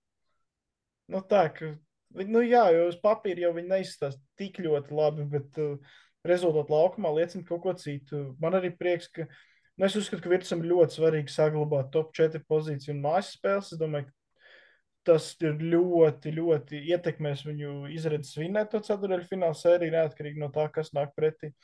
[1.13, 1.73] Nu tā, ka
[2.13, 5.95] Nu, jā, jo uz papīra jau viņi neizstāsta tik ļoti labi, bet uh,
[6.29, 8.25] rezultātu laukumā liecina kaut ko citu.
[8.43, 12.43] Man arī prieks, ka nu, es uzskatu, ka Virtsam ir ļoti svarīgi saglabāt top 4
[12.49, 13.73] pozīciju un mājas spēles.
[13.73, 19.97] Es domāju, ka tas ir ļoti, ļoti ietekmēs viņu izredzes vinnēt to ceturdaļu fināla sēriju,
[19.97, 21.55] neatkarīgi no tā, kas nāk pretī.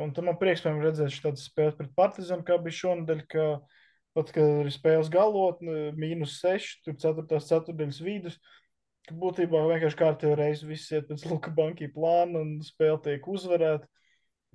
[0.00, 3.46] Un tam man prieks, piemēram, redzēt šādas spēles pret Partizanu, kā bija šonadēļ, ka
[4.16, 7.40] pat, kad ir spēles galotne, mīnus 6, tur 4.
[7.48, 8.38] ceturdaļas vidus,
[9.08, 13.88] ka būtībā vienkārši kārtībā reizes viss iet pēc Luka banki plāna un spēle tiek uzvarēta.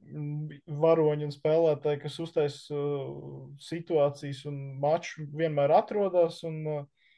[0.07, 6.38] Varoņi un spēlētāji, kas uztaisa uh, situācijas un maču, vienmēr atrodas.
[6.47, 7.09] Un, uh,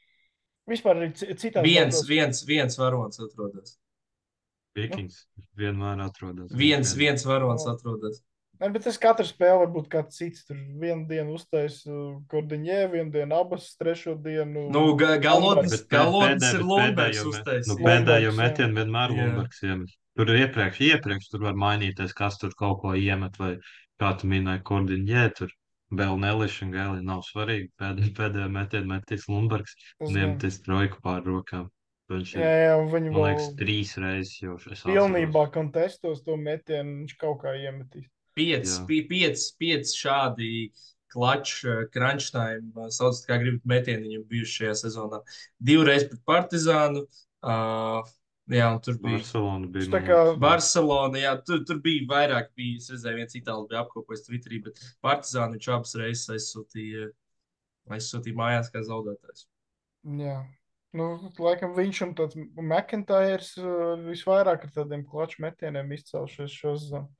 [0.66, 1.68] vispār arī citādi.
[1.68, 2.08] Viens, vārdos...
[2.10, 3.76] viens, viens varonis atrodas.
[4.78, 5.46] Vikings nu?
[5.58, 6.50] vienmēr atrodas.
[6.56, 8.20] Viens, viens varonis atrodas.
[8.60, 10.42] Ne, bet tas katra spēle var būt kāds cits.
[10.44, 14.66] Tur vienu dienu uztaisīja uh, Kordiņē, vienu dienu abas, trešo dienu.
[14.74, 17.70] Nu, ga galotnis, galotnis ir Lundbergs uztaisījis.
[17.72, 19.96] Nu, pēdējo metienu vienmēr Lundbergs iemet.
[20.18, 23.54] Tur iepriekš, iepriekš tur var mainīties, kas tur kaut ko iemet, vai
[24.02, 25.56] kā tu minēji Kordiņē, tur
[25.96, 27.70] vēl neliša un gēli nav svarīgi.
[27.80, 31.70] Pēdējo, pēdējo metienu metīs Lundbergs un iemetīs trojku pār rokām.
[32.10, 34.56] Viņš ir, jā, jā, viņi man liekas, trīs reizes jau.
[34.82, 40.52] Pilnībā kontestos to metienu viņš kaut kā iemetīs pieci, pieci, pieci šādi
[41.10, 45.20] klačs, crunch time, sauc, kā gribat metieni viņam bijuši šajā sezonā.
[45.58, 47.04] Divreiz pret Partizānu.
[47.40, 48.06] Uh,
[48.50, 49.68] Jā, un tur bija Barcelona.
[49.70, 53.84] Bija, tā kā Barcelona, jā, tur, tur bija vairāk, bija, es redzēju, viens itālis bija
[53.84, 57.12] apkopojis Twitterī, bet Partizānu viņš abas reizes aizsūtīja,
[57.94, 59.46] aizsūtīja mājās kā zaudētājs.
[60.18, 60.40] Jā.
[60.96, 61.06] Nu,
[61.38, 63.52] laikam viņš un tāds McIntyres
[64.08, 67.10] visvairāk ar tādiem klaču metieniem izcelšies šo sezonu.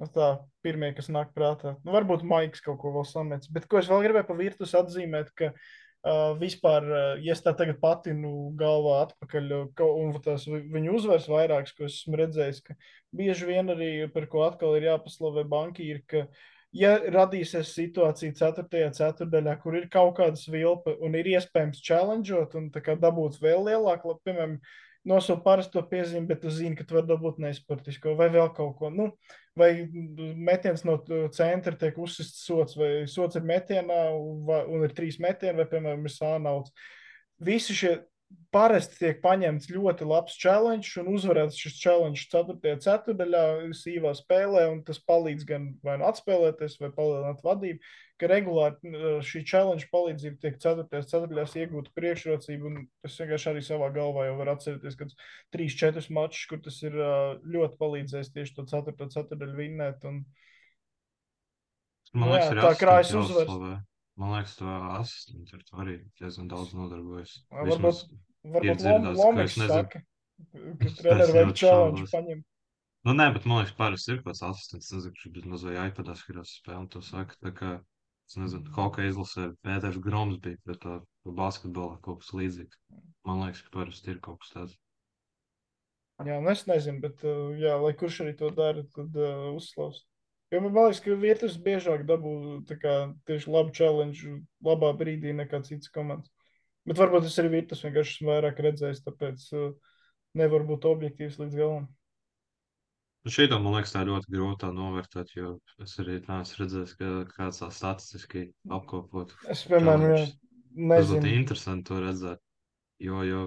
[0.00, 0.30] Nu, tā
[0.64, 1.76] pirmie, kas nāk prātā.
[1.84, 3.50] Nu, varbūt Maiks kaut ko vēl samets.
[3.52, 5.52] Bet ko es vēl gribēju pa virtus atzīmēt, ka
[6.00, 9.50] Uh, vispār, uh, ja es tā tagad patinu galvā atpakaļ,
[9.84, 12.76] un tās viņu uzvaras vairākas, ko esmu redzējis, ka
[13.12, 16.22] bieži vien arī par ko atkal ir jāpaslavē bankīri, ka
[16.76, 18.90] ja radīsies situācija 4.
[18.96, 24.60] ceturdaļā, kur ir kaut kāda svilpe un ir iespējams challengeot un dabūt vēl lielāku, piemēram,
[25.08, 28.90] nosaukt parasto piezīmi, bet tu zini, ka tu vari dabūt nesportisko vai vēl kaut ko.
[28.92, 29.06] Nu,
[29.56, 29.88] vai
[30.36, 30.98] metiens no
[31.32, 36.12] centra tiek uzsists sots, vai sots ir metienā un ir trīs metieni, vai, piemēram, ir
[36.12, 36.74] sānauts.
[37.40, 37.94] Visi šie
[38.54, 42.76] parasti tiek paņemts ļoti labs challenge un uzvarēts šis challenge 4.
[42.82, 43.42] ceturdaļā,
[43.76, 49.44] sīvā spēlē, un tas palīdz gan vai nu atspēlēties, vai palielināt vadību, ka regulāri šī
[49.46, 50.88] challenge palīdzība tiek 4.
[51.12, 55.08] ceturdaļās iegūta priekšrocība, un es vienkārši arī savā galvā jau varu atcerēties, ka
[55.56, 56.98] 3-4 mačus, kur tas ir
[57.46, 59.10] ļoti palīdzējis tieši to 4.
[59.14, 60.24] ceturdaļu vinnēt, un
[62.10, 63.84] Man Nu liekas, jā, tā krājas uzvaras.
[64.20, 64.68] Man liekas, to
[64.98, 67.38] asistenti ar to arī diezgan daudz nodarbojas.
[67.64, 68.02] Vismaz,
[68.44, 69.68] varbūt ir Lom- ka es nezinu.
[69.78, 72.44] saka, ka Es- treneri es vajag ļoti challenge paņemt.
[73.08, 74.90] nu, nē, bet man liekas, parasti ir kāds asistents.
[74.92, 77.34] Nezinu, kurš bezmaz vai iPadā skatās spēli un to saka.
[77.46, 77.70] Tā kā,
[78.28, 81.00] es nezinu, hokeja izlasē Pēters Groms bija pret to
[81.40, 82.76] basketbolu kaut kas līdzīgs.
[83.24, 84.76] Man liekas, ka parasti ir kaut kas tāds.
[86.20, 90.04] Jā, nu es nezinu, bet uh, jā, lai kurš arī to dara, tad uh, uzslavs.
[90.50, 92.34] Jo man liekas, ka vietas biežāk dabū
[92.66, 92.94] tā kā,
[93.30, 96.30] tieši labu challenge labā brīdī nekā citas komandas.
[96.88, 99.70] Bet varbūt es arī vietas vienkārši esmu vairāk redzējis, tāpēc uh,
[100.40, 101.88] nevar būt objektīvs līdz galam.
[103.20, 107.08] Nu, Šī man liekas, tā ļoti grūti tā novērtēt, jo es arī neesmu redzējis, ka
[107.34, 109.34] kāds tā statistiski apkopot.
[109.52, 110.38] Es, piemēram, jā, challenges.
[110.70, 111.40] Tas būtu nezinu.
[111.42, 112.40] interesanti to redzēt.
[113.02, 113.42] Jo, jo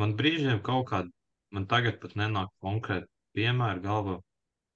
[0.00, 1.12] man brīžiem kaut kādā,
[1.52, 4.20] man tagad pat nenāk konkrēti piemēri galvā.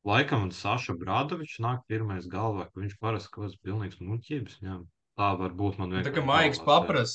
[0.08, 4.86] Laikam man Saša Brādovičs nāk pirmais galvā, ka viņš parasti kaut kāds pilnīgs muļķības ņem.
[5.20, 6.14] Tā varbūt man Tā vienkārši.
[6.16, 6.70] kā Maiks galvā sēž.
[6.70, 7.14] papras.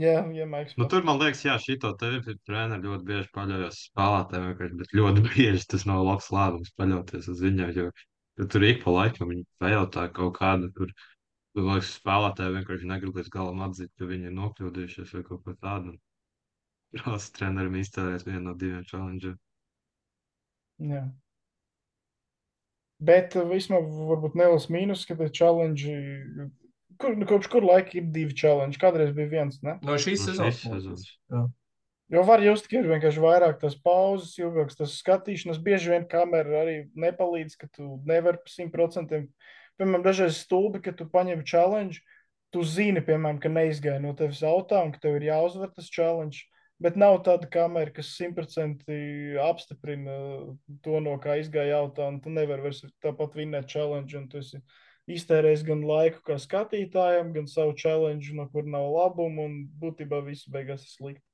[0.00, 0.74] Jā, jā, Maiks.
[0.78, 2.10] Nu, tur man liekas, jā, šito te
[2.48, 7.72] treniņu ļoti bieži paļaujas spēlētājiem, bet ļoti bieži tas nav labs lēmums paļauties uz viņiem.
[7.78, 7.86] Jo,
[8.42, 10.90] jo tur ik pa laikam viņi pajautā kaut kādu, tur,
[11.54, 15.56] tur liekas, spēlētāji vienkārši negrib līdz galam atzīt, ka viņi ir nokļūdījušies vai kaut ko
[15.62, 15.94] tādu.
[16.90, 19.38] Prasa trenerim iztēlēties vienu no diviem challengeiem.
[23.00, 25.94] Bet uh, vismaz varbūt neliels mīnus, ka tie challenge,
[27.00, 29.78] kur, nu, kopš kur laika ir divi challenge, kādreiz bija viens, ne?
[29.86, 30.60] No šīs No sezonas.
[30.66, 31.06] man sezonas.
[32.10, 35.60] Jo var just, ka ir vienkārši vairāk tās pauzes, ilgāks tas skatīšanas.
[35.62, 39.28] Bieži vien kamera arī nepalīdz, ka tu nevari pa simt procentiem.
[39.78, 42.02] Piemēram, dažreiz stulbi, ka tu paņem challenge,
[42.50, 46.42] tu zini, piemēram, ka neizgāja no tevis autā un ka tev ir jāuzvar tas challenge.
[46.80, 50.14] Bet nav tāda kamera, kas simtprocentīgi apstiprina
[50.84, 54.16] to, no kā izgāja autā, un tu nevari vairs tāpat vinnēt challenge.
[54.16, 54.62] un Tu esi
[55.12, 60.48] iztērējis gan laiku kā skatītājam, gan savu challenge, no kur nav labumu, un būtībā viss
[60.48, 61.26] beigās ir slikti.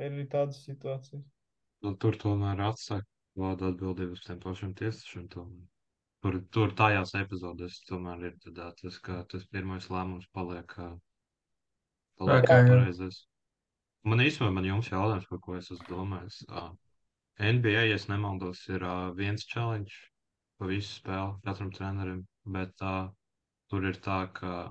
[0.00, 1.22] Ir arī tādas situācijas.
[1.84, 3.04] Nu, tur tomēr atsaka
[3.38, 5.28] vārdu atbildību uz tiem pašiem tiesnešiem.
[6.24, 10.94] Tur, tur tajās epizodēs tomēr ir tādā, tas, ka tas pirmais lēmums paliek, jā.
[12.70, 13.24] Pareizais.
[14.04, 16.40] Man īstenībā man jums jautājums, par ko es esmu domājis.
[16.52, 16.64] Ā,
[17.40, 19.94] NBA, ja nemaldos, ir ā, viens challenge
[20.60, 22.24] pa visu spēli katram trenerim,
[22.56, 22.96] bet ā,
[23.72, 24.68] tur ir tā, ka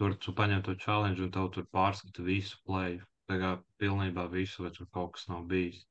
[0.00, 2.98] tur tu paņem to challenge un tev tur pārskata visu play.
[3.30, 5.84] Tā kā pilnībā visu, vai tur kaut kas nav bijis.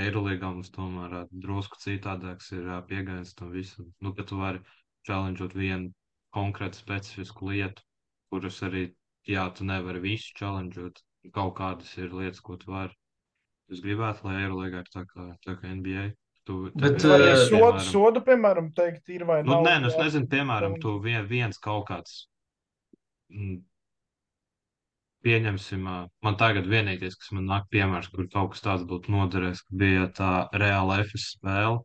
[0.00, 3.92] Eirolandā mums tomēr ā, drusku citādāks ir ā, pieejams tam visam.
[4.02, 4.62] Nu, ka tu vari
[5.06, 5.92] challengeot vienu
[6.34, 7.84] konkrētu specifisku lietu,
[8.32, 8.88] kuras arī,
[9.28, 11.00] jā, tu nevari visu challengeot.
[11.32, 12.92] Kaut kādas ir lietas, ko tu vari.
[13.72, 16.10] Es gribētu, lai Eirolandā ir tā kā, tā kā NBA.
[16.44, 19.62] Tu, Bet, Vai ir, ja Eh, sodu, piemēram, sodu, piemēram, teikt, ir vai Nu, nav?
[19.64, 20.82] nē, nu, es nezinu, piemēram, challenge.
[20.82, 22.26] tu vien, viens kaut kāds.
[23.32, 23.62] mm,
[25.24, 25.86] Pieņemsim,
[26.20, 30.02] man tagad vienīgais, kas man nāk piemērs, kur kaut kas tāds būtu noderējis, ka bija
[30.12, 31.78] tā reāla FS spēle,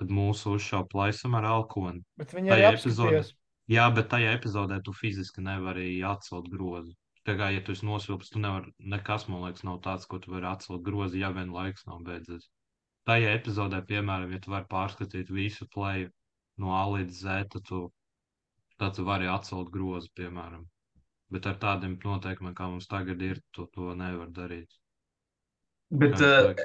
[0.00, 2.00] kad mūsu uzšāva plaisam ar alkoni.
[2.16, 3.34] Bet viņi arī apskatījās.
[3.70, 6.96] Jā, bet tajā epizodē tu fiziski nevari atcelt grozu.
[7.28, 10.32] Tā kā, ja tu esi nosilps, tu nevari, nekas, man liekas, nav tāds, ko tu
[10.32, 12.48] vari atcelt grozu, ja vien laiks nav beidzies.
[13.06, 16.10] Tajā epizodē, piemēram, ja tu vari pārskatīt visu plēju
[16.60, 17.82] no A līdz Z, tad tu,
[18.80, 20.64] tad tu vari atcelt grozu, piemēram.
[21.30, 24.72] Bet ar tādiem noteikumiem, kā mums tagad ir, tu to nevar darīt.
[25.90, 26.64] Bet Kā uh,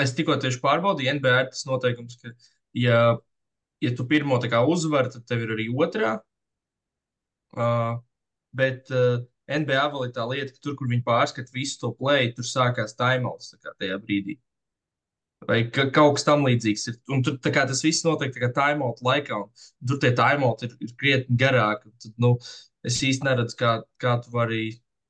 [0.00, 2.32] es tikko tieši pārbaudīju, NBA ir tas noteikums, ka,
[2.78, 3.02] ja,
[3.82, 6.16] ja tu pirmo kā uzvari, tad tev ir arī otrā.
[7.52, 7.98] Uh,
[8.56, 9.20] bet uh,
[9.50, 12.96] NBA vēl ir tā lieta, ka tur, kur viņi pārskata visu to play, tur sākās
[12.96, 14.38] kā tajā brīdī.
[15.48, 16.98] Vai ka, kaut kas tam līdzīgs ir.
[17.10, 21.36] Un tur kā, tas viss notiek timeout laikā, un tur tie timeout ir, ir krietni
[21.36, 21.90] garāki.
[22.04, 22.36] Tad, nu,
[22.86, 24.62] es īsti neredzu, kā, kā tu vari.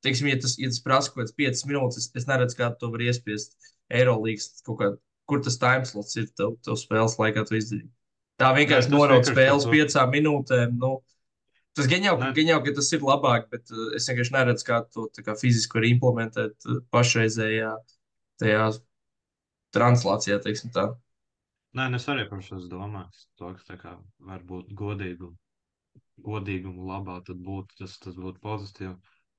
[0.03, 2.89] Teiksim, ja tas, ja tas prasa kaut kādas 5 minūtes, es, es neredzu, kā tu
[2.91, 3.55] vari iespiest
[3.93, 4.89] Eirolandes kaut kā,
[5.31, 7.91] kur tas timeslots ir tev, tev spēles laikā, tu izdarīji.
[8.41, 10.79] Tā vienkārši norauc spēles piecām minūtēm.
[10.81, 10.95] Nu,
[11.77, 14.81] tas gan jau, gan jau, ka tas ir labāk, bet uh, es vienkārši neredzu, kā
[14.95, 17.73] to kā fiziski var implementēt uh, pašreizējā
[18.43, 18.67] tajā
[19.77, 20.91] translācijā, teiksim tā.
[21.79, 23.25] Nē, es arī par šo domāju.
[23.41, 23.95] To, ka tā kā
[24.29, 25.37] var būt godīguma,
[26.27, 28.97] godīguma labā, tad būtu tas, tas būtu pozitīvi.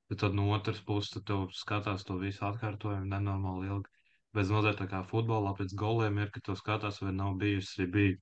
[0.10, 3.92] Bet tad no otras puses, tu tev skatās to visu atkārtojumu nenormāli ilgi.
[4.34, 8.18] Bez mazliet tā kā futbolā pēc goliem ir, ka tu skatās, vai nav bijusi, bija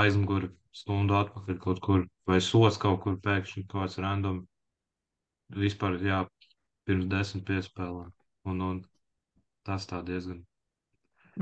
[0.00, 4.40] aizmuguri stundu atpakaļ kaut kur, vai sots kaut kur pēkšņi kaut kāds random.
[5.52, 6.22] Vispār, jā,
[6.88, 8.12] pirms desmit piespēlēm.
[8.48, 8.78] Un, un
[9.68, 10.40] tas tā diezgan.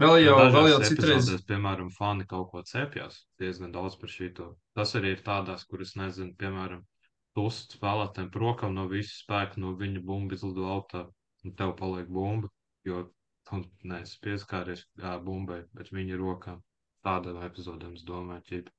[0.01, 1.30] Vēl jau, vēl jau citreiz.
[1.46, 4.53] Piemēram, fani kaut ko cepjas diezgan daudz par šito.
[4.78, 6.84] Tas arī ir tādās, kuras nezinu, piemēram,
[7.38, 11.07] tus spēlētājiem prokam no visas spēka, no viņa bumbu izlido augtā,
[11.46, 12.51] un tev paliek bumba,
[12.86, 13.07] jo
[13.48, 14.84] tu neesi pieskāries
[15.26, 16.61] bumbai, bet viņa rokām
[17.07, 18.70] tādām epizodēm, es domāju, ķip.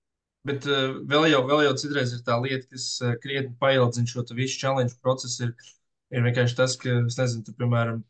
[0.47, 4.23] Bet uh, vēl, jau, vēl jau citreiz ir tā lieta, kas uh, krietni paildzina šo
[4.37, 5.49] visu challenge procesu.
[5.49, 5.75] Ir,
[6.17, 8.01] ir vienkārši tas, ka, nezinu, tu, piemēram,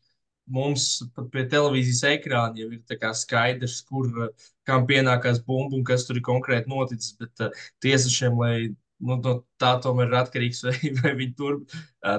[0.52, 0.86] mums
[1.16, 6.20] pat pie televīzijas ekrāna jau ir skaidrs, kur uh, kam pienākās bumba un kas tur
[6.20, 7.12] ir konkrēti noticis.
[7.20, 8.54] Bet uh, tiesnešiem, lai
[9.02, 11.58] nu, no tā tomēr ir atkarīgs, vai, vai viņi tur,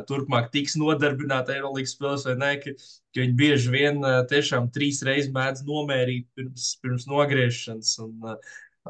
[0.10, 5.32] turpmāk tiks nodarbināti Eirolandes spēlēs vai nē, ka, ka viņi bieži vien tiešām trīs reizes
[5.36, 7.96] mēdz nomērīt pirms, pirms nogriešanas.
[8.06, 8.36] Un,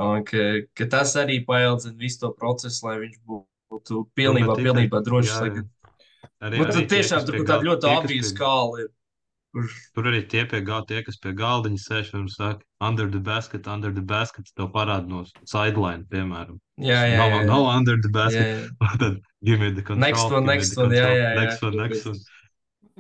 [0.08, 5.38] un ka, ka tas arī paildzina visu to procesu, lai viņš būtu pilnībā, pilnībā drošs.
[6.44, 8.92] Arī, nu, arī tiešām tur tāda ļoti obvija skala ir.
[9.54, 9.74] Kurš...
[9.94, 13.68] Tur arī tie, pie, gā, tie, kas pie galdiņa sēž un saka, under the basket,
[13.70, 16.58] under the basket, tev parāda no sideline, piemēram.
[16.82, 17.20] Jā, jā.
[17.22, 17.44] No, jā.
[17.50, 18.48] no under the basket.
[18.50, 18.96] Jā, jā.
[19.04, 20.02] Tad give me the control.
[20.08, 21.36] Next one, next one, jā, jā, jā.
[21.38, 22.18] Next one, next one.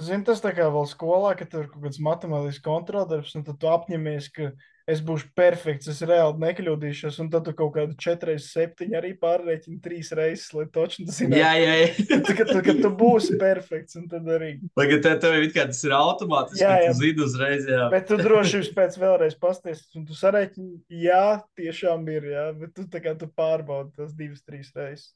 [0.01, 3.59] Zini, tas tā kā vēl skolā, ka tur ir kaut kāds matemātisks kontroldarbs, un tad
[3.61, 4.47] tu apņemies, ka
[4.89, 9.77] es būšu perfekts, es reāli nekļūdīšos, un tad tu kaut kādu 4, 7 arī pārreķini
[9.83, 11.35] trīs reizes, lai točni tas ir.
[11.37, 11.91] Jā, jā, jā.
[12.09, 14.55] Tad, kad, kad tu būsi perfekts, un tad arī.
[14.79, 16.89] Lai gan tev, tev ir kā tas ir automātiski, jā, jā.
[16.89, 17.87] tu zini uzreiz, jā.
[17.93, 21.27] Bet tu drošības pēc vēlreiz pasties, un tu sareķini, jā,
[21.59, 25.13] tiešām ir, jā, bet tu tā kā tu pārbaudi tas divas, trīs reizes.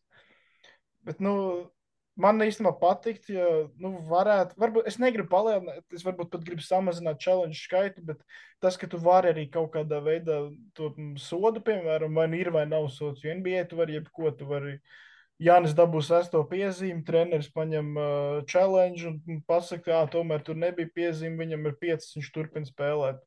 [1.07, 1.33] Bet, nu,
[2.17, 3.47] man īstenībā patīk, ja
[3.81, 8.21] nu, varētu, varbūt es negribu palielināt, es varbūt pat gribu samazināt challenge skaitu, bet
[8.63, 10.39] tas, ka tu vari arī kaut kādā veidā
[10.77, 10.91] to
[11.21, 14.79] sodu, piemēram, vai nu ir vai nav sods, jo NBA tu vari jebko, tu vari.
[15.37, 21.37] Jānis dabūs sesto piezīmi, treneris paņem uh, challenge un pasaka, ka tomēr tur nebija piezīme,
[21.37, 23.21] viņam ir piecas, viņš turpina spēlēt.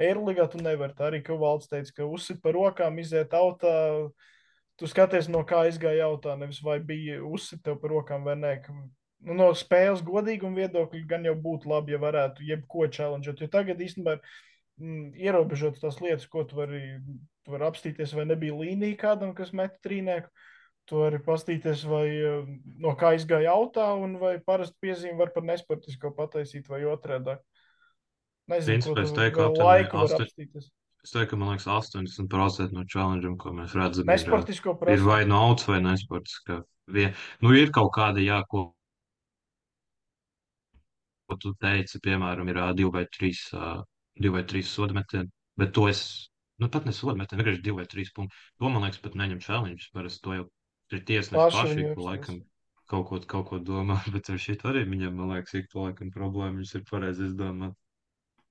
[0.00, 4.31] Eirligā tu nevari tā arī, ka valsts teica, ka uzsit par rokām, iziet autā, uh,
[4.80, 8.54] tu skaties, no kā izgāja jautā, nevis vai bija uzsita par rokām vai nē.
[9.22, 13.42] Nu, no spēles godīguma viedokļa gan jau būtu labi, ja varētu jebko challengeot.
[13.42, 14.24] Jo tagad īstenībā ir
[14.82, 16.82] mm, ierobežotas tās lietas, ko tu vari,
[17.46, 20.32] tu vari apstīties, vai nebija līnija kādam, kas met trīnieku.
[20.90, 22.06] Tu vari paskatīties, vai
[22.82, 27.36] no kā izgāja jautā, un vai parasti piezīme var par nesportisko pataisīt vai otrādi.
[28.50, 30.72] Nezinu, Principā, ko teiktu, vēl ka laiku var apstīties.
[31.02, 35.08] Es teiktu, ka man liekas, 80% no challenge'iem, ko mēs redzam, ir, Nesportisko ir prasību.
[35.08, 36.60] vai no auts vai nesportiskā.
[37.42, 38.68] Nu, ir kaut kāda, jā, ko,
[41.42, 43.74] tu teici, piemēram, ir ā, divi vai trīs, ā,
[44.14, 46.04] divi vai trīs sodmetieni, bet to es,
[46.62, 48.38] nu, pat ne sodmetieni, vienkārši divi vai trīs punkti.
[48.60, 50.48] To, man liekas, pat neņem challenge, parasti to jau
[50.92, 52.42] ir tiesneši Paši laikam
[52.92, 56.12] kaut ko, kaut ko domā, bet ar šito arī viņam, man liekas, ik pa laikam
[56.14, 57.74] problēma, viņš ir pareizi izdomāt.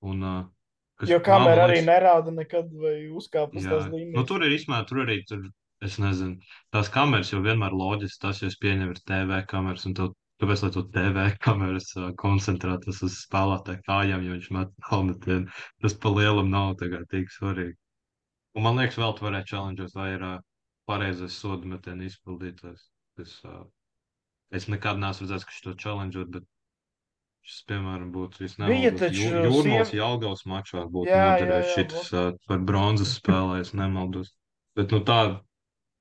[0.02, 0.61] Un, kas
[1.10, 4.28] Jo kamera arī nerāda nekad vai uzkāpa uz tās nu, līnijas.
[4.30, 5.46] tur ir īstenībā, tur arī tur,
[5.86, 6.38] es nezinu,
[6.76, 10.12] tās kameras jau vienmēr loģiski, tas jau es pieņemu ir TV kameras, un tev,
[10.44, 15.50] tāpēc, lai to TV kameras uh, koncentrētas uz spēlētāju kājām, jo viņš met helmetienu,
[15.82, 17.78] tas pa lielam nav tagad tik svarīgi.
[18.58, 20.40] Un man liekas, vēl tu varētu challengeot, vai ir uh,
[20.90, 22.90] pareizais sodu metienu izpildītājs.
[23.22, 23.64] Es, uh,
[24.54, 26.50] es nekad neesmu redzējis, ka šo challengeot, bet
[27.46, 28.44] šis, piemēram, būtu
[29.00, 34.34] taču Jūrmāls siev- Jālgaus mačā būtu Jā, jā, šitas uh, par bronzas spēlē, es nemaldos.
[34.78, 35.20] Bet, nu, tā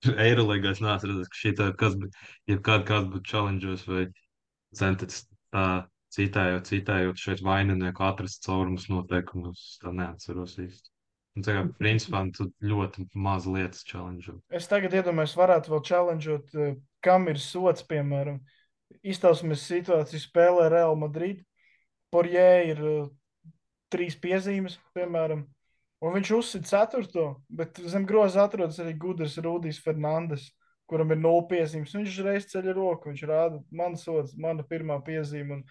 [0.27, 2.11] Eirolīgā es neesmu redzējis, ka šī tā, kas, bū-
[2.51, 4.07] ja kād, kāds būtu challengeos vai
[4.77, 5.67] centis tā
[6.15, 10.89] citējot, citējot šeit vaininieku atrast caurumus noteikumus, tā neatceros īsti.
[11.39, 14.33] Un tā kā, principā, tu ļoti maz lietas challenge.
[14.51, 16.57] Es tagad iedomājos, varētu vēl challengeot,
[17.07, 18.41] kam ir sots, piemēram,
[19.03, 21.45] iztausimies situāciju spēlē Real Madrid.
[22.11, 23.09] Porjē ir eh,
[23.91, 25.47] trīs piezīmes, piemēram,
[26.01, 30.47] Un viņš uzsita ceturto, bet zem groza atrodas arī gudrs Rudijs Fernandes,
[30.89, 31.93] kuram ir nulle piezīmes.
[31.93, 35.61] Viņš uzreiz ceļ roku, viņš rāda, man sots, mana pirmā piezīme.
[35.61, 35.65] Un,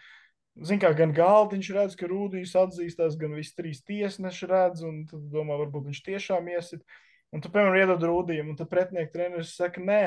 [0.66, 5.22] Zin kā gan Galdiņš redz, ka Rūdijs atzīstās, gan visi trīs tiesneši redz, un tad
[5.32, 6.82] domā, varbūt viņš tiešām iesit.
[7.32, 10.02] Un tu, piemēram, iedod Rūdijam, un tad pretinieku treneris saka, nē,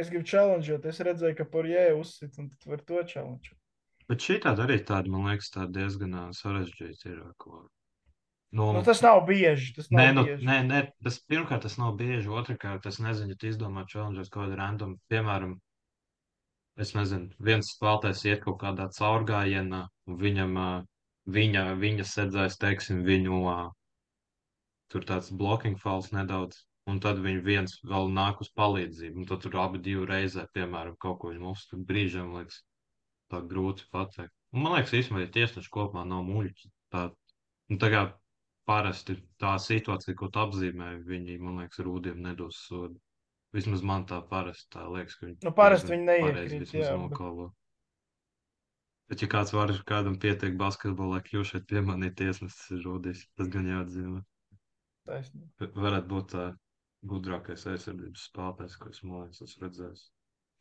[0.00, 3.54] es gribu challengeot, es redzēju, ka Porjē uzsit, un tad var to challenge.
[4.08, 7.18] Bet šī tāda arī tāda, man liekas, tāda diezgan sarežģīta ir.
[7.42, 7.66] Ko...
[8.56, 9.74] Nu, Nu, tas nav bieži.
[9.76, 10.46] Tas nav Nē, nu, bieži.
[10.48, 12.30] nē, nē, tas pirmkārt, tas nav bieži.
[12.32, 15.58] Otrakārt, es nezinu, ja tu izdomā challenges kaut kādu random, piemēram,
[16.80, 20.56] es nezinu, viens spēlētājs iet kaut kādā caurgājienā, un viņam,
[21.36, 23.42] viņa, viņa sēdzēs, teiksim, viņu,
[24.88, 29.58] tur tāds blocking fals nedaudz, un tad viņi viens vēl nāk uz palīdzību, tad tur
[29.64, 32.62] abi divi reizē, piemēram, kaut ko viņam uzsver brīžiem, liekas,
[33.32, 34.32] tā grūti pateikt.
[34.56, 37.02] Un man liekas, īstenībā, tiesneši kopumā nav muļķi, tā,
[37.68, 38.02] nu, tā kā
[38.68, 42.96] parasti tā situācija, ko tu apzīmēji, viņi, man liekas, rūdiem nedos sodu.
[43.56, 47.46] Vismaz man tā parasti tā liekas, ka viņi Nu, parasti viņi neiekrīt, jā, bet- nokalo.
[49.08, 53.22] Bet, ja kāds var kādam pieteikt basketbolā, kļūst šeit piemanīt tiesnesis, ir rūdījis.
[53.40, 54.20] Tas gan jāatzīmē.
[55.08, 55.48] Taisnība.
[55.62, 56.42] Va- Varētu būt tā
[57.06, 60.06] gudrākais aizsardzības spēlētājs, ko es, man liekas, esmu redzējis.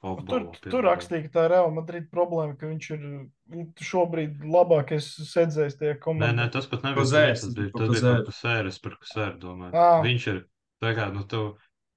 [0.04, 4.44] Nu, Tur, tur rakstīja, ka tā ir Real Madrid problēma, ka viņš ir nu, šobrīd
[4.46, 6.36] labākais sēdzējs tajā Nē, komandā.
[6.38, 9.74] nē, tas pat nebija Kozērs, tas bija, tas bija par kusēru, es par kusēru domāju.
[9.74, 9.88] Ā.
[10.06, 10.38] Viņš ir,
[10.86, 11.42] tā kā, nu, tu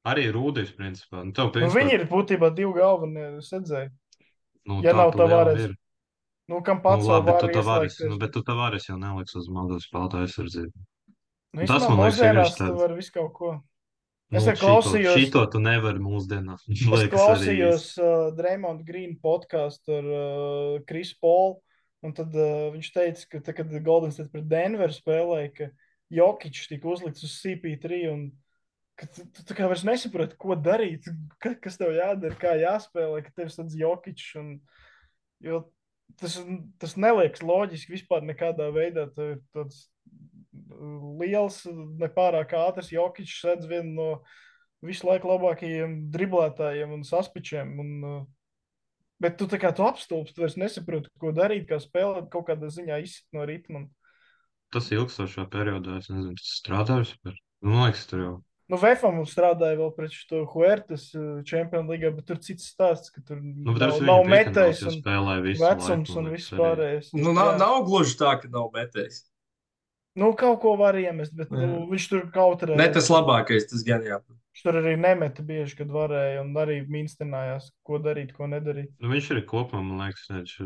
[0.09, 1.26] arī rūdījis, principā.
[1.28, 3.93] Nu, tev, Nu, principā, viņi ir būtībā divi galvenie sēdzēji.
[4.64, 5.76] nu, ja tā nav Tavares, ir.
[6.49, 8.09] Nu, kam Nu, pats labi, bet tu ieslēgties.
[8.09, 10.72] nu, bet tu tavares jau neliks uz mazos spēlētāju aizsardzību.
[11.53, 13.53] Nu, tas, man liekas, vienkārši tu tāds- vari visu kaut ko.
[14.30, 16.62] Es Nu, klausījos- Šito, šito tu nevari mūsdienās.
[16.70, 21.56] Es Liekas, klausījos uh, Dreamond Green podkāstu ar uh, Krisu Polu,
[22.06, 25.68] un tad uh, viņš teica, ka tad, kad Golden State pret Denveru spēlēja, ka
[26.14, 28.22] Jokic tika uzlikts uz CP3, un
[29.00, 31.10] ka tu, tu tā kā vairs nesaproti, ko darīt,
[31.42, 34.54] ka, kas tev jādara, kā jāspēlē, ka tev tāds Jokic, un,
[35.42, 35.64] jo
[36.22, 36.38] tas,
[36.78, 39.88] tas neliekas loģiski vispār nekādā veidā, tev ir tāds
[41.20, 41.62] liels,
[42.00, 44.10] nepārāk ātrs Jokic sedz vienu no
[44.84, 47.72] visu laiku labākajiem driblētājiem un saspičiem.
[47.82, 48.20] Un, uh,
[49.20, 52.72] bet tu tā kā tu apstulbst, tu vairs nesaproti, ko darīt, kā spēlēt, kaut kādā
[52.72, 53.86] ziņā izsit no ritma.
[54.70, 58.36] Tas ilgstošā periodā, es nezinu, tas strādājis, bet, nu, man liekas, tur jau.
[58.70, 61.08] Nu, Vēfam strādāja vēl pret šo Huertas
[61.48, 66.18] Champions League, bet tur cits stāsts, ka tur Nu, nav, nav metējis un vecums laiku,
[66.20, 67.10] un viss pārējais.
[67.18, 69.24] Nu, nav, nav gluži tā, ka nav metējis.
[70.18, 71.62] Nu, kaut ko var iemest, bet Jā.
[71.70, 72.74] nu, viņš tur kautrē.
[72.78, 74.18] Ne tas labākais, tas gan jā.
[74.50, 78.90] Viņš tur arī nemeta bieži, kad varēja, un arī minstrinājās, ko darīt, ko nedarīt.
[78.98, 80.56] Nu, viņš ir kopumā, man liekas, viņš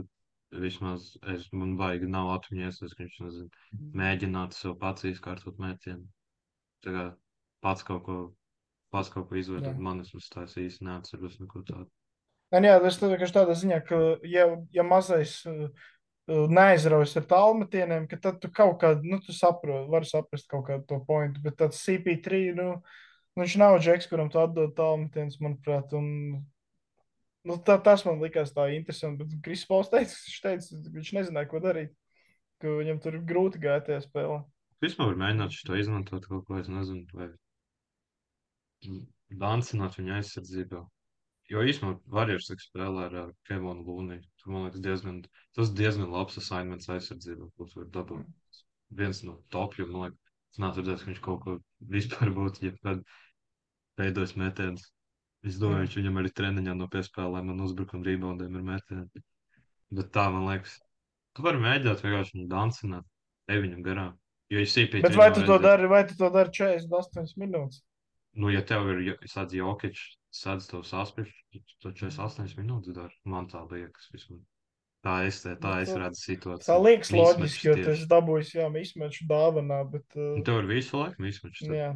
[0.64, 3.50] vismaz, es, man baigi nav atmiņas, ka viņš, nezinu,
[4.00, 6.06] mēģinātu sev pats izkārtot mētienu.
[6.84, 7.04] Tā kā
[7.64, 8.18] pats kaut ko,
[8.94, 11.90] pats kaut ko izveidot, man es tā es īsti neatceros neko tādu.
[12.54, 15.68] Nē, nu jā, tas ir vienkārši tādā ziņā, ka, ja, ja mazais uh,
[16.28, 20.86] neaizraujas ar tālmetieniem, ka tad tu kaut kādā, nu, tu saproti, vari saprast kaut kādu
[20.88, 25.92] to pointu, bet tāds CP3, nu, nu, viņš nav džeks, kuram tu atdod tālmetienus, manuprāt,
[25.98, 26.08] un,
[27.44, 31.50] nu, tā, tas man likās tā interesanti, bet Kris Pauls teica, viņš teica, viņš nezināja,
[31.50, 31.92] ko darīt,
[32.62, 34.40] ka viņam tur ir grūti tajā spēlē.
[34.84, 37.28] Vispār var mēģināt šo izmantot kaut ko, es nezinu, vai
[39.40, 40.82] dancināt viņa aizsardzībā.
[41.52, 44.22] Jo īstenībā tik spēlē ar Kevonu Lūniju.
[44.40, 45.18] Tur, man liekas, diezgan,
[45.56, 48.24] tas diezgan labs assignments aizsardzībā, ko tu vari dabūt.
[48.96, 50.20] Viens no topiem, man liekas,
[50.54, 51.56] es neesmu redzējis, ka viņš kaut ko
[51.92, 53.04] vispār būtu, ja kad
[54.00, 54.88] veidojis mētēns.
[55.44, 55.86] Es domāju, Mm.
[55.86, 59.22] viņš viņam arī treniņā no piespēlēm un uzbrukuma reboundiem ir mētēni.
[59.92, 60.78] Bet tā, man liekas,
[61.36, 63.04] tu vari mēģināt vienkārši viņu dancināt,
[63.52, 64.14] ej viņam garām.
[64.48, 65.02] Jo ir sīpīgi.
[65.02, 67.82] Bet vai tu to dari, vai tu to dari 48 minūtes?
[68.34, 70.00] Nu, ja tev ir jo- tāds jokiņš,
[70.34, 73.14] sēdz tev saspiež, tu to 48 minūtes dari.
[73.24, 74.40] Man tā liekas, vismaz.
[75.04, 76.64] Tā es, tā Nu, es tā- redzu situāciju.
[76.66, 81.20] Tā liekas loģiski, jo esi dabūjis, jā, izmeču dāvanā, bet, uh, tev ir visu laiku
[81.22, 81.60] mismačs.
[81.68, 81.90] jā.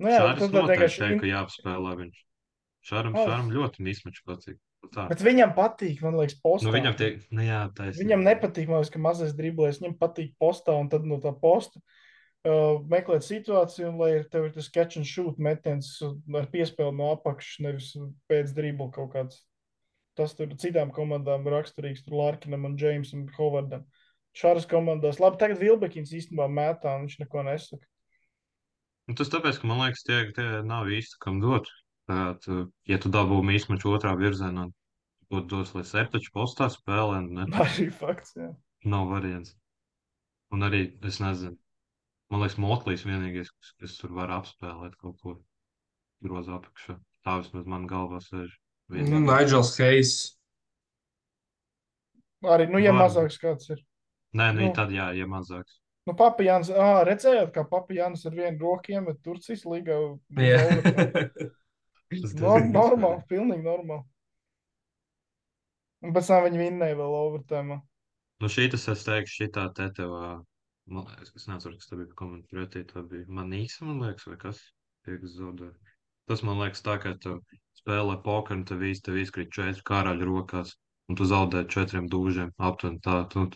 [0.00, 2.20] Nu, jā, Šāds tad noteikti vienkārši teikt, ka jāapspēlē viņš.
[2.88, 3.26] Šāram, Oh.
[3.28, 4.58] šāram ļoti mismačs patīk.
[4.94, 5.08] Tā.
[5.10, 6.64] Bet viņam patīk, man liekas, postā.
[6.64, 8.00] Nu, viņam tiek, nu jā, taisnība.
[8.00, 9.80] Viņam nepatīk, man liekas, ka mazais driblēs.
[9.82, 11.82] Viņam patīk postā un tad no tā posta
[12.48, 17.12] uh, meklēt situāciju, un lai tev ir tas catch and shoot metiens ar piespēli no
[17.16, 17.92] apakšas, nevis
[18.30, 19.42] pēc dribla kaut kāds.
[20.18, 23.86] Tas tur citām komandām raksturīgs, tur Larkinam un un Hovardam.
[24.36, 27.86] Šādas komandās, labi, tagad Vilbekins īstenībā mētā, un viņš neko nesaka.
[29.10, 31.66] Un tas tāpēc, ka man liekas, tie, tie nav īsti kam dot.
[32.10, 34.68] Tā, tu, ja tu dabū mismaču otrā virzienā,
[35.30, 37.22] būtu dos, lai septiņu postā spēlē,
[37.64, 38.52] Arī fakts, jā.
[38.86, 39.56] nav variants.
[40.54, 41.58] Un arī, es nezinu,
[42.30, 45.36] Man liekas, Motlīs vienīgais, kas, kas tur var apspēlēt kaut ko
[46.22, 46.96] grozu apakšā.
[47.26, 48.52] Tā vismaz man galvā sēž.
[48.90, 50.14] Nu, Nigels Heis.
[52.46, 53.02] Arī, nu, ja Var.
[53.04, 53.82] mazāks kāds ir.
[54.32, 54.74] Nē, nu, nu.
[54.74, 55.80] tad jā, ja mazāks.
[56.08, 59.98] Nu, Papijāns, ah, redzējāt, kā Papijāns ar vienu roku iemet Turcijas līgā.
[60.40, 60.62] Jā.
[62.10, 64.02] Tas Nor diezgan normāli, pilnīgi normāli.
[66.02, 67.76] Un pēc tam viņi vinnēja vēl overtime.
[68.40, 70.30] Nu, šī tas es teikšu, šitā te tev, ā,
[70.92, 74.36] man, es, es nezinu, kas tev bija komentāri pretī, tā bija manīsa, man liekas, vai
[74.44, 74.60] kas,
[75.06, 75.70] tie, kas zaudē.
[76.30, 77.36] Tas, man liekas, tā, ka tu
[77.80, 80.76] spēlē pokeru, un tev īsti, izkrīt četri karaļu rokās,
[81.10, 83.48] un tu zaudē četriem dūžiem, aptuveni tā, tu,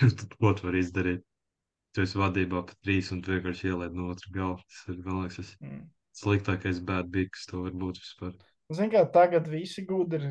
[0.00, 1.24] tu, ko tu vari izdarīt?
[1.94, 4.60] Tu esi vadībā pa trīs, un tu vienkārši ielaid no otru galu.
[4.70, 5.80] Tas ir, man liekas, tas Mm.
[6.20, 8.36] sliktākais bad big, kas tev var būt vispār.
[8.70, 10.30] Ziniet, kā tagad visi gudri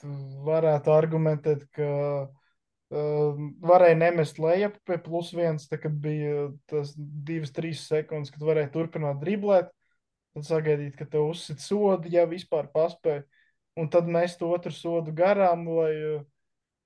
[0.00, 0.10] tu
[0.48, 1.90] varētu argumentēt, ka
[2.90, 8.70] varēja nemest lejup pie plus viens, tā, kad bija tas divas, trīs sekundes, kad varēja
[8.74, 9.72] turpināt driblēt.
[10.36, 13.24] Tad sagaidīt, ka tev uzsit sodu, ja vispār paspēja.
[13.76, 16.20] Un tad mest otru sodu garām, lai uh,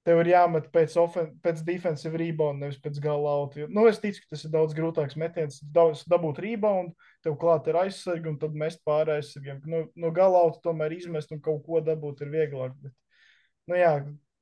[0.07, 3.67] tev ir jāmet pēc, ofen- pēc defensive rebound, nevis pēc gala auta.
[3.69, 5.61] Nu, es ticu, ka tas ir daudz grūtāks metiens.
[5.75, 6.95] Daudz dabūt rebound,
[7.25, 9.61] tev klāt ir aizsargi un tad mest pāri aizsargiem.
[9.71, 12.75] No, no gala auta tomēr izmest un kaut ko dabūt ir vieglāk.
[12.81, 12.97] Bet,
[13.71, 13.93] nu, jā,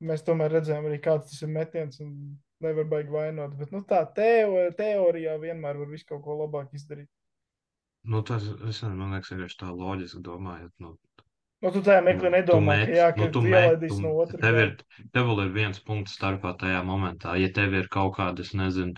[0.00, 3.56] mēs tomēr redzējām arī, kāds tas ir metiens un nevar baigi vainot.
[3.58, 7.08] Bet nu, tā teo, teorijā vienmēr var visu kaut ko labāk izdarīt.
[8.08, 8.82] Nu, tas, liekas,
[9.34, 10.96] vienkārši tā loģiski domājot, nu,
[11.58, 13.96] Nu, tu tajā mirklī Nu, nedomā, tu ka met- jā, nu, ka tu tu ielaidīsi
[13.96, 14.40] tu- no otras.
[14.40, 14.76] Tev ir,
[15.12, 17.32] tev vēl ir viens punkts starpā tajā momentā.
[17.40, 18.94] Ja tev ir kaut kāda, es nezinu,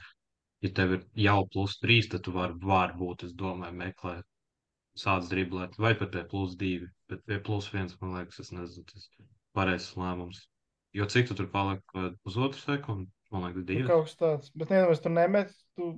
[0.61, 4.25] ja tev ir jau plus trīs, tad tu vari, varbūt, es domāju, meklēt,
[4.95, 8.85] sāc driblēt, vai pat pie plus divi, bet pie plus viens, man liekas, es nezinu,
[8.93, 9.25] tas ir
[9.57, 10.45] pareizs lēmums.
[10.97, 11.81] Jo cik tu tur paliek,
[12.25, 13.91] pusotru sekundi, man liekas, Nu, divas.
[13.91, 14.51] kaut kas tāds.
[14.55, 15.91] Bet, nevienmēr tu nemet, tu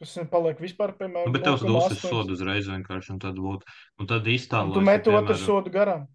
[0.00, 2.08] tas paliek vispār, piemēram, Nu, bet tev dos 0,8.
[2.10, 3.62] sodu uzreiz vienkārši, un tad būtu,
[4.02, 4.74] un tad iztālēs.
[4.74, 6.08] tu met otru sodu garām.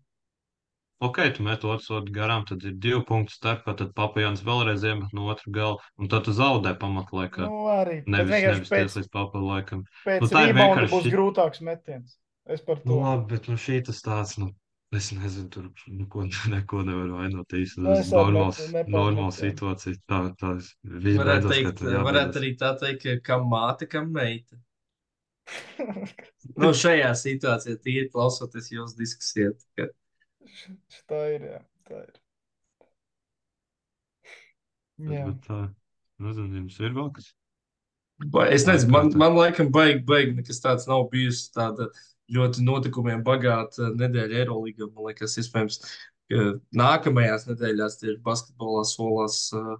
[0.99, 5.11] Ok, tu met otru sodu garām, tad ir divi punkti starpā, tad papajāns vēlreiz iemet
[5.13, 7.45] no otru galu, un tad tu zaudē pamatlaikā.
[7.45, 7.99] Nu, arī.
[8.09, 9.83] Nevis, nevis pēc, tiesa līdz papalaikam.
[10.03, 12.17] pēc nu, tā ir vienkārši būs grūtāks metiens.
[12.49, 12.89] Es par to.
[12.89, 14.49] Nu, labi, bet nu, šī tas tāds, nu,
[14.95, 15.65] es nezinu, tur
[15.99, 16.23] neko,
[16.53, 17.81] neko nevar vainot īsti.
[17.83, 18.61] Nu, Tas es ir arī normāls,
[18.93, 19.99] normāls situācija.
[20.07, 20.53] Tā, tā,
[21.03, 24.59] viss Varētu teikt, varētu arī tā teikt, ka kam māte, kam meita.
[26.59, 29.49] Nu, šajā situācijā tīri klausoties jūsu diskusijā.
[29.77, 29.91] ka-
[31.11, 31.59] tā ir, jā.
[31.87, 32.13] Tā ir.
[35.07, 35.25] Jā.
[35.29, 35.57] Bet tā,
[36.23, 37.27] nezinu, jums ir vēl kas?
[38.33, 41.89] Ba- Es nezinu, man, man laikam baigi, baigi nekas tāds nav bijusi tāda
[42.35, 44.89] ļoti notikumiem bagāta nedēļa Eirolandā.
[44.91, 45.81] Man liekas, iespējams,
[46.31, 46.47] ka
[46.81, 49.77] nākamajās nedēļās tieši basketbolā solās uh,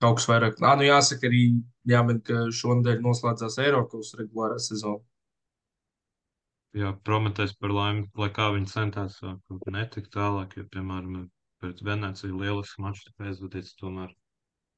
[0.00, 0.58] kaut kas vairāk.
[0.64, 1.44] Nā, nu jāsaka arī,
[1.88, 5.02] jāmin, ka šonadēļ noslēdzās Eiropas regulārā sezona.
[6.76, 11.24] Jā, prometēs par laimi, lai kā viņi centās kā netikt tālāk, jo, piemēram,
[11.60, 14.12] pēc Venecijas lielisks mačs tika aizvadīts, tomēr,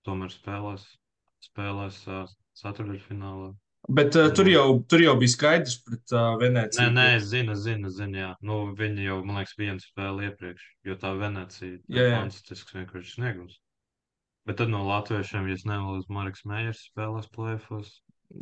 [0.09, 0.87] tomēr spēlēs,
[1.45, 2.01] spēlēs
[2.63, 3.53] ceturdaļfinālā.
[3.91, 6.91] Bet uh, tur, jau, tur jau bija skaidrs pret uh, Nē, Venēciju.
[6.95, 8.29] nē, es zinu, es zinu, es zinu, jā.
[8.47, 12.21] Nu, viņi jau, man liekas, vienu spēli iepriekš, jo tā Venecija Jā, ir jā.
[12.21, 13.59] fantastisks vienkārši sniegums.
[14.47, 17.91] Bet tad no latviešiem, ja nemaldos, Marks Mējers spēlēs plēfos.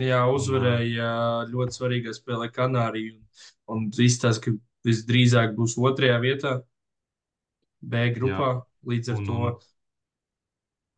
[0.01, 1.09] Jā, uzvarēja
[1.51, 3.17] ļoti svarīgā spēlē Kanāriju.
[3.73, 4.55] Un, un izstāsta, ka
[4.87, 6.53] visdrīzāk būs otrajā vietā,
[7.81, 8.61] B grupā.
[8.87, 9.41] Līdz ar Un- to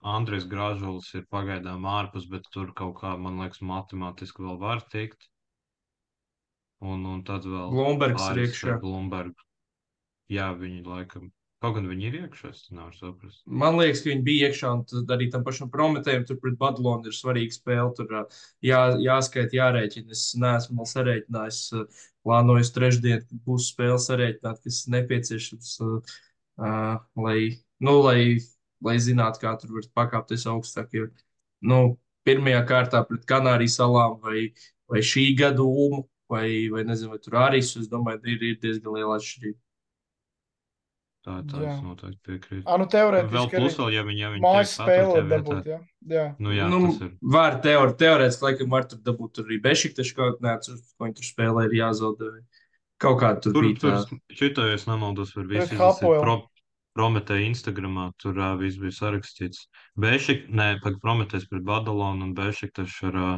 [0.02, 5.28] Andrēs Grāžulis ir pagaidām ārpus, bet tur kaut kā, man liekas, matemātiski vēl var tikt.
[6.82, 8.74] Un, un tad vēl Blombergs ir iekšā.
[8.74, 9.46] ar Blombergu.
[10.32, 11.30] Jā, viņi laikam.
[11.62, 13.44] Kaut gan viņi ir iekšā, es nevaru saprast.
[13.46, 17.06] Man liekas, ka viņi bija iekšā, un tad arī tam pašam prometējam, tur pret Badalonu
[17.06, 17.92] ir svarīga spēle.
[17.94, 18.16] Tur
[18.66, 20.10] jā, jāskaita, jārēķina.
[20.16, 21.60] Es neesmu vēl sarēķinājis.
[22.26, 25.70] Plānoju uz trešdienu, kad būs spēle sarēķināt, kas nepieciešams,
[26.58, 26.74] ā,
[27.22, 27.38] lai,
[27.82, 28.18] nu, lai,
[28.84, 30.92] lai zinātu, kā tur var pakāpties augstāk.
[30.96, 31.08] Jo,
[31.62, 31.82] nu,
[32.26, 34.48] pirmajā kārtā pret Kanārijas salām vai,
[34.90, 38.96] vai šī gada Ulmu, vai, vai nezinu, vai tur arī, es domāju, ir, ir diezgan
[38.98, 39.58] liela atšķirība.
[41.22, 41.72] Tā, tā Jā.
[41.76, 42.64] es noteikti piekrītu.
[42.66, 45.36] Nu, Vēl teorētiski plus vēl, ja viņi, ja viņi mājas tiek spēle ceturtajā var vietā.
[45.44, 45.76] dabūt, jā.
[46.16, 46.24] jā.
[46.42, 47.12] Nu, jā, nu, tas ir.
[47.36, 51.16] var teori, teorētiski, laikam, var tur dabūt tur arī Bešiktašu kaut kādu neatceros, ko viņi
[51.20, 52.30] tur spēlē, ir jāzaudē.
[53.02, 54.18] Kaut kā tur, Tur, bija tur, tā.
[54.40, 56.34] šitā, ja es nemaldos, var visi pro,
[56.92, 59.64] Prometēja Instagramā, tur uh, viss bija sarakstīts.
[60.00, 63.30] Bešik, nē, pag Prometējs pret Badalonu un Bešiktaš ar, ā,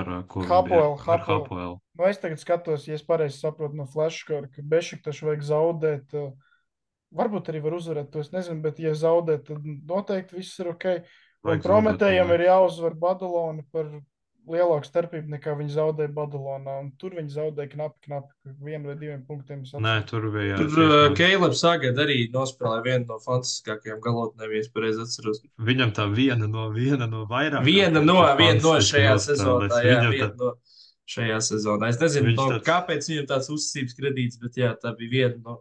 [0.00, 0.44] ar, ā, ko?
[0.48, 1.24] Hapoel, Ar.
[1.26, 1.76] Hapoel.
[1.98, 6.16] Nu, es tagad skatos, ja es pareizi saprotu no flashkara, ka Bešiktašu vajag zaudēt.
[7.18, 10.88] Varbūt arī var uzvarēt, to es nezinu, bet, ja zaudēt, tad noteikti viss ir ok.
[11.64, 13.92] Prometējam ir jāuzvar Badalona par
[14.52, 16.78] lielāka starpība nekā viņi zaudēja Badalonā.
[16.82, 19.62] un Tur viņi zaudēja knapi, knapi vienu vai diviem punktiem.
[19.66, 20.56] es Nē, tur bija.
[20.60, 25.42] Tur uh, Keilers Sagad arī nospēlēja vienu no fantastiskākajām galotnēm, ja es pareizi atceros.
[25.70, 27.64] Viņam tā viena no, viena no vairāk.
[27.68, 30.54] Viena no, viena no šajā sezonā, jā, viena no
[31.08, 31.88] šajā sezonā.
[31.92, 35.38] Es nezinu, Viņš no, tāds- kāpēc viņam tāds uzticības kredīts, bet jā, tā bija viena
[35.44, 35.60] no.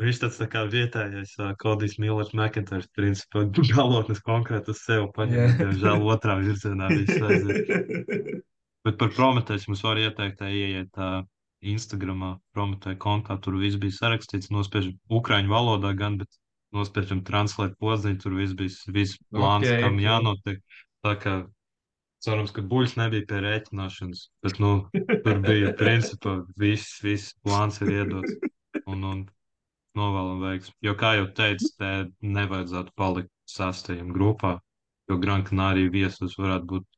[0.00, 3.44] Viņš tāds tā kā vietējais uh, Kodijs Millers McIntyre, principā
[3.76, 5.38] galotnes konkrēti uz sevi paņem.
[5.38, 5.52] Jā.
[5.60, 7.70] Diemžēl otrā virzienā viss aiziet.
[8.84, 11.22] Bet par Prometēju mums var ieteikt, ieiet uh,
[11.64, 13.38] Instagramā, Prometēju kontā.
[13.40, 16.40] Tur viss bija sarakstīts, nospiežam ukraiņu valodā gan, bet
[16.74, 20.04] nospiežam translēt poziņu, tur viss bija, viss plāns, Ok, okay, kam ok.
[20.04, 20.82] jānotiek.
[21.06, 21.36] Tā kā
[22.24, 24.74] cerams, ka buļs nebija pie rēķināšanas, bet, nu,
[25.24, 28.36] tur bija, principā, viss, viss plāns ir iedots.
[28.90, 29.24] Un, un
[29.98, 30.74] novēlam veiksmi.
[30.86, 31.90] Jo, kā jau teicu, te
[32.22, 34.56] nevajadzētu palikt sastajam grupā,
[35.10, 36.88] jo Gran Canaria viesus varētu būt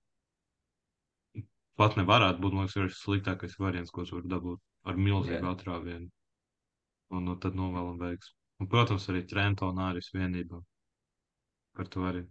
[1.76, 5.52] pat nevarētu būt, man liekas, sliktākais variants, ko es varu dabūt ar milzīgu Jā.
[5.52, 6.08] atrāvienu.
[7.14, 8.34] Un nu, tad novēlam veiksmi.
[8.62, 10.62] Un, protams, arī Trento un Āris vienībā.
[11.76, 12.24] Par to arī.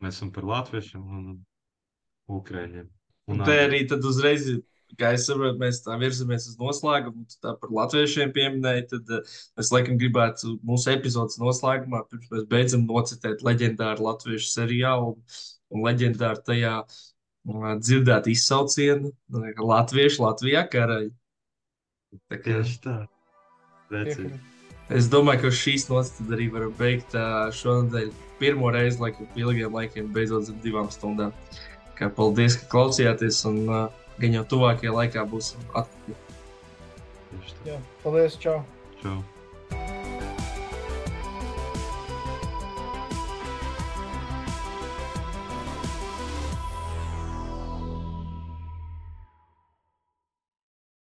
[0.00, 1.26] Mēs esam par latviešiem un
[2.32, 2.88] ukrēņiem.
[3.30, 4.48] Un te arī tad uzreiz,
[4.98, 7.26] kā es saprotu, mēs tā virzamies uz noslēgumu.
[7.42, 12.84] Tā par latviešiem pieminēja, tad uh, es laikam gribētu mūsu epizodes noslēgumā, pirms mēs beidzam
[12.88, 15.14] nocitēt leģendāru latviešu seriālu
[15.70, 21.12] un leģendāru tajā uh, dzirdēt izsaucienu uh, Latviešu Latvijā karaļi.
[22.26, 22.96] Tā kā Tieši tā.
[23.90, 24.38] Piekrītu.
[24.90, 28.08] Es domāju, ka uz šīs nots arī varam beigt ā, šonadēļ
[28.40, 31.30] pirmo reizi, laikam, ilgiem laikiem, beidzot zem divām stundām.
[31.98, 33.84] Kā paldies, ka klausījāties, un uh,
[34.18, 36.16] gan jau tuvākajā laikā būsim atpakaļ.
[37.68, 38.60] Jā, paldies, čau!
[39.02, 39.20] Čau.